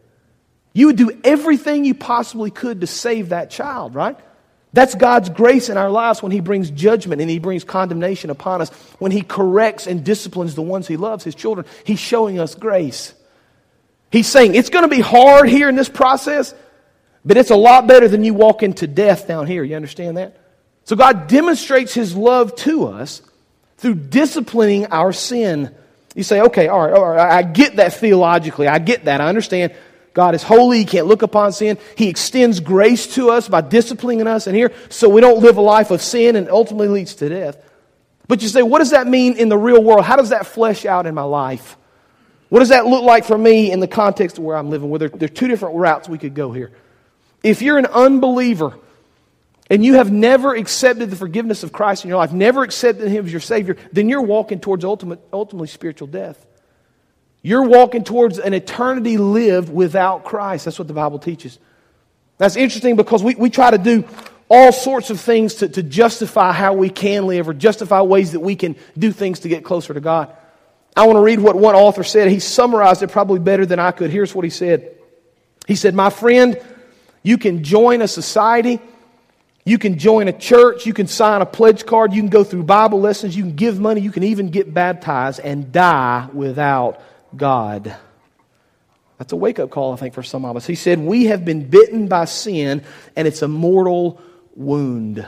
You 0.72 0.86
would 0.86 0.96
do 0.96 1.20
everything 1.24 1.84
you 1.84 1.94
possibly 1.94 2.50
could 2.50 2.82
to 2.82 2.86
save 2.86 3.30
that 3.30 3.50
child, 3.50 3.94
right? 3.94 4.16
That's 4.72 4.94
God's 4.94 5.28
grace 5.28 5.68
in 5.68 5.76
our 5.76 5.90
lives 5.90 6.22
when 6.22 6.32
He 6.32 6.40
brings 6.40 6.70
judgment 6.70 7.20
and 7.20 7.28
He 7.28 7.38
brings 7.38 7.62
condemnation 7.64 8.30
upon 8.30 8.62
us. 8.62 8.70
When 8.98 9.12
He 9.12 9.22
corrects 9.22 9.86
and 9.86 10.04
disciplines 10.04 10.54
the 10.54 10.62
ones 10.62 10.88
He 10.88 10.96
loves, 10.96 11.24
His 11.24 11.34
children, 11.34 11.66
He's 11.84 11.98
showing 11.98 12.38
us 12.38 12.54
grace. 12.54 13.14
He's 14.10 14.26
saying, 14.26 14.54
it's 14.54 14.70
going 14.70 14.84
to 14.84 14.94
be 14.94 15.00
hard 15.00 15.48
here 15.48 15.68
in 15.68 15.74
this 15.74 15.88
process, 15.88 16.54
but 17.24 17.36
it's 17.36 17.50
a 17.50 17.56
lot 17.56 17.86
better 17.86 18.08
than 18.08 18.24
you 18.24 18.34
walk 18.34 18.62
into 18.62 18.86
death 18.86 19.26
down 19.26 19.46
here. 19.46 19.64
You 19.64 19.76
understand 19.76 20.16
that? 20.18 20.38
So 20.84 20.96
God 20.96 21.28
demonstrates 21.28 21.94
his 21.94 22.16
love 22.16 22.54
to 22.56 22.86
us 22.88 23.22
through 23.78 23.94
disciplining 23.94 24.86
our 24.86 25.12
sin. 25.12 25.74
You 26.14 26.22
say, 26.22 26.42
okay, 26.42 26.68
all 26.68 26.80
right, 26.80 26.92
all 26.92 27.08
right, 27.08 27.32
I 27.32 27.42
get 27.42 27.76
that 27.76 27.94
theologically. 27.94 28.68
I 28.68 28.78
get 28.78 29.06
that. 29.06 29.20
I 29.20 29.28
understand. 29.28 29.74
God 30.14 30.34
is 30.34 30.42
holy. 30.42 30.78
He 30.78 30.84
can't 30.84 31.06
look 31.06 31.22
upon 31.22 31.52
sin. 31.52 31.78
He 31.96 32.08
extends 32.08 32.60
grace 32.60 33.14
to 33.14 33.30
us 33.30 33.48
by 33.48 33.60
disciplining 33.62 34.26
us 34.26 34.46
in 34.46 34.54
here 34.54 34.72
so 34.88 35.08
we 35.08 35.20
don't 35.20 35.42
live 35.42 35.56
a 35.56 35.62
life 35.62 35.90
of 35.90 36.02
sin 36.02 36.36
and 36.36 36.48
ultimately 36.48 36.88
leads 36.88 37.14
to 37.16 37.28
death. 37.28 37.56
But 38.28 38.42
you 38.42 38.48
say, 38.48 38.62
what 38.62 38.78
does 38.78 38.90
that 38.90 39.06
mean 39.06 39.36
in 39.36 39.48
the 39.48 39.58
real 39.58 39.82
world? 39.82 40.04
How 40.04 40.16
does 40.16 40.30
that 40.30 40.46
flesh 40.46 40.84
out 40.84 41.06
in 41.06 41.14
my 41.14 41.22
life? 41.22 41.76
What 42.48 42.60
does 42.60 42.68
that 42.68 42.86
look 42.86 43.02
like 43.02 43.24
for 43.24 43.36
me 43.36 43.72
in 43.72 43.80
the 43.80 43.88
context 43.88 44.38
of 44.38 44.44
where 44.44 44.56
I'm 44.56 44.70
living? 44.70 44.90
Well, 44.90 44.98
there, 44.98 45.08
there 45.08 45.26
are 45.26 45.28
two 45.28 45.48
different 45.48 45.76
routes 45.76 46.08
we 46.08 46.18
could 46.18 46.34
go 46.34 46.52
here. 46.52 46.70
If 47.42 47.62
you're 47.62 47.78
an 47.78 47.86
unbeliever, 47.86 48.78
and 49.70 49.82
you 49.82 49.94
have 49.94 50.12
never 50.12 50.54
accepted 50.54 51.08
the 51.10 51.16
forgiveness 51.16 51.62
of 51.62 51.72
Christ 51.72 52.04
in 52.04 52.10
your 52.10 52.18
life, 52.18 52.30
never 52.30 52.62
accepted 52.62 53.08
Him 53.08 53.24
as 53.24 53.32
your 53.32 53.40
Savior, 53.40 53.78
then 53.90 54.08
you're 54.10 54.20
walking 54.20 54.60
towards 54.60 54.84
ultimate, 54.84 55.18
ultimately 55.32 55.68
spiritual 55.68 56.08
death. 56.08 56.46
You're 57.42 57.64
walking 57.64 58.04
towards 58.04 58.38
an 58.38 58.54
eternity 58.54 59.18
lived 59.18 59.72
without 59.72 60.24
Christ. 60.24 60.64
That's 60.64 60.78
what 60.78 60.88
the 60.88 60.94
Bible 60.94 61.18
teaches. 61.18 61.58
That's 62.38 62.56
interesting 62.56 62.96
because 62.96 63.22
we, 63.22 63.34
we 63.34 63.50
try 63.50 63.70
to 63.70 63.78
do 63.78 64.04
all 64.48 64.72
sorts 64.72 65.10
of 65.10 65.20
things 65.20 65.56
to, 65.56 65.68
to 65.68 65.82
justify 65.82 66.52
how 66.52 66.74
we 66.74 66.88
can 66.88 67.26
live 67.26 67.48
or 67.48 67.54
justify 67.54 68.00
ways 68.02 68.32
that 68.32 68.40
we 68.40 68.54
can 68.54 68.76
do 68.96 69.12
things 69.12 69.40
to 69.40 69.48
get 69.48 69.64
closer 69.64 69.92
to 69.92 70.00
God. 70.00 70.34
I 70.96 71.06
want 71.06 71.16
to 71.16 71.22
read 71.22 71.40
what 71.40 71.56
one 71.56 71.74
author 71.74 72.04
said. 72.04 72.28
He 72.28 72.38
summarized 72.38 73.02
it 73.02 73.10
probably 73.10 73.40
better 73.40 73.66
than 73.66 73.78
I 73.78 73.90
could. 73.92 74.10
Here's 74.10 74.34
what 74.34 74.44
he 74.44 74.50
said 74.50 74.96
He 75.66 75.74
said, 75.74 75.94
My 75.94 76.10
friend, 76.10 76.60
you 77.22 77.38
can 77.38 77.64
join 77.64 78.02
a 78.02 78.08
society 78.08 78.80
you 79.64 79.78
can 79.78 79.98
join 79.98 80.26
a 80.26 80.32
church, 80.32 80.86
you 80.86 80.92
can 80.92 81.06
sign 81.06 81.40
a 81.40 81.46
pledge 81.46 81.86
card, 81.86 82.12
you 82.12 82.20
can 82.20 82.30
go 82.30 82.42
through 82.42 82.64
Bible 82.64 83.00
lessons, 83.00 83.36
you 83.36 83.44
can 83.44 83.54
give 83.54 83.78
money, 83.78 84.00
you 84.00 84.10
can 84.10 84.24
even 84.24 84.50
get 84.50 84.74
baptized 84.74 85.38
and 85.38 85.70
die 85.70 86.28
without 86.32 87.00
God. 87.36 87.96
That's 89.18 89.32
a 89.32 89.36
wake 89.36 89.58
up 89.58 89.70
call, 89.70 89.92
I 89.92 89.96
think, 89.96 90.14
for 90.14 90.22
some 90.22 90.44
of 90.44 90.56
us. 90.56 90.66
He 90.66 90.74
said, 90.74 90.98
We 90.98 91.26
have 91.26 91.44
been 91.44 91.68
bitten 91.68 92.08
by 92.08 92.24
sin, 92.24 92.82
and 93.14 93.28
it's 93.28 93.42
a 93.42 93.48
mortal 93.48 94.20
wound. 94.56 95.26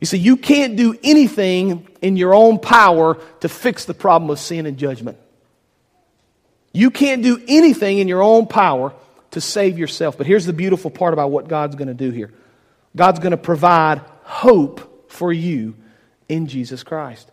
You 0.00 0.06
see, 0.06 0.18
you 0.18 0.36
can't 0.36 0.76
do 0.76 0.98
anything 1.02 1.88
in 2.02 2.16
your 2.16 2.34
own 2.34 2.58
power 2.58 3.18
to 3.40 3.48
fix 3.48 3.86
the 3.86 3.94
problem 3.94 4.30
of 4.30 4.38
sin 4.38 4.66
and 4.66 4.76
judgment. 4.76 5.16
You 6.72 6.90
can't 6.90 7.22
do 7.22 7.42
anything 7.48 7.98
in 7.98 8.08
your 8.08 8.22
own 8.22 8.46
power 8.46 8.92
to 9.30 9.40
save 9.40 9.78
yourself. 9.78 10.18
But 10.18 10.26
here's 10.26 10.44
the 10.44 10.52
beautiful 10.52 10.90
part 10.90 11.14
about 11.14 11.30
what 11.30 11.48
God's 11.48 11.76
going 11.76 11.88
to 11.88 11.94
do 11.94 12.10
here. 12.10 12.32
God's 12.94 13.18
going 13.18 13.30
to 13.30 13.38
provide 13.38 14.02
hope 14.24 15.10
for 15.10 15.32
you 15.32 15.74
in 16.28 16.46
Jesus 16.46 16.82
Christ. 16.82 17.30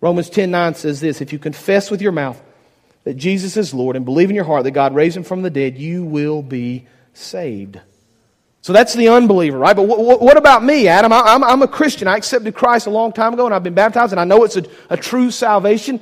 Romans 0.00 0.30
10 0.30 0.50
9 0.50 0.74
says 0.74 1.00
this 1.00 1.20
If 1.20 1.32
you 1.32 1.38
confess 1.38 1.90
with 1.90 2.00
your 2.00 2.12
mouth 2.12 2.40
that 3.04 3.14
Jesus 3.14 3.56
is 3.56 3.72
Lord 3.72 3.96
and 3.96 4.04
believe 4.04 4.30
in 4.30 4.36
your 4.36 4.44
heart 4.44 4.64
that 4.64 4.72
God 4.72 4.94
raised 4.94 5.16
him 5.16 5.22
from 5.22 5.42
the 5.42 5.50
dead, 5.50 5.78
you 5.78 6.04
will 6.04 6.42
be 6.42 6.86
saved. 7.12 7.78
So 8.62 8.72
that's 8.72 8.94
the 8.94 9.08
unbeliever, 9.08 9.58
right? 9.58 9.76
But 9.76 9.82
what, 9.82 10.22
what 10.22 10.36
about 10.38 10.64
me, 10.64 10.88
Adam? 10.88 11.12
I, 11.12 11.20
I'm, 11.20 11.44
I'm, 11.44 11.60
a 11.60 11.68
Christian. 11.68 12.08
I 12.08 12.16
accepted 12.16 12.54
Christ 12.54 12.86
a 12.86 12.90
long 12.90 13.12
time 13.12 13.34
ago 13.34 13.44
and 13.44 13.54
I've 13.54 13.62
been 13.62 13.74
baptized 13.74 14.12
and 14.12 14.20
I 14.20 14.24
know 14.24 14.42
it's 14.42 14.56
a, 14.56 14.64
a 14.88 14.96
true 14.96 15.30
salvation. 15.30 16.00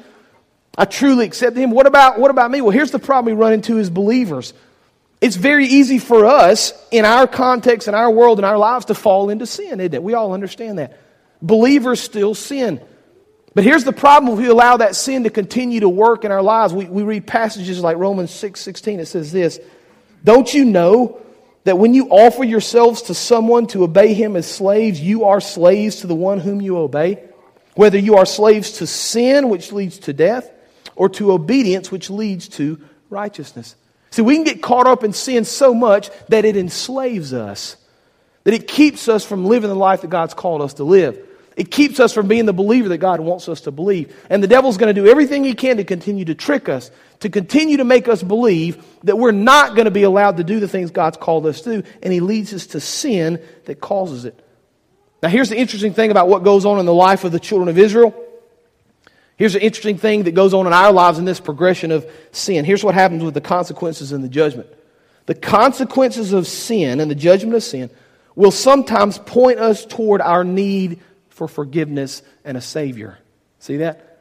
I 0.78 0.84
truly 0.84 1.26
accept 1.26 1.56
him. 1.56 1.72
What 1.72 1.86
about, 1.86 2.20
what 2.20 2.30
about 2.30 2.52
me? 2.52 2.60
Well, 2.60 2.70
here's 2.70 2.92
the 2.92 3.00
problem 3.00 3.34
we 3.34 3.40
run 3.40 3.52
into 3.52 3.78
as 3.78 3.90
believers. 3.90 4.54
It's 5.20 5.34
very 5.34 5.66
easy 5.66 5.98
for 5.98 6.24
us 6.24 6.72
in 6.92 7.04
our 7.04 7.26
context, 7.26 7.88
in 7.88 7.94
our 7.94 8.10
world, 8.10 8.38
in 8.38 8.44
our 8.44 8.58
lives 8.58 8.86
to 8.86 8.94
fall 8.94 9.28
into 9.28 9.46
sin, 9.46 9.80
isn't 9.80 9.94
it? 9.94 10.02
We 10.02 10.14
all 10.14 10.32
understand 10.32 10.78
that. 10.78 10.98
Believers 11.42 12.00
still 12.00 12.34
sin. 12.34 12.80
But 13.54 13.64
here's 13.64 13.84
the 13.84 13.92
problem 13.92 14.32
if 14.32 14.38
we 14.38 14.48
allow 14.48 14.78
that 14.78 14.96
sin 14.96 15.24
to 15.24 15.30
continue 15.30 15.80
to 15.80 15.88
work 15.88 16.24
in 16.24 16.32
our 16.32 16.42
lives. 16.42 16.72
We, 16.72 16.86
we 16.86 17.02
read 17.02 17.26
passages 17.26 17.80
like 17.80 17.96
Romans 17.98 18.30
6 18.30 18.58
16. 18.58 19.00
It 19.00 19.06
says 19.06 19.32
this 19.32 19.60
Don't 20.24 20.52
you 20.52 20.64
know 20.64 21.20
that 21.64 21.78
when 21.78 21.94
you 21.94 22.08
offer 22.08 22.44
yourselves 22.44 23.02
to 23.02 23.14
someone 23.14 23.66
to 23.68 23.84
obey 23.84 24.14
him 24.14 24.36
as 24.36 24.50
slaves, 24.50 25.00
you 25.00 25.24
are 25.24 25.40
slaves 25.40 25.96
to 25.96 26.06
the 26.06 26.14
one 26.14 26.40
whom 26.40 26.60
you 26.60 26.78
obey? 26.78 27.22
Whether 27.74 27.98
you 27.98 28.16
are 28.16 28.26
slaves 28.26 28.72
to 28.78 28.86
sin, 28.86 29.48
which 29.48 29.72
leads 29.72 29.98
to 30.00 30.12
death, 30.12 30.50
or 30.96 31.08
to 31.10 31.32
obedience, 31.32 31.90
which 31.90 32.10
leads 32.10 32.48
to 32.48 32.80
righteousness. 33.08 33.76
See, 34.10 34.22
we 34.22 34.34
can 34.34 34.44
get 34.44 34.62
caught 34.62 34.86
up 34.86 35.04
in 35.04 35.12
sin 35.14 35.44
so 35.44 35.72
much 35.72 36.10
that 36.28 36.44
it 36.44 36.56
enslaves 36.56 37.32
us, 37.32 37.76
that 38.44 38.52
it 38.52 38.68
keeps 38.68 39.08
us 39.08 39.24
from 39.24 39.46
living 39.46 39.70
the 39.70 39.76
life 39.76 40.02
that 40.02 40.10
God's 40.10 40.34
called 40.34 40.60
us 40.60 40.74
to 40.74 40.84
live. 40.84 41.26
It 41.56 41.70
keeps 41.70 42.00
us 42.00 42.12
from 42.12 42.28
being 42.28 42.46
the 42.46 42.52
believer 42.52 42.88
that 42.88 42.98
God 42.98 43.20
wants 43.20 43.48
us 43.48 43.62
to 43.62 43.70
believe. 43.70 44.16
And 44.30 44.42
the 44.42 44.46
devil's 44.46 44.76
going 44.76 44.94
to 44.94 45.00
do 45.00 45.08
everything 45.08 45.44
he 45.44 45.54
can 45.54 45.76
to 45.76 45.84
continue 45.84 46.24
to 46.24 46.34
trick 46.34 46.68
us, 46.68 46.90
to 47.20 47.28
continue 47.28 47.76
to 47.76 47.84
make 47.84 48.08
us 48.08 48.22
believe 48.22 48.84
that 49.04 49.18
we're 49.18 49.32
not 49.32 49.74
going 49.74 49.84
to 49.84 49.90
be 49.90 50.02
allowed 50.04 50.38
to 50.38 50.44
do 50.44 50.60
the 50.60 50.68
things 50.68 50.90
God's 50.90 51.18
called 51.18 51.46
us 51.46 51.60
to, 51.62 51.82
and 52.02 52.12
he 52.12 52.20
leads 52.20 52.54
us 52.54 52.66
to 52.68 52.80
sin 52.80 53.42
that 53.66 53.80
causes 53.80 54.24
it. 54.24 54.38
Now, 55.22 55.28
here's 55.28 55.50
the 55.50 55.58
interesting 55.58 55.94
thing 55.94 56.10
about 56.10 56.28
what 56.28 56.42
goes 56.42 56.64
on 56.64 56.80
in 56.80 56.86
the 56.86 56.94
life 56.94 57.24
of 57.24 57.32
the 57.32 57.40
children 57.40 57.68
of 57.68 57.78
Israel. 57.78 58.14
Here's 59.36 59.54
an 59.54 59.60
interesting 59.60 59.98
thing 59.98 60.24
that 60.24 60.32
goes 60.32 60.54
on 60.54 60.66
in 60.66 60.72
our 60.72 60.92
lives 60.92 61.18
in 61.18 61.24
this 61.24 61.40
progression 61.40 61.90
of 61.90 62.10
sin. 62.32 62.64
Here's 62.64 62.84
what 62.84 62.94
happens 62.94 63.22
with 63.22 63.34
the 63.34 63.40
consequences 63.40 64.12
and 64.12 64.22
the 64.24 64.28
judgment. 64.28 64.68
The 65.26 65.34
consequences 65.34 66.32
of 66.32 66.46
sin 66.46 67.00
and 67.00 67.10
the 67.10 67.14
judgment 67.14 67.54
of 67.54 67.62
sin 67.62 67.90
will 68.34 68.50
sometimes 68.50 69.18
point 69.18 69.58
us 69.58 69.84
toward 69.84 70.20
our 70.20 70.44
need 70.44 71.00
for 71.48 71.48
forgiveness 71.48 72.22
and 72.44 72.56
a 72.56 72.60
Savior. 72.60 73.18
See 73.58 73.78
that? 73.78 74.20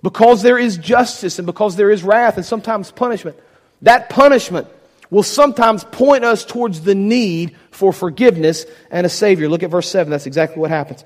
Because 0.00 0.42
there 0.42 0.58
is 0.58 0.76
justice 0.76 1.38
and 1.38 1.46
because 1.46 1.74
there 1.74 1.90
is 1.90 2.02
wrath 2.02 2.36
and 2.36 2.46
sometimes 2.46 2.90
punishment, 2.90 3.36
that 3.82 4.08
punishment 4.08 4.68
will 5.10 5.22
sometimes 5.22 5.82
point 5.84 6.24
us 6.24 6.44
towards 6.44 6.82
the 6.82 6.94
need 6.94 7.56
for 7.70 7.92
forgiveness 7.92 8.64
and 8.90 9.04
a 9.06 9.10
Savior. 9.10 9.48
Look 9.48 9.62
at 9.62 9.70
verse 9.70 9.88
7. 9.88 10.10
That's 10.10 10.26
exactly 10.26 10.60
what 10.60 10.70
happens. 10.70 11.04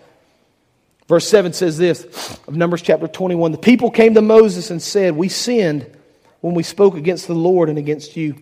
Verse 1.09 1.27
7 1.29 1.53
says 1.53 1.79
this 1.79 2.05
of 2.47 2.55
Numbers 2.55 2.83
chapter 2.83 3.09
21 3.09 3.53
The 3.53 3.59
people 3.59 3.91
came 3.91 4.15
to 4.15 4.23
Moses 4.23 4.71
and 4.71 4.83
said, 4.83 5.17
We 5.17 5.29
sinned 5.29 5.91
when 6.41 6.55
we 6.55 6.63
spoke 6.63 6.97
against 6.97 7.27
the 7.27 7.35
Lord 7.35 7.69
and 7.69 7.79
against 7.79 8.17
you. 8.17 8.37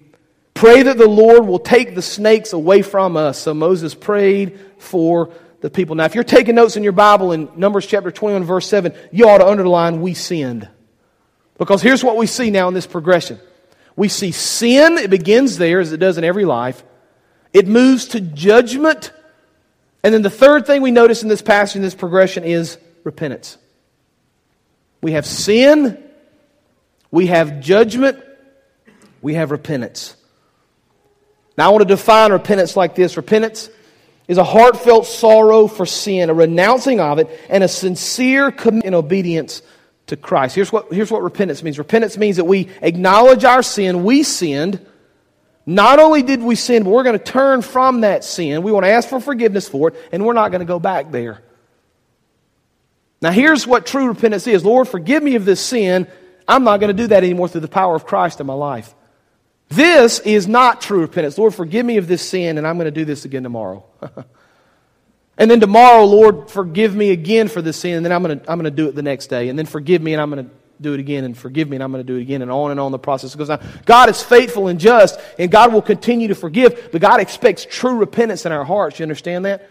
Pray 0.54 0.82
that 0.82 0.96
the 0.96 1.08
Lord 1.08 1.46
will 1.46 1.58
take 1.58 1.94
the 1.94 2.02
snakes 2.02 2.52
away 2.52 2.82
from 2.82 3.16
us. 3.16 3.38
So 3.38 3.54
Moses 3.54 3.94
prayed 3.94 4.58
for 4.78 5.30
the 5.64 5.70
people. 5.70 5.96
Now, 5.96 6.04
if 6.04 6.14
you're 6.14 6.24
taking 6.24 6.56
notes 6.56 6.76
in 6.76 6.82
your 6.82 6.92
Bible 6.92 7.32
in 7.32 7.48
Numbers 7.56 7.86
chapter 7.86 8.10
21, 8.10 8.44
verse 8.44 8.68
7, 8.68 8.92
you 9.10 9.30
ought 9.30 9.38
to 9.38 9.46
underline, 9.46 10.02
we 10.02 10.12
sinned. 10.12 10.68
Because 11.56 11.80
here's 11.80 12.04
what 12.04 12.18
we 12.18 12.26
see 12.26 12.50
now 12.50 12.68
in 12.68 12.74
this 12.74 12.86
progression. 12.86 13.40
We 13.96 14.10
see 14.10 14.30
sin, 14.30 14.98
it 14.98 15.08
begins 15.08 15.56
there 15.56 15.80
as 15.80 15.90
it 15.90 15.96
does 15.96 16.18
in 16.18 16.24
every 16.24 16.44
life. 16.44 16.84
It 17.54 17.66
moves 17.66 18.08
to 18.08 18.20
judgment. 18.20 19.10
And 20.02 20.12
then 20.12 20.20
the 20.20 20.28
third 20.28 20.66
thing 20.66 20.82
we 20.82 20.90
notice 20.90 21.22
in 21.22 21.30
this 21.30 21.40
passage, 21.40 21.76
in 21.76 21.82
this 21.82 21.94
progression, 21.94 22.44
is 22.44 22.76
repentance. 23.02 23.56
We 25.00 25.12
have 25.12 25.24
sin, 25.24 25.96
we 27.10 27.28
have 27.28 27.60
judgment, 27.60 28.22
we 29.22 29.32
have 29.32 29.50
repentance. 29.50 30.14
Now, 31.56 31.68
I 31.68 31.72
want 31.72 31.88
to 31.88 31.94
define 31.94 32.32
repentance 32.32 32.76
like 32.76 32.94
this 32.94 33.16
repentance 33.16 33.70
is 34.26 34.38
a 34.38 34.44
heartfelt 34.44 35.06
sorrow 35.06 35.66
for 35.66 35.84
sin, 35.84 36.30
a 36.30 36.34
renouncing 36.34 37.00
of 37.00 37.18
it, 37.18 37.28
and 37.48 37.62
a 37.62 37.68
sincere 37.68 38.50
commitment 38.50 38.86
in 38.86 38.94
obedience 38.94 39.62
to 40.06 40.16
Christ. 40.16 40.54
Here's 40.54 40.72
what, 40.72 40.92
here's 40.92 41.10
what 41.10 41.22
repentance 41.22 41.62
means 41.62 41.78
repentance 41.78 42.16
means 42.16 42.36
that 42.36 42.44
we 42.44 42.68
acknowledge 42.80 43.44
our 43.44 43.62
sin, 43.62 44.04
we 44.04 44.22
sinned. 44.22 44.84
Not 45.66 45.98
only 45.98 46.22
did 46.22 46.42
we 46.42 46.56
sin, 46.56 46.84
but 46.84 46.90
we're 46.90 47.04
going 47.04 47.18
to 47.18 47.24
turn 47.24 47.62
from 47.62 48.02
that 48.02 48.22
sin. 48.22 48.62
We 48.62 48.70
want 48.70 48.84
to 48.84 48.90
ask 48.90 49.08
for 49.08 49.18
forgiveness 49.18 49.66
for 49.66 49.88
it, 49.88 49.96
and 50.12 50.26
we're 50.26 50.34
not 50.34 50.50
going 50.50 50.60
to 50.60 50.66
go 50.66 50.78
back 50.78 51.10
there. 51.10 51.42
Now, 53.22 53.30
here's 53.30 53.66
what 53.66 53.86
true 53.86 54.08
repentance 54.08 54.46
is 54.46 54.64
Lord, 54.64 54.88
forgive 54.88 55.22
me 55.22 55.36
of 55.36 55.46
this 55.46 55.60
sin. 55.60 56.06
I'm 56.46 56.64
not 56.64 56.80
going 56.80 56.94
to 56.94 57.02
do 57.02 57.06
that 57.06 57.24
anymore 57.24 57.48
through 57.48 57.62
the 57.62 57.68
power 57.68 57.94
of 57.94 58.04
Christ 58.04 58.40
in 58.40 58.46
my 58.46 58.52
life. 58.52 58.94
This 59.70 60.20
is 60.20 60.46
not 60.46 60.82
true 60.82 61.00
repentance. 61.00 61.38
Lord, 61.38 61.54
forgive 61.54 61.86
me 61.86 61.96
of 61.96 62.06
this 62.06 62.20
sin, 62.20 62.58
and 62.58 62.66
I'm 62.66 62.76
going 62.76 62.84
to 62.84 62.90
do 62.90 63.06
this 63.06 63.24
again 63.24 63.42
tomorrow. 63.42 63.84
and 65.38 65.50
then 65.50 65.60
tomorrow, 65.60 66.04
Lord, 66.04 66.50
forgive 66.50 66.94
me 66.94 67.10
again 67.10 67.48
for 67.48 67.62
this 67.62 67.78
sin, 67.78 67.94
and 67.94 68.04
then 68.04 68.12
I'm 68.12 68.22
going, 68.22 68.40
to, 68.40 68.50
I'm 68.50 68.58
going 68.58 68.70
to 68.70 68.76
do 68.76 68.88
it 68.88 68.94
the 68.94 69.02
next 69.02 69.28
day. 69.28 69.48
And 69.48 69.58
then 69.58 69.66
forgive 69.66 70.02
me, 70.02 70.12
and 70.12 70.20
I'm 70.20 70.30
going 70.30 70.44
to 70.46 70.50
do 70.80 70.92
it 70.94 71.00
again, 71.00 71.24
and 71.24 71.36
forgive 71.36 71.68
me, 71.68 71.76
and 71.76 71.82
I'm 71.82 71.92
going 71.92 72.04
to 72.04 72.12
do 72.12 72.18
it 72.18 72.22
again, 72.22 72.42
and 72.42 72.50
on 72.50 72.70
and 72.70 72.80
on 72.80 72.92
the 72.92 72.98
process 72.98 73.34
goes 73.34 73.50
on. 73.50 73.60
God 73.84 74.08
is 74.08 74.22
faithful 74.22 74.68
and 74.68 74.78
just, 74.78 75.18
and 75.38 75.50
God 75.50 75.72
will 75.72 75.82
continue 75.82 76.28
to 76.28 76.34
forgive, 76.34 76.90
but 76.92 77.00
God 77.00 77.20
expects 77.20 77.66
true 77.68 77.96
repentance 77.96 78.46
in 78.46 78.52
our 78.52 78.64
hearts. 78.64 78.98
You 78.98 79.04
understand 79.04 79.44
that? 79.44 79.70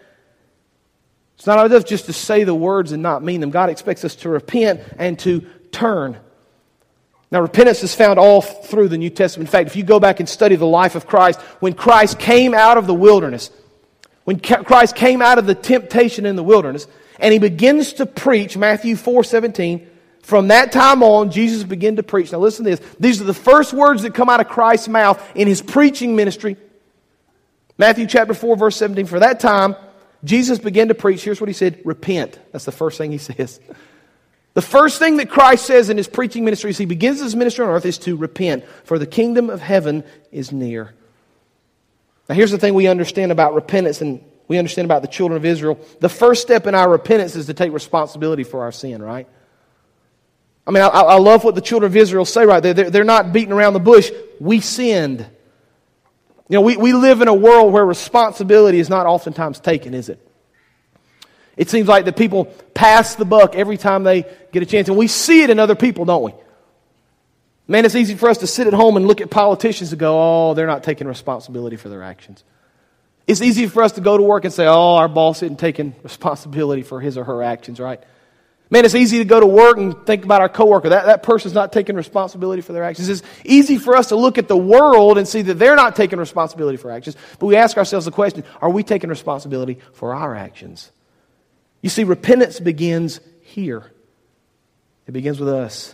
It's 1.36 1.48
not 1.48 1.66
enough 1.66 1.86
just 1.86 2.06
to 2.06 2.14
say 2.14 2.44
the 2.44 2.56
words 2.56 2.92
and 2.92 3.04
not 3.04 3.24
mean 3.24 3.42
them. 3.42 3.50
God 3.50 3.70
expects 3.70 4.06
us 4.06 4.16
to 4.18 4.30
repent 4.30 4.82
and 4.98 5.20
to 5.20 5.42
turn. 5.72 6.18
Now, 7.32 7.42
repentance 7.42 7.84
is 7.84 7.96
found 7.96 8.20
all 8.20 8.42
through 8.42 8.90
the 8.90 8.98
New 8.98 9.10
Testament. 9.10 9.50
In 9.50 9.52
fact, 9.52 9.68
if 9.68 9.76
you 9.76 9.84
go 9.84 10.00
back 10.00 10.20
and 10.20 10.30
study 10.30 10.56
the 10.56 10.68
life 10.68 10.94
of 10.96 11.08
Christ, 11.08 11.42
when 11.60 11.74
Christ 11.74 12.20
came 12.20 12.54
out 12.54 12.78
of 12.78 12.86
the 12.86 12.94
wilderness, 12.94 13.50
when 14.24 14.40
Christ 14.40 14.96
came 14.96 15.22
out 15.22 15.38
of 15.38 15.46
the 15.46 15.56
temptation 15.56 16.26
in 16.26 16.36
the 16.36 16.44
wilderness, 16.44 16.88
and 17.20 17.34
he 17.34 17.40
begins 17.40 17.94
to 17.94 18.06
preach, 18.06 18.58
Matthew 18.58 18.96
4 18.96 19.24
17, 19.24 19.88
from 20.22 20.48
that 20.48 20.72
time 20.72 21.04
on, 21.04 21.32
Jesus 21.32 21.64
began 21.64 21.98
to 21.98 22.04
preach. 22.04 22.32
Now, 22.32 22.40
listen 22.40 22.64
to 22.66 22.72
this. 22.72 22.96
These 23.00 23.22
are 23.22 23.26
the 23.26 23.34
first 23.34 23.74
words 23.74 24.04
that 24.04 24.14
come 24.14 24.30
out 24.30 24.40
of 24.40 24.48
Christ's 24.48 24.88
mouth 24.88 25.22
in 25.36 25.48
his 25.48 25.62
preaching 25.62 26.16
ministry. 26.16 26.56
Matthew 27.78 28.08
chapter 28.08 28.34
4, 28.34 28.56
verse 28.56 28.78
17. 28.78 29.06
For 29.06 29.20
that 29.20 29.42
time, 29.42 29.76
Jesus 30.24 30.60
began 30.60 30.88
to 30.88 30.96
preach. 30.96 31.24
Here's 31.24 31.42
what 31.42 31.50
he 31.50 31.54
said 31.54 31.82
Repent. 31.84 32.40
That's 32.52 32.66
the 32.66 32.72
first 32.72 32.98
thing 32.98 33.12
he 33.12 33.18
says. 33.20 33.60
The 34.54 34.62
first 34.62 35.00
thing 35.00 35.18
that 35.18 35.30
Christ 35.30 35.66
says 35.66 35.90
in 35.90 35.98
his 35.98 36.08
preaching 36.08 36.46
ministry 36.46 36.70
as 36.70 36.78
he 36.78 36.86
begins 36.86 37.20
his 37.20 37.36
ministry 37.36 37.66
on 37.66 37.72
earth 37.72 37.86
is 37.86 37.98
to 38.00 38.16
repent, 38.16 38.64
for 38.84 39.00
the 39.00 39.08
kingdom 39.08 39.50
of 39.50 39.60
heaven 39.60 40.04
is 40.32 40.52
near. 40.52 40.94
Now, 42.30 42.36
here's 42.36 42.52
the 42.52 42.58
thing 42.58 42.74
we 42.74 42.88
understand 42.88 43.32
about 43.32 43.54
repentance 43.54 44.02
and 44.02 44.24
we 44.48 44.58
understand 44.58 44.86
about 44.86 45.02
the 45.02 45.08
children 45.08 45.38
of 45.38 45.46
Israel. 45.46 45.80
The 46.00 46.10
first 46.10 46.42
step 46.42 46.68
in 46.68 46.76
our 46.76 46.90
repentance 46.90 47.36
is 47.36 47.46
to 47.48 47.54
take 47.54 47.72
responsibility 47.72 48.44
for 48.44 48.62
our 48.64 48.72
sin, 48.72 49.02
right? 49.02 49.28
I 50.66 50.72
mean, 50.72 50.84
I, 50.84 50.88
I 50.88 51.18
love 51.18 51.44
what 51.44 51.56
the 51.56 51.62
children 51.62 51.92
of 51.92 51.96
Israel 51.96 52.26
say 52.26 52.46
right 52.46 52.62
there. 52.62 52.74
They're, 52.74 52.90
they're 52.90 53.04
not 53.04 53.34
beating 53.34 53.52
around 53.52 53.74
the 53.74 53.80
bush. 53.80 54.12
We 54.40 54.62
sinned. 54.62 55.20
You 56.50 56.56
know, 56.58 56.62
we, 56.62 56.78
we 56.78 56.94
live 56.94 57.22
in 57.22 57.28
a 57.28 57.34
world 57.34 57.74
where 57.74 57.86
responsibility 57.86 58.80
is 58.80 58.90
not 58.90 59.06
oftentimes 59.06 59.60
taken, 59.60 59.94
is 59.94 60.10
it? 60.10 60.20
It 61.56 61.70
seems 61.70 61.88
like 61.88 62.06
that 62.06 62.18
people 62.18 62.46
pass 62.74 63.16
the 63.16 63.26
buck 63.26 63.56
every 63.56 63.78
time 63.78 64.04
they 64.04 64.26
get 64.52 64.64
a 64.64 64.66
chance. 64.66 64.88
And 64.88 64.98
we 64.98 65.08
see 65.08 65.44
it 65.44 65.50
in 65.50 65.60
other 65.60 65.76
people, 65.76 66.06
don't 66.06 66.24
we? 66.24 66.34
Man, 67.68 67.86
it's 67.86 67.96
easy 67.96 68.16
for 68.16 68.30
us 68.30 68.40
to 68.40 68.48
sit 68.48 68.68
at 68.68 68.74
home 68.74 68.98
and 68.98 69.08
look 69.08 69.22
at 69.22 69.30
politicians 69.30 69.92
and 69.92 70.00
go, 70.00 70.50
oh, 70.50 70.54
they're 70.54 70.68
not 70.68 70.84
taking 70.84 71.08
responsibility 71.08 71.78
for 71.78 71.90
their 71.90 72.04
actions. 72.04 72.44
It's 73.26 73.42
easy 73.42 73.68
for 73.68 73.84
us 73.84 73.94
to 73.94 74.02
go 74.02 74.18
to 74.18 74.24
work 74.24 74.44
and 74.44 74.54
say, 74.54 74.66
oh, 74.68 74.96
our 74.96 75.08
boss 75.08 75.42
isn't 75.44 75.60
taking 75.60 75.96
responsibility 76.04 76.84
for 76.84 77.00
his 77.00 77.18
or 77.18 77.24
her 77.24 77.42
actions, 77.42 77.80
right? 77.80 78.04
Man, 78.70 78.86
it's 78.86 78.96
easy 78.96 79.20
to 79.20 79.26
go 79.26 79.40
to 79.40 79.46
work 79.46 79.78
and 79.78 80.06
think 80.06 80.26
about 80.26 80.42
our 80.42 80.50
coworker. 80.50 80.90
That, 80.90 81.06
that 81.06 81.24
person's 81.24 81.54
not 81.54 81.72
taking 81.72 81.96
responsibility 81.96 82.62
for 82.62 82.74
their 82.74 82.84
actions. 82.84 83.08
It's 83.08 83.22
easy 83.46 83.78
for 83.78 83.96
us 83.96 84.08
to 84.08 84.16
look 84.16 84.38
at 84.38 84.48
the 84.48 84.58
world 84.58 85.18
and 85.18 85.28
see 85.28 85.44
that 85.44 85.56
they're 85.56 85.76
not 85.76 85.96
taking 85.96 86.18
responsibility 86.18 86.78
for 86.78 86.90
actions. 86.90 87.16
But 87.40 87.46
we 87.46 87.56
ask 87.56 87.78
ourselves 87.78 88.06
the 88.06 88.12
question 88.12 88.44
are 88.62 88.70
we 88.70 88.84
taking 88.84 89.10
responsibility 89.10 89.80
for 89.94 90.16
our 90.16 90.36
actions? 90.36 90.92
You 91.82 91.90
see, 91.90 92.04
repentance 92.04 92.60
begins 92.60 93.20
here, 93.42 93.92
it 95.06 95.12
begins 95.12 95.40
with 95.40 95.50
us. 95.50 95.94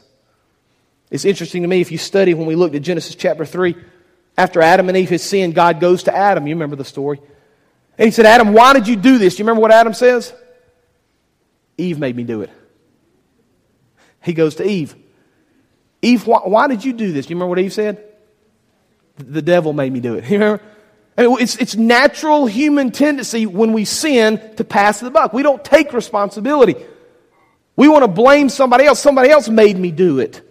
It's 1.12 1.26
interesting 1.26 1.64
to 1.64 1.68
me 1.68 1.82
if 1.82 1.92
you 1.92 1.98
study 1.98 2.34
when 2.34 2.46
we 2.46 2.56
looked 2.56 2.76
at 2.76 2.82
Genesis 2.82 3.16
chapter 3.16 3.46
3, 3.46 3.76
after 4.38 4.62
Adam 4.62 4.88
and 4.88 4.98
Eve 4.98 5.10
had 5.10 5.22
sinned, 5.22 5.56
God 5.56 5.80
goes 5.80 6.04
to 6.04 6.16
Adam. 6.16 6.48
You 6.48 6.56
remember 6.56 6.76
the 6.76 6.86
story. 6.86 7.20
And 7.98 8.06
he 8.06 8.12
said, 8.12 8.26
Adam, 8.26 8.54
why 8.54 8.74
did 8.74 8.88
you 8.88 8.96
do 8.96 9.18
this? 9.18 9.36
Do 9.36 9.42
you 9.42 9.46
remember 9.46 9.62
what 9.62 9.72
Adam 9.72 9.94
says? 9.94 10.34
Eve 11.78 12.00
made 12.00 12.16
me 12.16 12.24
do 12.24 12.42
it. 12.42 12.50
He 14.22 14.34
goes 14.34 14.56
to 14.56 14.66
Eve. 14.66 14.96
Eve, 16.02 16.26
why, 16.26 16.40
why 16.40 16.68
did 16.68 16.86
you 16.86 16.94
do 16.94 17.12
this? 17.12 17.26
Do 17.26 17.32
you 17.32 17.36
remember 17.36 17.50
what 17.50 17.60
Eve 17.60 17.74
said? 17.74 18.04
The 19.18 19.42
devil 19.42 19.74
made 19.74 19.92
me 19.92 20.00
do 20.00 20.16
it. 20.16 20.24
You 20.30 20.40
remember? 20.40 20.64
i 21.18 21.26
It's, 21.42 21.58
it's 21.58 21.76
natural 21.76 22.46
human 22.46 22.92
tendency 22.92 23.46
when 23.46 23.74
we 23.74 23.84
sin 23.84 24.40
to 24.56 24.64
pass 24.64 25.00
the 25.02 25.12
buck. 25.12 25.34
We 25.34 25.44
don't 25.44 25.64
take 25.64 25.92
responsibility. 25.92 26.76
We 27.76 27.88
want 27.90 28.04
to 28.04 28.08
blame 28.08 28.48
somebody 28.50 28.86
else. 28.86 29.02
Somebody 29.02 29.30
else 29.30 29.50
made 29.50 29.78
me 29.78 29.92
do 29.92 30.20
it. 30.20 30.49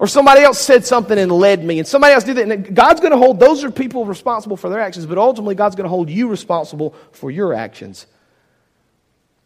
Or 0.00 0.06
somebody 0.06 0.40
else 0.40 0.58
said 0.58 0.86
something 0.86 1.18
and 1.18 1.30
led 1.30 1.62
me, 1.62 1.78
and 1.78 1.86
somebody 1.86 2.14
else 2.14 2.24
did 2.24 2.38
that. 2.38 2.50
And 2.50 2.74
God's 2.74 3.00
going 3.00 3.12
to 3.12 3.18
hold, 3.18 3.38
those 3.38 3.64
are 3.64 3.70
people 3.70 4.06
responsible 4.06 4.56
for 4.56 4.70
their 4.70 4.80
actions, 4.80 5.04
but 5.04 5.18
ultimately 5.18 5.54
God's 5.54 5.76
going 5.76 5.84
to 5.84 5.90
hold 5.90 6.08
you 6.08 6.28
responsible 6.28 6.94
for 7.12 7.30
your 7.30 7.52
actions. 7.52 8.06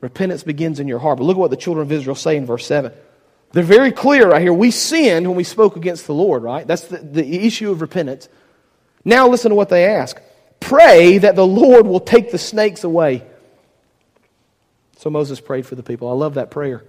Repentance 0.01 0.45
begins 0.45 0.79
in 0.79 0.87
your 0.87 1.01
heart. 1.01 1.19
But 1.19 1.25
look 1.25 1.37
at 1.37 1.41
what 1.41 1.51
the 1.51 1.57
children 1.57 1.85
of 1.85 1.91
Israel 1.91 2.15
say 2.15 2.37
in 2.37 2.47
verse 2.47 2.65
7. 2.67 2.93
They're 3.51 3.65
very 3.65 3.91
clear 3.91 4.31
right 4.31 4.41
here. 4.41 4.53
We 4.53 4.71
sinned 4.71 5.27
when 5.27 5.37
we 5.37 5.43
spoke 5.43 5.75
against 5.75 6.07
the 6.07 6.15
Lord, 6.15 6.45
right? 6.45 6.65
That's 6.65 6.85
the, 6.85 6.99
the 6.99 7.45
issue 7.45 7.73
of 7.73 7.81
repentance. 7.81 8.29
Now 9.05 9.27
listen 9.27 9.49
to 9.49 9.57
what 9.57 9.71
they 9.71 9.87
ask. 9.87 10.21
Pray 10.61 11.19
that 11.19 11.35
the 11.35 11.47
Lord 11.47 11.85
will 11.85 11.99
take 11.99 12.31
the 12.31 12.39
snakes 12.39 12.85
away. 12.85 13.27
So 14.99 15.11
Moses 15.11 15.41
prayed 15.41 15.67
for 15.67 15.75
the 15.75 15.83
people. 15.83 16.09
I 16.09 16.13
love 16.13 16.35
that 16.35 16.53
prayer. 16.53 16.85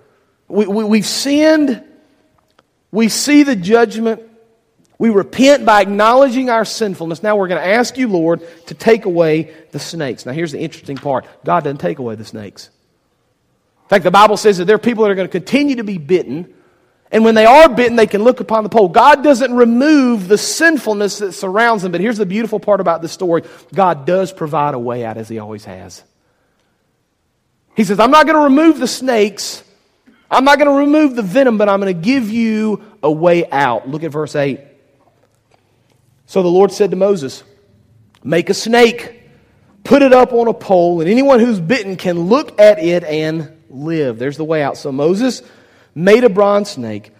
We, 0.48 0.68
we, 0.68 0.84
we've 0.84 1.06
sinned. 1.06 1.84
We 2.96 3.10
see 3.10 3.44
the 3.44 3.56
judgment. 3.56 4.22
We 4.98 5.10
repent 5.10 5.66
by 5.66 5.82
acknowledging 5.82 6.50
our 6.50 6.66
sinfulness. 6.66 7.22
Now 7.22 7.36
we're 7.36 7.50
going 7.50 7.62
to 7.62 7.68
ask 7.68 7.98
you, 7.98 8.08
Lord, 8.08 8.42
to 8.68 8.74
take 8.74 9.06
away 9.06 9.54
the 9.72 9.80
snakes. 9.80 10.26
Now 10.26 10.32
here's 10.32 10.54
the 10.54 10.60
interesting 10.60 10.98
part 10.98 11.26
God 11.44 11.64
doesn't 11.64 11.80
take 11.80 12.00
away 12.00 12.16
the 12.16 12.26
snakes. 12.26 12.70
In 13.84 13.90
fact, 13.90 14.04
the 14.04 14.12
Bible 14.12 14.38
says 14.38 14.58
that 14.58 14.66
there 14.66 14.78
are 14.78 14.80
people 14.80 15.04
that 15.04 15.12
are 15.12 15.16
going 15.16 15.28
to 15.28 15.32
continue 15.32 15.76
to 15.76 15.84
be 15.84 16.00
bitten 16.00 16.56
and 17.12 17.24
when 17.24 17.36
they 17.36 17.46
are 17.46 17.70
bitten, 17.70 17.96
they 17.96 18.08
can 18.08 18.24
look 18.24 18.40
upon 18.40 18.64
the 18.64 18.70
pole. 18.70 18.90
God 18.90 19.24
doesn't 19.24 19.54
remove 19.54 20.28
the 20.28 20.38
sinfulness 20.38 21.20
that 21.20 21.34
surrounds 21.34 21.84
them. 21.84 21.92
But 21.92 22.02
here's 22.02 22.18
the 22.18 22.26
beautiful 22.26 22.60
part 22.60 22.82
about 22.82 23.02
this 23.02 23.12
story 23.12 23.44
God 23.74 24.06
does 24.06 24.34
provide 24.34 24.74
a 24.74 24.80
way 24.80 25.06
out, 25.06 25.18
as 25.18 25.30
He 25.30 25.40
always 25.40 25.66
has. 25.66 26.04
He 27.76 27.84
says, 27.84 28.00
I'm 28.00 28.12
not 28.12 28.26
going 28.26 28.38
to 28.38 28.44
remove 28.44 28.80
the 28.80 28.88
snakes, 28.88 29.64
I'm 30.30 30.44
not 30.44 30.58
going 30.58 30.70
to 30.70 30.78
remove 30.78 31.16
the 31.16 31.22
venom, 31.22 31.58
but 31.58 31.70
I'm 31.70 31.80
going 31.80 31.96
to 31.96 32.02
give 32.02 32.30
you 32.30 32.84
a 33.04 33.12
way 33.12 33.50
out. 33.50 33.88
Look 33.88 34.04
at 34.04 34.12
verse 34.12 34.36
8. 34.36 34.60
So 36.26 36.42
the 36.42 36.50
Lord 36.50 36.72
said 36.72 36.92
to 36.92 36.96
Moses, 36.96 37.44
Make 38.24 38.50
a 38.50 38.56
snake, 38.56 39.22
put 39.84 40.02
it 40.02 40.12
up 40.12 40.34
on 40.34 40.48
a 40.48 40.54
pole, 40.54 41.02
and 41.02 41.10
anyone 41.10 41.40
who's 41.40 41.60
bitten 41.60 41.96
can 41.96 42.22
look 42.22 42.60
at 42.60 42.80
it 42.80 43.04
and 43.04 43.56
live. 43.70 44.18
There's 44.18 44.38
the 44.38 44.44
way 44.44 44.64
out. 44.64 44.78
So 44.78 44.92
Moses 44.92 45.44
made 45.94 46.24
a 46.24 46.30
bronze 46.30 46.72
snake. 46.72 47.12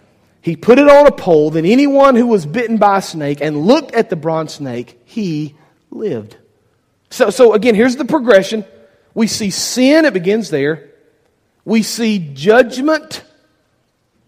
He 0.42 0.56
put 0.56 0.78
it 0.78 0.88
on 0.88 1.06
a 1.06 1.12
pole. 1.12 1.50
Then 1.50 1.64
anyone 1.64 2.16
who 2.16 2.26
was 2.26 2.44
bitten 2.44 2.78
by 2.78 2.98
a 2.98 3.02
snake 3.02 3.40
and 3.40 3.62
looked 3.62 3.94
at 3.94 4.10
the 4.10 4.16
bronze 4.16 4.54
snake, 4.54 5.00
he 5.04 5.54
lived. 5.90 6.36
So, 7.10 7.30
so 7.30 7.52
again, 7.54 7.74
here's 7.74 7.96
the 7.96 8.04
progression. 8.04 8.64
We 9.14 9.28
see 9.28 9.50
sin, 9.50 10.04
it 10.04 10.12
begins 10.12 10.50
there. 10.50 10.90
We 11.66 11.82
see 11.82 12.30
judgment. 12.32 13.22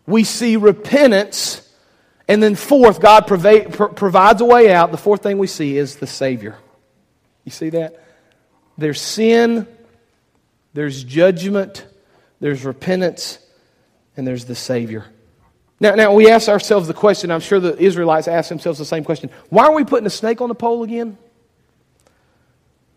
We 0.07 0.25
see 0.25 0.57
repentance. 0.57 1.65
And 2.27 2.43
then, 2.43 2.57
fourth, 2.57 3.01
God 3.01 3.27
provides 3.27 4.43
a 4.43 4.45
way 4.45 4.71
out. 4.71 4.91
The 4.91 4.99
fourth 4.99 5.23
thing 5.23 5.39
we 5.39 5.47
see 5.47 5.79
is 5.79 5.97
the 5.97 6.07
Savior. 6.07 6.59
You 7.45 7.53
see 7.53 7.71
that? 7.71 8.05
There's 8.77 9.01
sin, 9.01 9.67
there's 10.75 11.03
judgment, 11.03 11.87
there's 12.39 12.65
repentance, 12.65 13.39
and 14.17 14.27
there's 14.27 14.45
the 14.45 14.55
Savior. 14.55 15.07
Now, 15.81 15.95
now 15.95 16.13
we 16.13 16.31
ask 16.31 16.49
ourselves 16.49 16.89
the 16.89 16.95
question, 16.95 17.31
I'm 17.31 17.41
sure 17.41 17.61
the 17.61 17.77
Israelites 17.79 18.29
ask 18.29 18.49
themselves 18.49 18.79
the 18.79 18.85
same 18.85 19.05
question 19.05 19.31
why 19.49 19.65
are 19.65 19.75
we 19.75 19.85
putting 19.85 20.07
a 20.07 20.11
snake 20.11 20.41
on 20.41 20.49
the 20.49 20.55
pole 20.55 20.83
again? 20.83 21.17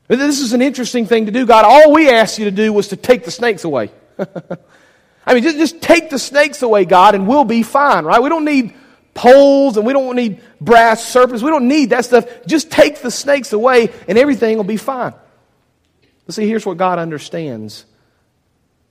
This 0.07 0.41
is 0.41 0.51
an 0.51 0.61
interesting 0.61 1.05
thing 1.05 1.27
to 1.27 1.31
do. 1.31 1.45
God, 1.45 1.63
all 1.63 1.93
we 1.93 2.09
asked 2.09 2.37
you 2.37 2.45
to 2.45 2.51
do 2.51 2.73
was 2.73 2.89
to 2.89 2.97
take 2.97 3.23
the 3.23 3.31
snakes 3.31 3.63
away. 3.63 3.91
I 5.25 5.33
mean, 5.33 5.43
just, 5.43 5.57
just 5.57 5.81
take 5.81 6.09
the 6.09 6.19
snakes 6.19 6.61
away, 6.61 6.85
God, 6.85 7.15
and 7.15 7.27
we'll 7.27 7.45
be 7.45 7.63
fine, 7.63 8.05
right? 8.05 8.21
We 8.21 8.29
don't 8.29 8.45
need 8.45 8.73
poles 9.13 9.77
and 9.77 9.85
we 9.85 9.93
don't 9.93 10.15
need 10.15 10.41
brass 10.59 11.05
serpents. 11.05 11.43
We 11.43 11.49
don't 11.49 11.67
need 11.67 11.91
that 11.91 12.05
stuff. 12.05 12.25
Just 12.45 12.71
take 12.71 13.01
the 13.01 13.11
snakes 13.11 13.53
away 13.53 13.89
and 14.07 14.17
everything 14.17 14.57
will 14.57 14.63
be 14.63 14.77
fine. 14.77 15.13
But 16.25 16.35
see, 16.35 16.47
here's 16.47 16.65
what 16.65 16.77
God 16.77 16.99
understands 16.99 17.85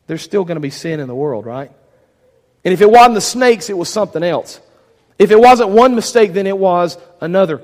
there's 0.06 0.22
still 0.22 0.44
going 0.44 0.56
to 0.56 0.60
be 0.60 0.70
sin 0.70 0.98
in 0.98 1.06
the 1.06 1.14
world, 1.14 1.46
right? 1.46 1.70
And 2.64 2.74
if 2.74 2.80
it 2.80 2.90
wasn't 2.90 3.14
the 3.14 3.20
snakes, 3.20 3.70
it 3.70 3.78
was 3.78 3.88
something 3.88 4.22
else. 4.22 4.60
If 5.18 5.30
it 5.30 5.38
wasn't 5.38 5.70
one 5.70 5.94
mistake, 5.94 6.32
then 6.32 6.46
it 6.46 6.58
was 6.58 6.98
another. 7.20 7.62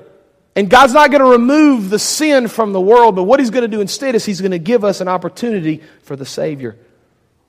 And 0.55 0.69
God's 0.69 0.93
not 0.93 1.11
going 1.11 1.21
to 1.21 1.29
remove 1.29 1.89
the 1.89 1.99
sin 1.99 2.47
from 2.47 2.71
the 2.71 2.81
world, 2.81 3.15
but 3.15 3.23
what 3.23 3.39
He's 3.39 3.49
going 3.49 3.63
to 3.63 3.67
do 3.67 3.81
instead 3.81 4.15
is 4.15 4.25
He's 4.25 4.39
going 4.39 4.51
to 4.51 4.59
give 4.59 4.83
us 4.83 5.01
an 5.01 5.07
opportunity 5.07 5.83
for 6.03 6.15
the 6.15 6.25
Savior. 6.25 6.77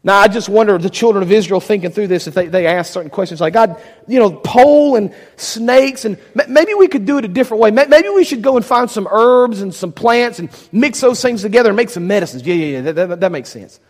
Now, 0.09 0.21
I 0.21 0.29
just 0.29 0.49
wonder, 0.49 0.79
the 0.79 0.89
children 0.89 1.23
of 1.23 1.31
Israel 1.31 1.61
thinking 1.61 1.91
through 1.91 2.07
this, 2.07 2.27
if 2.27 2.33
they, 2.33 2.47
they 2.47 2.67
ask 2.67 2.91
certain 2.91 3.11
questions 3.11 3.43
like, 3.43 3.53
God, 3.53 3.79
you 4.07 4.19
know, 4.19 4.31
pole 4.31 4.97
and 4.97 5.15
snakes, 5.37 6.07
and 6.07 6.17
maybe 6.49 6.73
we 6.73 6.89
could 6.89 7.05
do 7.05 7.19
it 7.19 7.27
a 7.27 7.29
different 7.29 7.61
way. 7.61 7.71
Maybe 7.71 8.09
we 8.09 8.25
should 8.25 8.41
go 8.41 8.57
and 8.57 8.65
find 8.65 8.91
some 8.91 9.07
herbs 9.11 9.61
and 9.61 9.75
some 9.75 9.93
plants 9.93 10.39
and 10.39 10.49
mix 10.73 11.03
those 11.03 11.21
things 11.21 11.43
together 11.43 11.69
and 11.69 11.77
make 11.77 11.91
some 11.91 12.07
medicines. 12.07 12.43
Yeah, 12.43 12.55
yeah, 12.55 12.65
yeah, 12.65 12.81
that, 12.91 12.95
that, 12.95 13.21
that 13.21 13.33
makes 13.33 13.51
sense. 13.51 13.81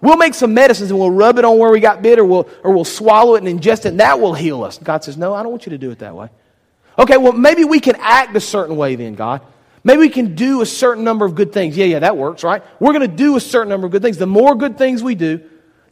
We'll 0.00 0.16
make 0.16 0.34
some 0.34 0.52
medicines 0.52 0.90
and 0.90 0.98
we'll 0.98 1.12
rub 1.12 1.38
it 1.38 1.44
on 1.44 1.56
where 1.60 1.70
we 1.70 1.78
got 1.78 2.02
bit 2.02 2.18
or 2.18 2.24
we'll, 2.24 2.48
or 2.64 2.72
we'll 2.72 2.84
swallow 2.84 3.36
it 3.36 3.44
and 3.44 3.60
ingest 3.60 3.86
it, 3.86 3.90
and 3.90 4.00
that 4.00 4.18
will 4.18 4.34
heal 4.34 4.64
us. 4.64 4.78
God 4.78 5.04
says, 5.04 5.16
No, 5.16 5.32
I 5.32 5.44
don't 5.44 5.52
want 5.52 5.64
you 5.64 5.70
to 5.70 5.78
do 5.78 5.92
it 5.92 6.00
that 6.00 6.16
way. 6.16 6.28
Okay, 6.98 7.18
well, 7.18 7.34
maybe 7.34 7.64
we 7.64 7.78
can 7.78 7.94
act 8.00 8.34
a 8.34 8.40
certain 8.40 8.74
way 8.74 8.96
then, 8.96 9.14
God. 9.14 9.42
Maybe 9.84 10.00
we 10.00 10.08
can 10.08 10.34
do 10.34 10.60
a 10.60 10.66
certain 10.66 11.04
number 11.04 11.24
of 11.24 11.36
good 11.36 11.52
things. 11.52 11.76
Yeah, 11.76 11.84
yeah, 11.84 12.00
that 12.00 12.16
works, 12.16 12.42
right? 12.42 12.64
We're 12.80 12.94
going 12.94 13.08
to 13.08 13.16
do 13.16 13.36
a 13.36 13.40
certain 13.40 13.68
number 13.68 13.86
of 13.86 13.92
good 13.92 14.02
things. 14.02 14.16
The 14.16 14.26
more 14.26 14.56
good 14.56 14.76
things 14.76 15.04
we 15.04 15.14
do, 15.14 15.40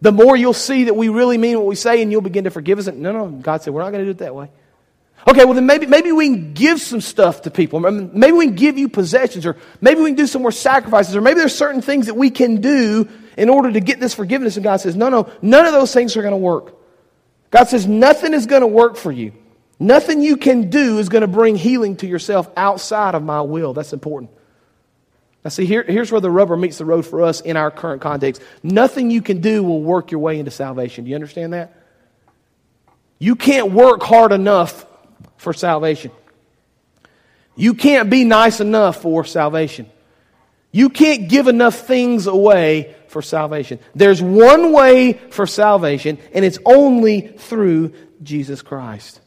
the 0.00 0.12
more 0.12 0.36
you'll 0.36 0.52
see 0.52 0.84
that 0.84 0.94
we 0.94 1.08
really 1.08 1.38
mean 1.38 1.58
what 1.58 1.66
we 1.66 1.74
say 1.74 2.02
and 2.02 2.10
you'll 2.10 2.20
begin 2.22 2.44
to 2.44 2.50
forgive 2.50 2.78
us. 2.78 2.86
No, 2.86 3.12
no, 3.12 3.26
God 3.28 3.62
said, 3.62 3.74
we're 3.74 3.82
not 3.82 3.90
going 3.90 4.04
to 4.04 4.06
do 4.06 4.10
it 4.12 4.18
that 4.18 4.34
way. 4.34 4.50
Okay, 5.28 5.44
well, 5.44 5.52
then 5.52 5.66
maybe, 5.66 5.84
maybe 5.84 6.12
we 6.12 6.28
can 6.28 6.54
give 6.54 6.80
some 6.80 7.02
stuff 7.02 7.42
to 7.42 7.50
people. 7.50 7.78
Maybe 7.80 8.32
we 8.32 8.46
can 8.46 8.56
give 8.56 8.78
you 8.78 8.88
possessions, 8.88 9.44
or 9.44 9.56
maybe 9.80 10.00
we 10.00 10.08
can 10.10 10.16
do 10.16 10.26
some 10.26 10.40
more 10.40 10.52
sacrifices, 10.52 11.14
or 11.14 11.20
maybe 11.20 11.40
there's 11.40 11.54
certain 11.54 11.82
things 11.82 12.06
that 12.06 12.14
we 12.16 12.30
can 12.30 12.62
do 12.62 13.06
in 13.36 13.50
order 13.50 13.70
to 13.70 13.80
get 13.80 14.00
this 14.00 14.14
forgiveness. 14.14 14.56
And 14.56 14.64
God 14.64 14.78
says, 14.78 14.96
no, 14.96 15.10
no, 15.10 15.30
none 15.42 15.66
of 15.66 15.72
those 15.72 15.92
things 15.92 16.16
are 16.16 16.22
going 16.22 16.32
to 16.32 16.38
work. 16.38 16.74
God 17.50 17.64
says, 17.64 17.86
nothing 17.86 18.32
is 18.32 18.46
going 18.46 18.62
to 18.62 18.66
work 18.66 18.96
for 18.96 19.12
you. 19.12 19.32
Nothing 19.78 20.22
you 20.22 20.36
can 20.38 20.70
do 20.70 20.98
is 20.98 21.10
going 21.10 21.22
to 21.22 21.28
bring 21.28 21.56
healing 21.56 21.96
to 21.96 22.06
yourself 22.06 22.50
outside 22.56 23.14
of 23.14 23.22
my 23.22 23.42
will. 23.42 23.74
That's 23.74 23.92
important. 23.92 24.30
Now, 25.44 25.48
see, 25.48 25.64
here, 25.64 25.82
here's 25.82 26.12
where 26.12 26.20
the 26.20 26.30
rubber 26.30 26.56
meets 26.56 26.78
the 26.78 26.84
road 26.84 27.06
for 27.06 27.22
us 27.22 27.40
in 27.40 27.56
our 27.56 27.70
current 27.70 28.02
context. 28.02 28.42
Nothing 28.62 29.10
you 29.10 29.22
can 29.22 29.40
do 29.40 29.62
will 29.62 29.82
work 29.82 30.10
your 30.10 30.20
way 30.20 30.38
into 30.38 30.50
salvation. 30.50 31.04
Do 31.04 31.10
you 31.10 31.16
understand 31.16 31.54
that? 31.54 31.74
You 33.18 33.36
can't 33.36 33.72
work 33.72 34.02
hard 34.02 34.32
enough 34.32 34.84
for 35.38 35.52
salvation. 35.52 36.10
You 37.56 37.74
can't 37.74 38.10
be 38.10 38.24
nice 38.24 38.60
enough 38.60 39.02
for 39.02 39.24
salvation. 39.24 39.90
You 40.72 40.88
can't 40.88 41.28
give 41.28 41.48
enough 41.48 41.86
things 41.86 42.26
away 42.26 42.94
for 43.08 43.22
salvation. 43.22 43.78
There's 43.94 44.22
one 44.22 44.72
way 44.72 45.14
for 45.14 45.46
salvation, 45.46 46.18
and 46.32 46.44
it's 46.44 46.58
only 46.64 47.28
through 47.28 47.92
Jesus 48.22 48.62
Christ. 48.62 49.20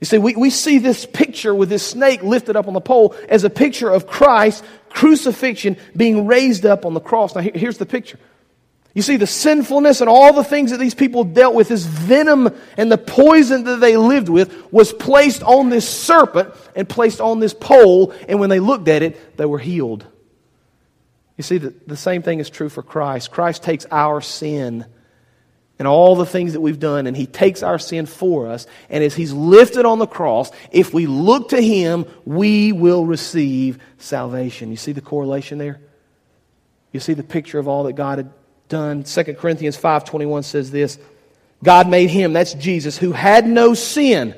You 0.00 0.04
see, 0.04 0.18
we, 0.18 0.36
we 0.36 0.50
see 0.50 0.78
this 0.78 1.06
picture 1.06 1.54
with 1.54 1.68
this 1.68 1.86
snake 1.86 2.22
lifted 2.22 2.54
up 2.54 2.68
on 2.68 2.74
the 2.74 2.80
pole 2.80 3.14
as 3.28 3.44
a 3.44 3.50
picture 3.50 3.90
of 3.90 4.06
Christ 4.06 4.62
crucifixion 4.90 5.76
being 5.96 6.26
raised 6.26 6.66
up 6.66 6.84
on 6.84 6.94
the 6.94 7.00
cross. 7.00 7.34
Now, 7.34 7.42
here's 7.42 7.78
the 7.78 7.86
picture. 7.86 8.18
You 8.94 9.02
see, 9.02 9.18
the 9.18 9.26
sinfulness 9.26 10.00
and 10.00 10.08
all 10.08 10.32
the 10.32 10.42
things 10.42 10.70
that 10.70 10.78
these 10.78 10.94
people 10.94 11.24
dealt 11.24 11.54
with, 11.54 11.68
this 11.68 11.84
venom 11.84 12.48
and 12.78 12.90
the 12.90 12.96
poison 12.96 13.64
that 13.64 13.78
they 13.80 13.98
lived 13.98 14.30
with, 14.30 14.72
was 14.72 14.92
placed 14.94 15.42
on 15.42 15.68
this 15.68 15.86
serpent 15.86 16.54
and 16.74 16.88
placed 16.88 17.20
on 17.20 17.38
this 17.38 17.52
pole, 17.52 18.14
and 18.26 18.40
when 18.40 18.48
they 18.48 18.58
looked 18.58 18.88
at 18.88 19.02
it, 19.02 19.36
they 19.36 19.44
were 19.44 19.58
healed. 19.58 20.06
You 21.36 21.42
see, 21.42 21.58
the, 21.58 21.74
the 21.86 21.96
same 21.96 22.22
thing 22.22 22.40
is 22.40 22.48
true 22.48 22.70
for 22.70 22.82
Christ. 22.82 23.30
Christ 23.30 23.62
takes 23.62 23.84
our 23.90 24.22
sin 24.22 24.86
and 25.78 25.86
all 25.86 26.16
the 26.16 26.26
things 26.26 26.54
that 26.54 26.60
we've 26.60 26.80
done, 26.80 27.06
and 27.06 27.16
He 27.16 27.26
takes 27.26 27.62
our 27.62 27.78
sin 27.78 28.06
for 28.06 28.48
us. 28.48 28.66
And 28.88 29.04
as 29.04 29.14
He's 29.14 29.32
lifted 29.32 29.84
on 29.84 29.98
the 29.98 30.06
cross, 30.06 30.50
if 30.70 30.94
we 30.94 31.06
look 31.06 31.50
to 31.50 31.60
Him, 31.60 32.06
we 32.24 32.72
will 32.72 33.04
receive 33.04 33.78
salvation. 33.98 34.70
You 34.70 34.76
see 34.76 34.92
the 34.92 35.00
correlation 35.00 35.58
there? 35.58 35.80
You 36.92 37.00
see 37.00 37.14
the 37.14 37.22
picture 37.22 37.58
of 37.58 37.68
all 37.68 37.84
that 37.84 37.92
God 37.92 38.18
had 38.18 38.30
done? 38.68 39.04
2 39.04 39.34
Corinthians 39.34 39.76
5.21 39.76 40.44
says 40.44 40.70
this, 40.70 40.98
God 41.62 41.88
made 41.88 42.10
Him, 42.10 42.32
that's 42.32 42.54
Jesus, 42.54 42.96
who 42.96 43.12
had 43.12 43.46
no 43.46 43.74
sin. 43.74 44.34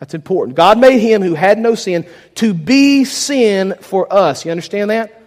That's 0.00 0.14
important. 0.14 0.56
God 0.56 0.78
made 0.78 0.98
Him 0.98 1.22
who 1.22 1.34
had 1.34 1.58
no 1.58 1.74
sin 1.76 2.06
to 2.36 2.54
be 2.54 3.04
sin 3.04 3.74
for 3.80 4.12
us. 4.12 4.44
You 4.44 4.50
understand 4.50 4.90
that? 4.90 5.20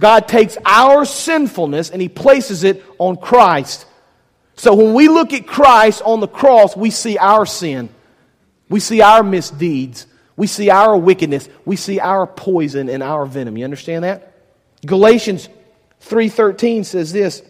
God 0.00 0.26
takes 0.26 0.56
our 0.64 1.04
sinfulness 1.04 1.90
and 1.90 2.00
He 2.00 2.08
places 2.08 2.64
it 2.64 2.84
on 2.98 3.16
Christ. 3.16 3.86
So 4.56 4.74
when 4.74 4.94
we 4.94 5.08
look 5.08 5.32
at 5.32 5.46
Christ 5.46 6.02
on 6.04 6.20
the 6.20 6.28
cross, 6.28 6.76
we 6.76 6.90
see 6.90 7.18
our 7.18 7.46
sin. 7.46 7.88
We 8.68 8.80
see 8.80 9.00
our 9.00 9.22
misdeeds. 9.22 10.06
We 10.36 10.46
see 10.46 10.70
our 10.70 10.96
wickedness. 10.96 11.48
We 11.64 11.76
see 11.76 12.00
our 12.00 12.26
poison 12.26 12.88
and 12.88 13.02
our 13.02 13.26
venom. 13.26 13.56
You 13.56 13.64
understand 13.64 14.04
that? 14.04 14.34
Galatians 14.84 15.48
3:13 16.00 16.84
says 16.84 17.12
this, 17.12 17.42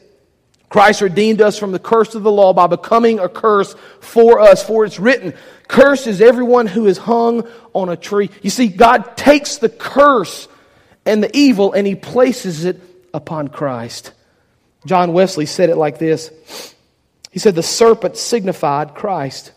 Christ 0.69 1.03
redeemed 1.03 1.43
us 1.43 1.59
from 1.59 1.73
the 1.73 1.79
curse 1.79 2.15
of 2.15 2.23
the 2.23 2.33
law 2.33 2.55
by 2.55 2.67
becoming 2.67 3.19
a 3.19 3.29
curse 3.29 3.75
for 4.01 4.41
us. 4.41 4.63
For 4.63 4.87
it's 4.87 4.99
written, 4.99 5.35
Cursed 5.69 6.07
is 6.07 6.21
everyone 6.23 6.67
who 6.67 6.87
is 6.87 6.97
hung 6.97 7.47
on 7.75 7.91
a 7.91 7.97
tree. 7.97 8.31
You 8.41 8.51
see, 8.51 8.69
God 8.69 9.17
takes 9.17 9.59
the 9.59 9.69
curse 9.69 10.49
and 11.05 11.23
the 11.23 11.35
evil 11.37 11.73
and 11.73 11.87
he 11.87 11.95
places 11.95 12.65
it 12.65 12.81
upon 13.13 13.49
Christ. 13.49 14.13
John 14.87 15.13
Wesley 15.13 15.47
said 15.47 15.69
it 15.69 15.77
like 15.77 15.99
this 15.99 16.31
he 17.33 17.39
said, 17.39 17.57
The 17.57 17.63
serpent 17.63 18.17
signified 18.17 18.95
Christ, 18.95 19.53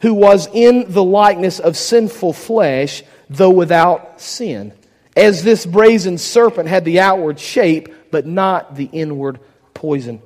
who 0.00 0.14
was 0.14 0.48
in 0.52 0.90
the 0.90 1.04
likeness 1.04 1.60
of 1.60 1.76
sinful 1.76 2.32
flesh, 2.32 3.04
though 3.30 3.50
without 3.50 4.20
sin. 4.20 4.72
As 5.16 5.44
this 5.44 5.64
brazen 5.64 6.18
serpent 6.18 6.68
had 6.68 6.84
the 6.84 7.00
outward 7.00 7.38
shape, 7.38 7.94
but 8.10 8.26
not 8.26 8.74
the 8.74 8.88
inward 8.92 9.38
poison. 9.74 10.22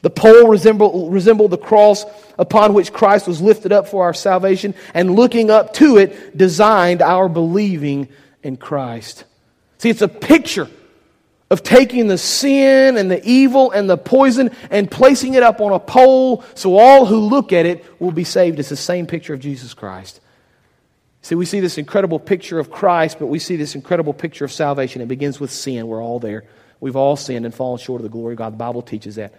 The 0.00 0.10
pole 0.10 0.46
resembled, 0.46 1.12
resembled 1.12 1.50
the 1.50 1.58
cross 1.58 2.04
upon 2.38 2.72
which 2.72 2.92
Christ 2.92 3.26
was 3.26 3.42
lifted 3.42 3.72
up 3.72 3.88
for 3.88 4.04
our 4.04 4.14
salvation, 4.14 4.74
and 4.94 5.16
looking 5.16 5.50
up 5.50 5.74
to 5.74 5.96
it, 5.96 6.38
designed 6.38 7.02
our 7.02 7.28
believing 7.28 8.08
in 8.44 8.56
Christ. 8.56 9.24
See, 9.78 9.90
it's 9.90 10.02
a 10.02 10.08
picture 10.08 10.68
of 11.50 11.62
taking 11.62 12.08
the 12.08 12.18
sin 12.18 12.96
and 12.96 13.10
the 13.10 13.26
evil 13.26 13.70
and 13.70 13.88
the 13.88 13.96
poison 13.96 14.50
and 14.70 14.90
placing 14.90 15.34
it 15.34 15.42
up 15.42 15.60
on 15.60 15.72
a 15.72 15.78
pole 15.78 16.44
so 16.54 16.76
all 16.76 17.06
who 17.06 17.18
look 17.18 17.52
at 17.52 17.64
it 17.64 17.84
will 18.00 18.12
be 18.12 18.24
saved. 18.24 18.58
It's 18.58 18.68
the 18.68 18.76
same 18.76 19.06
picture 19.06 19.32
of 19.34 19.40
Jesus 19.40 19.72
Christ. 19.72 20.20
See, 21.22 21.34
we 21.34 21.46
see 21.46 21.60
this 21.60 21.78
incredible 21.78 22.18
picture 22.18 22.58
of 22.58 22.70
Christ, 22.70 23.18
but 23.18 23.26
we 23.26 23.38
see 23.38 23.56
this 23.56 23.74
incredible 23.74 24.12
picture 24.12 24.44
of 24.44 24.52
salvation. 24.52 25.02
It 25.02 25.08
begins 25.08 25.40
with 25.40 25.50
sin. 25.50 25.86
We're 25.86 26.02
all 26.02 26.20
there. 26.20 26.44
We've 26.80 26.96
all 26.96 27.16
sinned 27.16 27.44
and 27.44 27.54
fallen 27.54 27.78
short 27.78 28.00
of 28.00 28.04
the 28.04 28.08
glory 28.08 28.34
of 28.34 28.38
God. 28.38 28.52
The 28.52 28.58
Bible 28.58 28.82
teaches 28.82 29.16
that. 29.16 29.34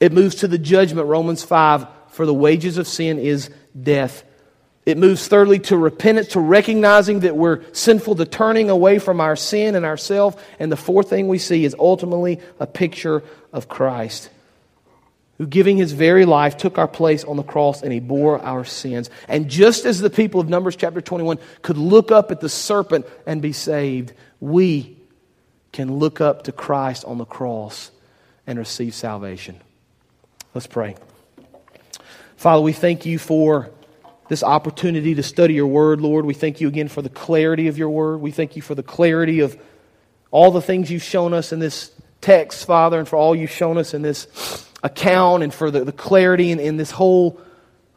It 0.00 0.12
moves 0.12 0.36
to 0.36 0.48
the 0.48 0.58
judgment, 0.58 1.06
Romans 1.06 1.42
5, 1.42 1.86
for 2.08 2.26
the 2.26 2.34
wages 2.34 2.76
of 2.76 2.88
sin 2.88 3.18
is 3.18 3.50
death. 3.80 4.24
It 4.86 4.96
moves 4.96 5.26
thirdly 5.26 5.58
to 5.60 5.76
repentance, 5.76 6.28
to 6.28 6.40
recognizing 6.40 7.20
that 7.20 7.36
we're 7.36 7.60
sinful, 7.72 8.14
to 8.14 8.24
turning 8.24 8.70
away 8.70 9.00
from 9.00 9.20
our 9.20 9.34
sin 9.34 9.74
and 9.74 9.84
ourself. 9.84 10.40
And 10.60 10.70
the 10.70 10.76
fourth 10.76 11.10
thing 11.10 11.26
we 11.26 11.38
see 11.38 11.64
is 11.64 11.74
ultimately 11.76 12.40
a 12.60 12.68
picture 12.68 13.24
of 13.52 13.68
Christ, 13.68 14.30
who 15.38 15.46
giving 15.48 15.76
his 15.76 15.90
very 15.90 16.24
life 16.24 16.56
took 16.56 16.78
our 16.78 16.86
place 16.86 17.24
on 17.24 17.36
the 17.36 17.42
cross 17.42 17.82
and 17.82 17.92
he 17.92 17.98
bore 17.98 18.40
our 18.40 18.64
sins. 18.64 19.10
And 19.26 19.48
just 19.48 19.86
as 19.86 20.00
the 20.00 20.08
people 20.08 20.40
of 20.40 20.48
Numbers 20.48 20.76
chapter 20.76 21.00
21 21.00 21.40
could 21.62 21.78
look 21.78 22.12
up 22.12 22.30
at 22.30 22.40
the 22.40 22.48
serpent 22.48 23.06
and 23.26 23.42
be 23.42 23.52
saved, 23.52 24.12
we 24.38 24.96
can 25.72 25.98
look 25.98 26.20
up 26.20 26.44
to 26.44 26.52
Christ 26.52 27.04
on 27.04 27.18
the 27.18 27.24
cross 27.24 27.90
and 28.46 28.56
receive 28.56 28.94
salvation. 28.94 29.60
Let's 30.54 30.68
pray. 30.68 30.94
Father, 32.36 32.62
we 32.62 32.72
thank 32.72 33.04
you 33.04 33.18
for 33.18 33.70
this 34.28 34.42
opportunity 34.42 35.14
to 35.14 35.22
study 35.22 35.54
your 35.54 35.66
word, 35.66 36.00
Lord. 36.00 36.24
We 36.24 36.34
thank 36.34 36.60
you 36.60 36.68
again 36.68 36.88
for 36.88 37.02
the 37.02 37.08
clarity 37.08 37.68
of 37.68 37.78
your 37.78 37.90
word. 37.90 38.20
We 38.20 38.30
thank 38.30 38.56
you 38.56 38.62
for 38.62 38.74
the 38.74 38.82
clarity 38.82 39.40
of 39.40 39.56
all 40.30 40.50
the 40.50 40.62
things 40.62 40.90
you've 40.90 41.02
shown 41.02 41.32
us 41.32 41.52
in 41.52 41.58
this 41.58 41.90
text, 42.20 42.66
Father, 42.66 42.98
and 42.98 43.08
for 43.08 43.16
all 43.16 43.34
you've 43.36 43.50
shown 43.50 43.78
us 43.78 43.94
in 43.94 44.02
this 44.02 44.66
account 44.82 45.42
and 45.42 45.54
for 45.54 45.70
the, 45.70 45.84
the 45.84 45.92
clarity 45.92 46.50
in, 46.50 46.60
in 46.60 46.76
this 46.76 46.90
whole 46.90 47.40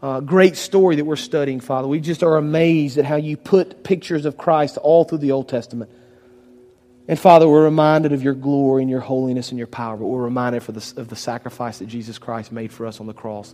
uh, 0.02 0.20
great 0.22 0.56
story 0.56 0.96
that 0.96 1.06
we're 1.06 1.16
studying, 1.16 1.60
Father. 1.60 1.88
We 1.88 2.00
just 2.00 2.24
are 2.24 2.38
amazed 2.38 2.98
at 2.98 3.06
how 3.06 3.18
you 3.18 3.36
put 3.36 3.84
pictures 3.84 4.26
of 4.26 4.38
Christ 4.38 4.78
all 4.78 5.04
through 5.04 5.18
the 5.18 5.32
Old 5.32 5.50
Testament. 5.50 5.92
And 7.08 7.20
Father, 7.20 7.50
we're 7.50 7.64
reminded 7.64 8.14
of 8.14 8.22
your 8.22 8.36
glory 8.36 8.84
and 8.84 8.90
your 8.90 9.00
holiness 9.00 9.50
and 9.50 9.58
your 9.58 9.68
power, 9.68 9.98
but 9.98 10.06
we're 10.06 10.24
reminded 10.24 10.62
the, 10.62 11.02
of 11.02 11.08
the 11.08 11.16
sacrifice 11.16 11.80
that 11.80 11.88
Jesus 11.88 12.20
Christ 12.20 12.52
made 12.52 12.72
for 12.72 12.86
us 12.86 13.00
on 13.00 13.08
the 13.08 13.14
cross 13.14 13.54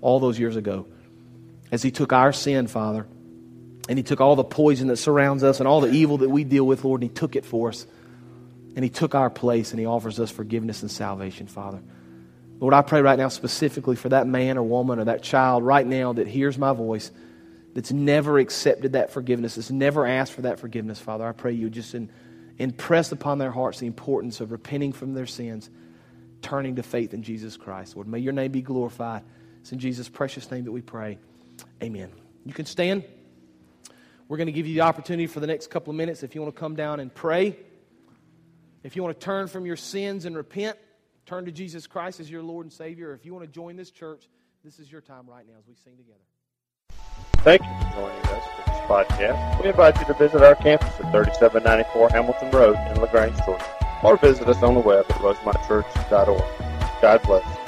all 0.00 0.18
those 0.18 0.38
years 0.38 0.56
ago. 0.56 0.86
As 1.70 1.82
he 1.82 1.90
took 1.90 2.12
our 2.12 2.32
sin, 2.32 2.66
Father, 2.66 3.06
and 3.88 3.98
he 3.98 4.02
took 4.02 4.20
all 4.20 4.36
the 4.36 4.44
poison 4.44 4.88
that 4.88 4.96
surrounds 4.96 5.42
us 5.42 5.60
and 5.60 5.68
all 5.68 5.80
the 5.80 5.92
evil 5.92 6.18
that 6.18 6.28
we 6.28 6.44
deal 6.44 6.66
with, 6.66 6.84
Lord, 6.84 7.02
and 7.02 7.10
he 7.10 7.14
took 7.14 7.36
it 7.36 7.44
for 7.44 7.68
us. 7.68 7.86
And 8.74 8.84
he 8.84 8.90
took 8.90 9.14
our 9.14 9.30
place 9.30 9.70
and 9.70 9.80
he 9.80 9.86
offers 9.86 10.20
us 10.20 10.30
forgiveness 10.30 10.82
and 10.82 10.90
salvation, 10.90 11.46
Father. 11.46 11.82
Lord, 12.58 12.74
I 12.74 12.82
pray 12.82 13.02
right 13.02 13.18
now 13.18 13.28
specifically 13.28 13.96
for 13.96 14.08
that 14.10 14.26
man 14.26 14.58
or 14.58 14.62
woman 14.62 14.98
or 14.98 15.04
that 15.04 15.22
child 15.22 15.62
right 15.62 15.86
now 15.86 16.12
that 16.14 16.26
hears 16.26 16.58
my 16.58 16.72
voice 16.72 17.10
that's 17.74 17.92
never 17.92 18.38
accepted 18.38 18.92
that 18.92 19.10
forgiveness, 19.10 19.56
that's 19.56 19.70
never 19.70 20.06
asked 20.06 20.32
for 20.32 20.42
that 20.42 20.58
forgiveness, 20.58 20.98
Father. 20.98 21.26
I 21.26 21.32
pray 21.32 21.52
you 21.52 21.68
just 21.68 21.94
in, 21.94 22.10
impress 22.58 23.12
upon 23.12 23.38
their 23.38 23.50
hearts 23.50 23.80
the 23.80 23.86
importance 23.86 24.40
of 24.40 24.52
repenting 24.52 24.92
from 24.92 25.14
their 25.14 25.26
sins, 25.26 25.68
turning 26.40 26.76
to 26.76 26.82
faith 26.82 27.12
in 27.12 27.22
Jesus 27.22 27.56
Christ. 27.56 27.94
Lord, 27.96 28.08
may 28.08 28.18
your 28.18 28.32
name 28.32 28.52
be 28.52 28.62
glorified. 28.62 29.22
It's 29.60 29.72
in 29.72 29.78
Jesus' 29.78 30.08
precious 30.08 30.50
name 30.50 30.64
that 30.64 30.72
we 30.72 30.80
pray. 30.80 31.18
Amen. 31.82 32.12
You 32.44 32.52
can 32.52 32.66
stand. 32.66 33.04
We're 34.28 34.36
going 34.36 34.46
to 34.46 34.52
give 34.52 34.66
you 34.66 34.74
the 34.74 34.80
opportunity 34.82 35.26
for 35.26 35.40
the 35.40 35.46
next 35.46 35.70
couple 35.70 35.90
of 35.90 35.96
minutes 35.96 36.22
if 36.22 36.34
you 36.34 36.42
want 36.42 36.54
to 36.54 36.58
come 36.58 36.74
down 36.74 37.00
and 37.00 37.14
pray. 37.14 37.56
If 38.82 38.96
you 38.96 39.02
want 39.02 39.18
to 39.18 39.24
turn 39.24 39.48
from 39.48 39.66
your 39.66 39.76
sins 39.76 40.24
and 40.24 40.36
repent, 40.36 40.78
turn 41.26 41.44
to 41.44 41.52
Jesus 41.52 41.86
Christ 41.86 42.20
as 42.20 42.30
your 42.30 42.42
Lord 42.42 42.66
and 42.66 42.72
Savior. 42.72 43.12
If 43.12 43.24
you 43.24 43.34
want 43.34 43.44
to 43.44 43.50
join 43.50 43.76
this 43.76 43.90
church, 43.90 44.28
this 44.64 44.78
is 44.78 44.90
your 44.90 45.00
time 45.00 45.28
right 45.28 45.46
now 45.46 45.54
as 45.58 45.66
we 45.66 45.74
sing 45.74 45.96
together. 45.96 46.18
Thank 47.38 47.62
you 47.62 47.68
for 47.68 47.94
joining 47.94 48.22
us 48.26 48.44
for 48.44 48.70
this 48.70 48.80
podcast. 48.88 49.62
We 49.62 49.68
invite 49.68 49.98
you 50.00 50.06
to 50.06 50.14
visit 50.14 50.42
our 50.42 50.56
campus 50.56 50.88
at 50.88 51.12
3794 51.12 52.10
Hamilton 52.10 52.50
Road 52.50 52.76
in 52.90 53.00
LaGrange, 53.00 53.36
Georgia, 53.44 53.64
or 54.02 54.16
visit 54.16 54.48
us 54.48 54.62
on 54.62 54.74
the 54.74 54.80
web 54.80 55.06
at 55.08 55.16
rosemontchurch.org. 55.18 57.00
God 57.00 57.22
bless. 57.22 57.65